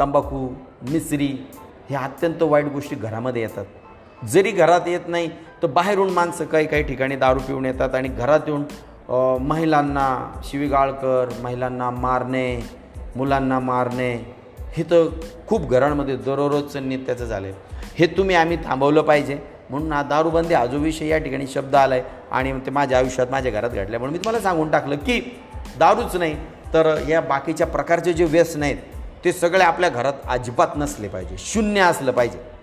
तंबाखू 0.00 0.48
मिसरी 0.90 1.28
ह्या 1.88 2.00
अत्यंत 2.00 2.42
वाईट 2.42 2.66
गोष्टी 2.66 2.96
घरामध्ये 2.96 3.42
येतात. 3.42 3.64
जरी 4.32 4.50
घरात 4.50 4.80
येत 4.86 5.08
नाही 5.08 5.28
तर 5.62 5.66
बाहेरून 5.66 6.10
माणसं 6.10 6.44
काही 6.44 6.66
काही 6.66 6.82
ठिकाणी 6.82 7.16
दारू 7.16 7.38
पिऊन 7.38 7.64
येतात 7.64 7.94
आणि 7.94 8.08
घरात 8.08 8.40
येऊन 8.46 8.64
महिलांना 9.42 10.40
शिवीगाळकर 10.44 11.28
महिलांना 11.42 11.90
मारणे 11.90 12.60
मुलांना 13.16 13.58
मारणे 13.58 14.12
हे 14.76 14.82
तर 14.82 15.06
खूप 15.46 15.70
घरांमध्ये 15.70 16.16
दररोजचं 16.16 16.88
नित्याचं 16.88 17.24
झालं 17.24 17.46
आहे 17.46 17.82
हे 17.98 18.06
तुम्ही 18.06 18.36
आम्ही 18.36 18.56
थांबवलं 18.56 19.02
पाहिजे. 19.02 19.38
म्हणून 19.70 19.92
हा 19.92 20.02
दारूबंदी 20.02 20.54
हा 20.54 20.64
या 21.04 21.18
ठिकाणी 21.18 21.46
शब्द 21.46 21.74
आला 21.76 21.94
आहे 21.94 22.02
आणि 22.30 22.52
ते 22.66 22.70
माझ्या 22.70 22.98
आयुष्यात 22.98 23.26
माझ्या 23.30 23.52
घरात 23.52 23.70
घडल्यामुळे 23.70 24.12
मी 24.12 24.18
तुम्हाला 24.18 24.40
सांगून 24.40 24.70
टाकलं 24.70 24.96
की 24.96 25.20
दारूच 25.78 26.16
नाही 26.16 26.36
तर 26.74 26.94
या 27.08 27.20
बाकीच्या 27.20 27.66
प्रकारचे 27.66 28.12
जे 28.12 28.24
व्यसन 28.24 28.62
आहेत 28.62 28.76
ते 29.24 29.32
सगळे 29.32 29.64
आपल्या 29.64 29.88
घरात 29.88 30.12
अजिबात 30.28 30.76
नसले 30.76 31.08
पाहिजे. 31.08 31.36
शून्य 31.38 31.80
असलं 31.80 32.12
पाहिजे. 32.12 32.53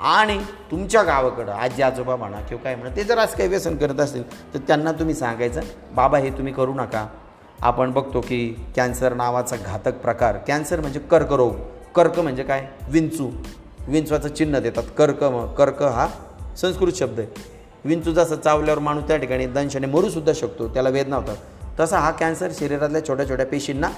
आणि 0.00 0.38
तुमच्या 0.70 1.02
गावाकडं 1.02 1.52
आजी 1.52 1.82
आजोबा 1.82 2.16
म्हणा 2.16 2.40
किंवा 2.40 2.62
काय 2.62 2.74
म्हणा 2.74 2.96
ते 2.96 3.04
जर 3.04 3.18
असं 3.18 3.36
काही 3.36 3.48
व्यसन 3.48 3.76
करत 3.76 4.00
असतील 4.00 4.54
तर 4.54 4.58
त्यांना 4.58 4.92
तुम्ही 4.92 5.14
सांगायचं 5.14 5.60
बाबा 5.92 6.18
हे 6.18 6.30
तुम्ही 6.30 6.52
करू 6.52 6.74
नका. 6.74 7.06
आपण 7.60 7.92
बघतो 7.92 8.20
की 8.20 8.66
कॅन्सर 8.76 9.14
नावाचा 9.14 9.56
घातक 9.56 9.94
प्रकार 9.94 10.36
कॅन्सर 10.36 10.80
म्हणजे 10.80 11.00
कर्करोग. 11.00 11.54
कर्क 11.94 12.18
म्हणजे 12.20 12.42
काय? 12.42 12.68
विंचू. 12.88 13.30
विंचवाचं 13.88 14.28
चिन्ह 14.28 14.58
देतात. 14.58 14.82
कर्क 14.98 15.24
कर्क 15.58 15.82
हा 15.82 16.08
संस्कृत 16.56 16.92
शब्द 16.92 17.18
आहे. 17.18 17.28
विंचू 17.84 18.12
जसं 18.12 18.36
चावल्यावर 18.36 18.78
माणूस 18.78 19.04
त्या 19.04 19.16
ठिकाणी 19.16 19.46
दंशाने 19.46 19.86
मरूसुद्धा 19.86 20.32
शकतो 20.32 20.68
त्याला 20.68 20.88
वेदना 20.88 21.16
होतात. 21.16 21.36
तसा 21.80 21.98
हा 21.98 22.10
कॅन्सर 22.10 22.48
शरीरातल्या 22.58 23.06
छोट्या 23.08 23.28
छोट्या 23.28 23.46
पेशींना 23.46 23.88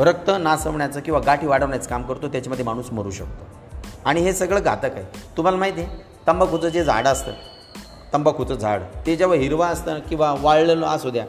रक्त 0.00 0.30
नासवण्याचं 0.40 1.00
किंवा 1.00 1.20
गाठी 1.20 1.46
वाढवण्याचं 1.46 1.90
काम 1.90 2.02
करतो 2.02 2.28
त्याच्यामध्ये 2.28 2.64
माणूस 2.64 2.92
मरू 2.92 3.10
शकतो. 3.10 3.59
आणि 4.04 4.20
हे 4.20 4.32
सगळं 4.32 4.60
घातक 4.60 4.84
आहे. 4.84 5.04
तुम्हाला 5.36 5.58
माहिती 5.58 5.80
आहे 5.80 6.02
तंबाखूचं 6.26 6.68
जे 6.68 6.84
झाड 6.84 7.06
असतं 7.06 7.32
तंबाखूचं 8.12 8.54
झाड 8.54 8.82
ते 9.06 9.16
जेव्हा 9.16 9.36
हिरवा 9.36 9.66
असतं 9.68 9.98
किंवा 10.08 10.34
वाळलेलं 10.40 10.86
असू 10.86 11.10
द्या 11.10 11.24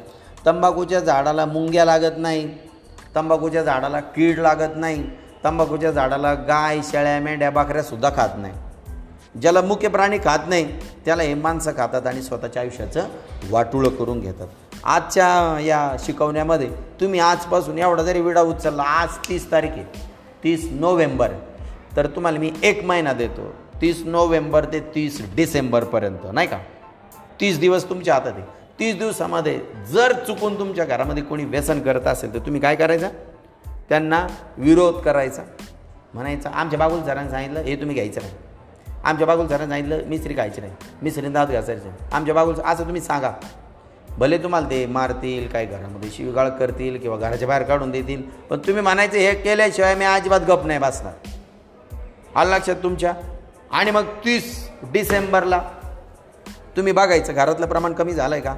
तंबाखूच्या 0.46 1.00
झाडाला 1.00 1.46
मुंग्या 1.46 1.86
लागत 1.86 2.18
नाही 2.18 2.48
तंबाखूच्या 3.16 3.64
झाडाला 3.64 4.00
कीड 4.00 4.40
लागत 4.40 4.76
नाही 4.76 5.04
तंबाखूच्या 5.44 5.92
झाडाला 5.92 6.34
गाय 6.48 6.80
शेळ्या 6.84 7.20
मेंढ्या 7.20 7.50
बाकऱ्यासुद्धा 7.52 8.10
खात 8.10 8.30
नाही. 8.38 8.54
ज्याला 9.42 9.62
मुख्य 9.62 9.88
प्राणी 9.88 10.18
खात 10.18 10.40
नाही 10.48 10.66
त्याला 11.06 11.24
हे 11.24 11.34
माणसं 11.34 11.72
खातात 11.78 12.08
आणि 12.08 12.22
स्वतःच्या 12.22 12.62
आयुष्याचं 12.62 13.08
वाटुळं 13.50 13.90
करून 13.90 14.20
घेतात. 14.20 14.48
आजच्या 14.84 15.60
या 15.62 15.96
शिकवण्यामध्ये 16.00 16.70
तुम्ही 17.02 17.20
आजपासून 17.20 17.78
एवढा 17.78 18.04
जरी 18.04 18.22
विडा 18.22 18.42
उचलला 18.42 18.84
आज 18.84 19.18
तीस 19.30 19.52
तारीख 19.52 19.70
आहे 19.70 19.84
तीस 20.44 20.68
नोव्हेंबर 20.72 21.32
तर 21.96 22.08
तुम्हाला 22.08 22.40
मी 22.40 22.52
एक 22.64 22.84
महिना 22.84 23.14
देतो. 23.14 23.54
तीस 23.82 24.04
नोव्हेंबर 24.06 24.66
ते 24.66 24.80
तीस 24.80 25.36
डिसेंबरपर्यंत 25.36 26.20
नाही 26.34 26.48
का? 26.48 26.58
तीस 27.40 27.60
दिवस 27.60 27.90
तुमच्या 27.90 28.14
हातात 28.14 28.34
आहे. 28.36 28.44
तीस 28.80 28.96
दिवसामध्ये 28.96 29.60
जर 29.88 30.14
चुकून 30.14 30.60
तुमच्या 30.60 30.86
घरामध्ये 30.86 31.24
कोणी 31.24 31.46
व्यसन 31.46 31.82
करत 31.82 32.08
असेल 32.08 32.34
तर 32.34 32.40
तुम्ही 32.40 32.62
काय 32.62 32.76
करायचं? 32.76 33.10
त्यांना 33.90 34.28
विरोध 34.58 34.96
करायचा. 34.96 35.42
म्हणायचं 36.14 36.50
आमच्या 36.50 36.80
बागुल 36.80 37.04
सरांनी 37.04 37.32
सांगितलं 37.32 37.60
हे 37.60 37.76
तुम्ही 37.76 37.94
घ्यायचं 37.94 38.22
नाही. 38.22 38.34
आमच्या 39.04 39.28
बागुल 39.28 39.48
सरांनी 39.48 39.70
सांगितलं 39.70 40.08
मिस्त्री 40.08 40.34
खायची 40.34 40.62
नाही. 40.62 40.74
मिस्त्रीने 41.02 41.34
दात 41.34 41.48
घासायचे 41.48 41.90
आमच्या 42.12 42.36
बागुल 42.36 42.56
असं 42.66 42.84
तुम्ही 42.84 43.02
सांगा. 43.02 43.32
भले 44.18 44.38
तुम्हाला 44.38 44.70
ते 44.70 44.86
मारतील 44.86 45.48
काय 45.48 45.66
घरामध्ये 45.66 46.10
शिवगाळ 46.10 46.50
करतील 46.50 46.98
किंवा 46.98 47.18
घराच्या 47.18 47.48
बाहेर 47.48 47.64
काढून 47.64 47.92
देतील 47.92 48.22
पण 48.22 48.58
तुम्ही 48.58 48.84
म्हणायचं 48.84 49.18
हे 49.18 49.34
केल्याशिवाय 49.34 49.96
मी 49.96 50.06
अजिबात 50.06 50.40
गप 50.40 50.66
नाही 50.66 50.80
बसणार. 50.80 51.14
आलं 52.36 52.56
लक्षात 52.56 52.76
तुमच्या? 52.76 53.14
आणि 53.72 53.92
मग 53.92 54.04
तीस 54.04 54.70
डिसेंबरला 54.84 55.62
तुम्ही 56.78 56.94
बघायचं 56.94 57.34
घरातलं 57.34 57.66
प्रमाण 57.66 57.94
कमी 57.94 58.14
झालं 58.14 58.36
आहे 58.36 58.44
का? 58.44 58.56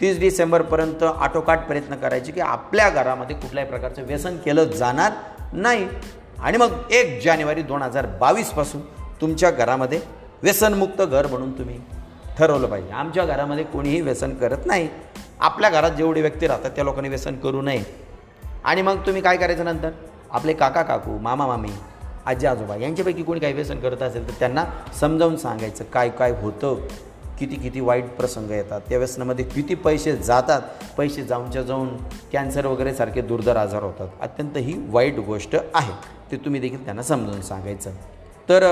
तीस 0.00 0.20
डिसेंबरपर्यंत 0.20 1.02
आटोकाट 1.02 1.58
प्रयत्न 1.58 1.94
करायचे 1.94 2.32
की 2.32 2.40
आपल्या 2.40 2.90
घरामध्ये 2.90 3.36
कुठल्याही 3.36 3.70
प्रकारचं 3.70 4.02
व्यसन 4.02 4.36
केलं 4.36 4.64
जाणार 4.64 5.12
नाही. 5.52 5.88
आणि 6.40 6.58
मग 6.58 6.72
एक 6.90 7.24
जानेवारी 7.24 7.62
दोन 7.62 7.82
हजार 7.82 8.06
बावीसपासून 8.06 8.80
तुमच्या 9.20 9.50
घरामध्ये 9.50 10.00
व्यसनमुक्त 10.42 11.02
घर 11.02 11.26
म्हणून 11.26 11.58
तुम्ही 11.58 11.80
ठरवलं 12.38 12.66
पाहिजे. 12.66 12.92
आमच्या 12.92 13.24
घरामध्ये 13.24 13.64
कोणीही 13.64 14.00
व्यसन 14.00 14.34
करत 14.34 14.58
नाही. 14.66 14.88
आपल्या 15.40 15.70
घरात 15.70 15.90
जेवढे 15.90 16.20
व्यक्ती 16.20 16.46
राहतात 16.46 16.70
त्या 16.70 16.84
लोकांनी 16.84 17.08
व्यसन 17.08 17.36
करू 17.36 17.62
नये. 17.62 17.82
आणि 18.64 18.82
मग 18.82 18.96
तुम्ही 19.06 19.22
काय 19.22 19.36
करायचं 19.36 19.64
नंतर? 19.64 19.90
आपले 20.30 20.52
काका 20.52 20.82
काकू 20.82 21.18
मामा 21.18 21.46
मामी 21.46 21.68
आजी 22.26 22.46
आजोबा 22.46 22.76
यांच्यापैकी 22.76 23.22
कोणी 23.22 23.40
काही 23.40 23.52
व्यसन 23.52 23.80
करत 23.80 24.02
असेल 24.02 24.28
तर 24.28 24.32
त्यांना 24.38 24.64
समजावून 25.00 25.36
सांगायचं 25.36 25.84
काय 25.84 26.08
काय 26.08 26.30
होतं? 26.30 26.76
किती 27.38 27.56
किती 27.56 27.80
वाईट 27.80 28.10
प्रसंग 28.16 28.50
येतात. 28.50 28.80
त्या 28.88 28.98
व्यसनामध्ये 28.98 29.44
किती 29.44 29.74
पैसे 29.74 30.16
जातात? 30.16 30.60
पैसे 30.98 31.24
जाऊनच्या 31.24 31.62
जाऊन 31.62 31.96
कॅन्सर 32.32 32.66
वगैरे 32.66 32.94
सारखे 32.94 33.20
दुर्धर 33.20 33.56
आजार 33.56 33.82
होतात. 33.82 34.08
अत्यंत 34.20 34.56
ही 34.56 34.74
वाईट 34.88 35.18
गोष्ट 35.18 35.56
आहे. 35.74 35.92
ते 36.30 36.36
तुम्ही 36.36 36.60
देखील 36.60 36.84
त्यांना 36.84 37.02
समजावून 37.02 37.42
सांगायचं. 37.42 37.90
तर 38.48 38.62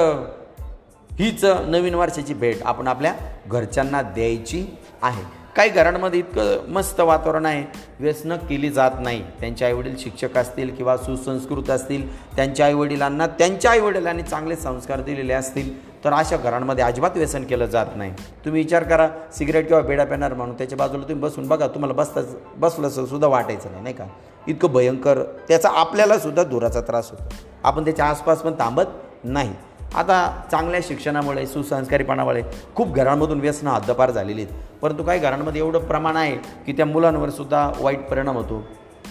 हीच 1.13 1.45
नवीन 1.45 1.95
वर्षाची 1.95 2.35
भेट 2.35 2.63
आपण 2.63 2.89
आपल्या 2.89 3.15
घरच्यांना 3.47 4.03
द्यायची 4.03 4.67
आहे. 5.03 5.42
काही 5.57 5.71
घरांमध्ये 5.71 6.19
इतकं 6.19 6.71
मस्त 6.73 7.01
वातावरण 7.01 7.47
आहे. 7.47 7.65
व्यसनं 8.01 8.37
केली 8.49 8.71
जात 8.71 8.91
नाही. 9.01 9.23
त्यांचे 9.41 9.65
आईवडील 9.65 9.97
शिक्षक 9.99 10.37
असतील 10.39 10.75
किंवा 10.75 10.97
सुसंस्कृत 10.97 11.71
असतील 11.71 12.07
त्यांच्या 12.37 12.67
आईवडिलांना 12.67 13.27
त्यांच्या 13.27 13.71
आईवडिलांनी 13.71 14.23
चांगले 14.23 14.57
संस्कार 14.57 15.01
दिलेले 15.01 15.33
असतील 15.33 15.73
तर 16.05 16.13
अशा 16.13 16.37
घरांमध्ये 16.37 16.85
अजिबात 16.85 17.17
व्यसन 17.17 17.45
केलं 17.45 17.67
जात 17.67 17.87
नाही. 17.97 18.13
तुम्ही 18.45 18.63
विचार 18.63 18.83
करा 18.83 19.09
सिगरेट 19.39 19.69
किंवा 19.69 19.83
बेडा 19.83 20.05
पेणार 20.05 20.35
म्हणून 20.35 20.57
त्याच्या 20.59 20.79
बाजूला 20.79 21.03
तुम्ही 21.03 21.23
बसून 21.23 21.49
बघा 21.49 21.67
तुम्हाला 21.67 21.95
बसताच 21.95 22.35
बसलं 22.57 22.89
सुद्धा 22.89 23.29
वाटायचं 23.29 23.71
नाही 23.71 23.83
नाही 23.83 23.95
का? 23.95 24.05
इतकं 24.47 24.73
भयंकर 24.73 25.23
त्याचा 25.49 25.69
आपल्याला 25.71 26.19
सुद्धा 26.19 26.43
धुराचा 26.43 26.81
त्रास 26.81 27.11
होतो. 27.11 27.35
आपण 27.65 27.85
त्याच्या 27.85 28.05
आसपास 28.05 28.43
पण 28.43 28.53
थांबत 28.53 28.85
नाही. 29.25 29.53
आता 29.95 30.43
चांगल्या 30.51 30.81
शिक्षणामुळे 30.83 31.47
सुसंस्कारीपणामुळे 31.47 32.43
खूप 32.75 32.95
घरांमधून 32.95 33.41
व्यसनं 33.41 33.71
हद्दपार 33.71 34.11
झालेली 34.11 34.43
आहेत. 34.43 34.55
परंतु 34.83 35.03
काही 35.03 35.21
घरांमध्ये 35.21 35.61
एवढं 35.61 35.79
प्रमाण 35.79 36.17
आहे 36.17 36.37
की 36.67 36.73
त्या 36.73 36.87
मुलांवर 36.87 37.31
सुद्धा 37.31 37.71
वाईट 37.81 38.09
परिणाम 38.09 38.37
होतो. 38.37 38.63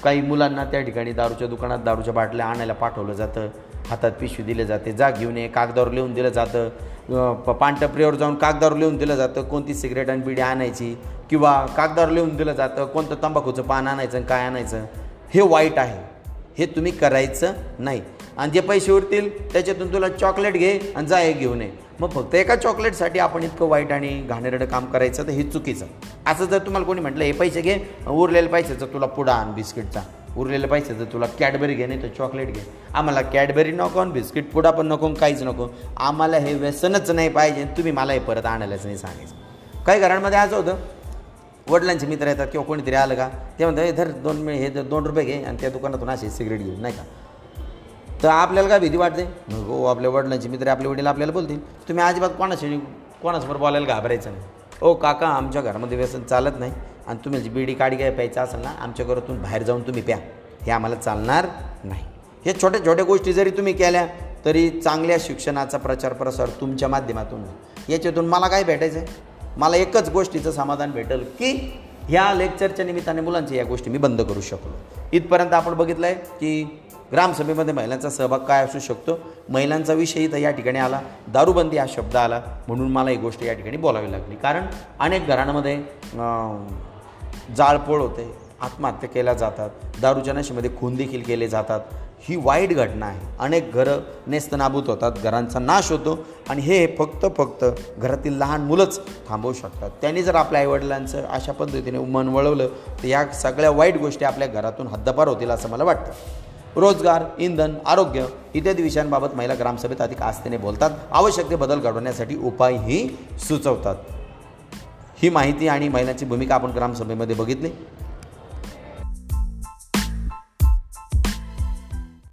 काही 0.04 0.22
मुलांना 0.22 0.64
त्या 0.66 0.82
ठिकाणी 0.82 1.12
दारूच्या 1.12 1.48
दुकानात 1.48 1.80
दारूच्या 1.80 2.14
बाटल्या 2.14 2.46
आणायला 2.46 2.74
पाठवलं 2.74 3.14
जातं 3.14 3.48
हातात 3.90 4.12
पिशवी 4.12 4.44
दिले 4.44 4.66
जाते 4.66 4.92
जा 4.92 5.10
घेऊन 5.12 5.38
ये 5.38 5.48
कागदावर 5.48 5.92
लिहून 5.92 6.14
दिलं 6.14 6.30
जातं 6.30 6.70
प- 7.34 7.50
पानटपरीवर 7.50 8.16
जाऊन 8.16 8.36
कागदावर 8.36 8.76
लिहून 8.78 8.98
दिलं 8.98 9.16
जातं 9.16 9.42
कोणती 9.42 9.74
सिगरेट 9.74 10.10
आणि 10.10 10.22
बिडी 10.22 10.42
आणायची 10.42 10.98
किंवा 11.30 11.66
कागदावर 11.78 12.10
लिहून 12.10 12.36
दिलं 12.36 12.54
जातं 12.54 12.86
कोणतं 12.86 13.16
तंबाखूचं 13.24 13.62
पान 13.62 13.88
आणायचं 13.88 14.22
काय 14.22 14.46
आणायचं. 14.46 14.86
हे 15.34 15.42
वाईट 15.42 15.80
आहे. 15.80 15.98
हे 16.58 16.66
तुम्ही 16.66 16.92
करायचं 16.92 17.54
नाही. 17.80 18.02
आणि 18.42 18.52
जे 18.52 18.60
पैसे 18.60 18.92
उरतील 18.92 19.54
त्याच्यातून 19.54 19.94
तुला 19.94 20.08
चॉकलेट 20.10 20.54
घे 20.54 20.94
आणि 20.96 21.08
जा 21.08 21.18
हे 21.18 21.34
घेऊन 21.34 21.62
ये. 21.62 21.72
मग 22.00 22.10
फक्त 22.10 22.36
एका 22.36 22.56
चॉकलेटसाठी 22.56 23.20
आपण 23.20 23.44
इतकं 23.44 23.68
वाईट 23.68 23.92
आणि 23.92 24.10
घाणेरडं 24.30 24.66
काम 24.66 24.86
करायचं 24.86 25.24
तर 25.24 25.30
हे 25.30 25.44
चुकीचं. 25.44 25.86
असं 26.28 26.46
जर 26.46 26.58
तुम्हाला 26.58 26.86
कोणी 26.86 27.02
म्हटलं 27.02 27.24
हे 27.24 27.32
पैसे 27.32 27.62
घे 27.62 27.78
उरलेल्या 28.08 28.52
पैशाचं 28.52 28.86
तुला 28.86 29.06
पुडा 29.06 29.34
आण 29.34 29.54
बिस्किटचा. 29.54 30.02
उरलेल्या 30.38 30.70
पैशाचं 30.70 31.06
तुला 31.06 31.26
कॅडबरी 31.26 31.74
घे 31.74 31.86
नाही 31.86 32.02
तर 32.04 32.08
चॉकलेट 32.08 32.54
घे. 32.54 32.62
आम्हाला 32.94 33.22
कॅडबरी 33.22 33.72
नको 33.72 34.00
आणि 34.00 34.12
बिस्किट 34.12 34.52
पुडा 34.52 34.72
पण 34.72 34.88
नको 34.88 35.06
आणि 35.06 35.16
काहीच 35.16 35.44
नको. 35.44 35.68
आम्हाला 35.98 36.38
हे 36.38 36.54
व्यसनच 36.54 37.12
नाही 37.12 37.30
पाहिजे 37.30 37.64
तुम्ही 37.64 37.92
मला 37.92 38.14
हे 38.14 38.20
परत 38.20 38.46
आणायलाच 38.46 38.86
नाही 38.86 38.98
सांगायचं. 38.98 39.36
काही 39.86 40.00
घरांमध्ये 40.00 40.40
असं 40.40 40.56
होतं 40.56 40.76
वडिलांचे 41.70 42.08
मित्र 42.08 42.28
येतात 42.28 42.48
किंवा 42.52 42.66
कोणीतरी 42.66 42.96
आलं 42.96 43.16
का 43.16 43.30
ते 43.60 43.64
म्हणतात 43.66 43.86
"हे 43.86 43.92
धर 43.92 44.08
दोन 44.08 44.38
मिळ 44.38 44.56
हे 44.56 44.70
दोन 44.70 45.06
रुपये 45.06 45.26
घे 45.26 45.44
आणि 45.44 45.58
त्या 45.62 45.70
दुकानातून 45.70 46.10
असे 46.10 46.30
सिगरेट 46.30 46.60
घेऊन 46.60 46.82
नाही 46.82 46.94
का? 46.94 47.04
तर 48.24 48.28
आपल्याला 48.30 48.70
काय 48.70 48.80
भीती 48.80 48.98
वाटते? 48.98 49.24
हो 49.54 49.84
आपल्या 49.86 50.10
वडिलांचे 50.12 50.50
मित्र 50.50 50.68
आपले 50.68 50.88
वडील 50.88 51.08
आपल्याला 51.08 51.34
बोलतील. 51.34 51.60
तुम्ही 51.88 52.04
अजिबात 52.04 52.30
कोणाशी 52.38 52.78
कोणासमोर 53.22 53.58
बोलायला 53.58 53.88
घाबरायचं 53.88 54.32
नाही. 54.32 54.44
ओ 54.82 54.94
काका 54.94 55.28
आमच्या 55.28 55.62
घरामध्ये 55.62 55.98
व्यसन 55.98 56.24
चालत 56.24 56.60
नाही. 56.60 56.72
आणि 57.08 57.20
तुम्ही 57.26 57.42
जी 57.42 57.50
बिडी 57.50 57.74
काडी 57.74 57.96
काय 57.98 58.12
प्यायचं 58.12 58.42
असेल 58.42 58.60
ना 58.62 58.70
आमच्या 58.82 59.06
घरातून 59.06 59.42
बाहेर 59.42 59.64
जाऊन 59.64 59.82
तुम्ही 59.82 60.02
प्या. 60.02 60.18
हे 60.64 60.72
आम्हाला 60.72 60.96
चालणार 60.96 61.48
नाही. 61.84 62.04
हे 62.46 62.54
छोट्या 62.62 62.86
छोट्या 62.86 63.06
गोष्टी 63.06 63.34
जरी 63.34 63.50
तुम्ही 63.50 63.74
केल्या 63.74 64.06
तरी 64.46 64.70
चांगल्या 64.70 65.18
शिक्षणाचा 65.20 65.78
प्रचार 65.78 66.14
प्रसार 66.14 66.50
तुमच्या 66.62 66.88
माध्यमातून 66.90 67.44
याच्यातून 67.90 68.28
मला 68.28 68.48
काय 68.48 68.64
भेटायचं 68.64 68.98
आहे 69.00 69.54
मला 69.58 69.78
एकच 69.78 70.10
गोष्टीचं 70.10 70.52
समाधान 70.52 70.92
भेटेल 70.92 71.24
की 71.40 71.52
ह्या 72.10 72.34
लेक्चरच्या 72.34 72.86
निमित्ताने 72.86 73.22
मुलांच्या 73.22 73.58
या 73.58 73.64
गोष्टी 73.64 73.90
मी 73.90 73.98
बंद 73.98 74.22
करू 74.22 74.42
शकलो. 74.42 74.72
इथपर्यंत 75.14 75.54
आपण 75.54 75.74
बघितलं 75.74 76.08
आहे 76.08 76.16
की 76.16 76.81
ग्रामसभेमध्ये 77.12 77.74
महिलांचा 77.74 78.10
सहभाग 78.10 78.40
काय 78.40 78.64
असू 78.66 78.80
शकतो? 78.80 79.18
महिलांचा 79.50 79.94
विषय 79.94 80.24
इथं 80.24 80.38
या 80.38 80.52
ठिकाणी 80.52 80.80
आला. 80.80 81.00
दारूबंदी 81.34 81.78
हा 81.78 81.86
शब्द 81.90 82.16
आला. 82.16 82.42
म्हणून 82.68 82.92
मला 82.92 83.10
ही 83.10 83.16
गोष्ट 83.16 83.44
या 83.44 83.54
ठिकाणी 83.54 83.78
बोलावी 83.78 84.12
लागली. 84.12 84.36
कारण 84.36 84.66
अनेक 85.00 85.28
घरांमध्ये 85.28 85.76
जाळपोळ 87.56 88.00
होते. 88.02 88.32
आत्महत्या 88.62 89.10
केल्या 89.10 89.34
जातात. 89.34 89.70
दारूच्या 90.02 90.34
नशेमध्ये 90.34 90.70
खून 90.80 90.96
देखील 90.96 91.22
केले 91.24 91.48
जातात. 91.48 91.80
ही 92.24 92.36
वाईट 92.36 92.74
घटना 92.74 93.06
आहे. 93.06 93.20
अनेक 93.40 93.72
घरं 93.74 94.00
नेस्तनाबूत 94.28 94.84
होतात. 94.88 95.12
घरांचा 95.24 95.60
नाश 95.60 95.92
होतो. 95.92 96.18
आणि 96.50 96.62
हे 96.62 96.86
फक्त 97.00 97.26
फक्त 97.38 97.66
घरातील 97.98 98.38
लहान 98.38 98.62
मुलंच 98.62 99.00
थांबवू 99.30 99.54
शकतात. 99.54 99.90
त्यांनी 100.02 100.24
जर 100.24 100.36
आपल्या 100.36 100.62
आईवडिलांचं 100.62 101.26
अशा 101.26 101.52
पद्धतीने 101.52 102.00
मन 102.00 102.28
वळवलं 102.28 102.68
तर 103.02 103.08
या 103.08 103.26
सगळ्या 103.34 103.72
वाईट 103.72 103.98
गोष्टी 103.98 104.26
आपल्या 104.26 104.48
घरातून 104.48 104.88
हद्दपार 104.88 105.28
होतील 105.28 105.52
असं 105.52 105.70
मला 105.70 105.84
वाटतं. 105.84 106.12
रोजगार 106.76 107.24
इंधन 107.40 107.76
आरोग्य 107.86 108.28
इत्यादी 108.56 108.84
विषयांबाबत 108.84 109.28
महिला 109.36 109.54
ग्रामसभेत 109.56 110.02
अधिक 110.02 110.22
आस्थेने 110.22 110.58
बोलतात. 110.58 110.90
आवश्यक 111.12 111.50
ते 111.50 111.56
बदल 111.56 111.80
घडवण्यासाठी 111.80 112.36
उपायही 112.36 113.18
सुचवतात. 113.40 113.96
ही 115.18 115.30
माहिती 115.30 115.68
आणि 115.68 115.90
महिलांची 115.90 116.26
भूमिका 116.26 116.56
आपण 116.56 116.72
ग्रामसभेमध्ये 116.72 117.36
बघितली. 117.36 117.70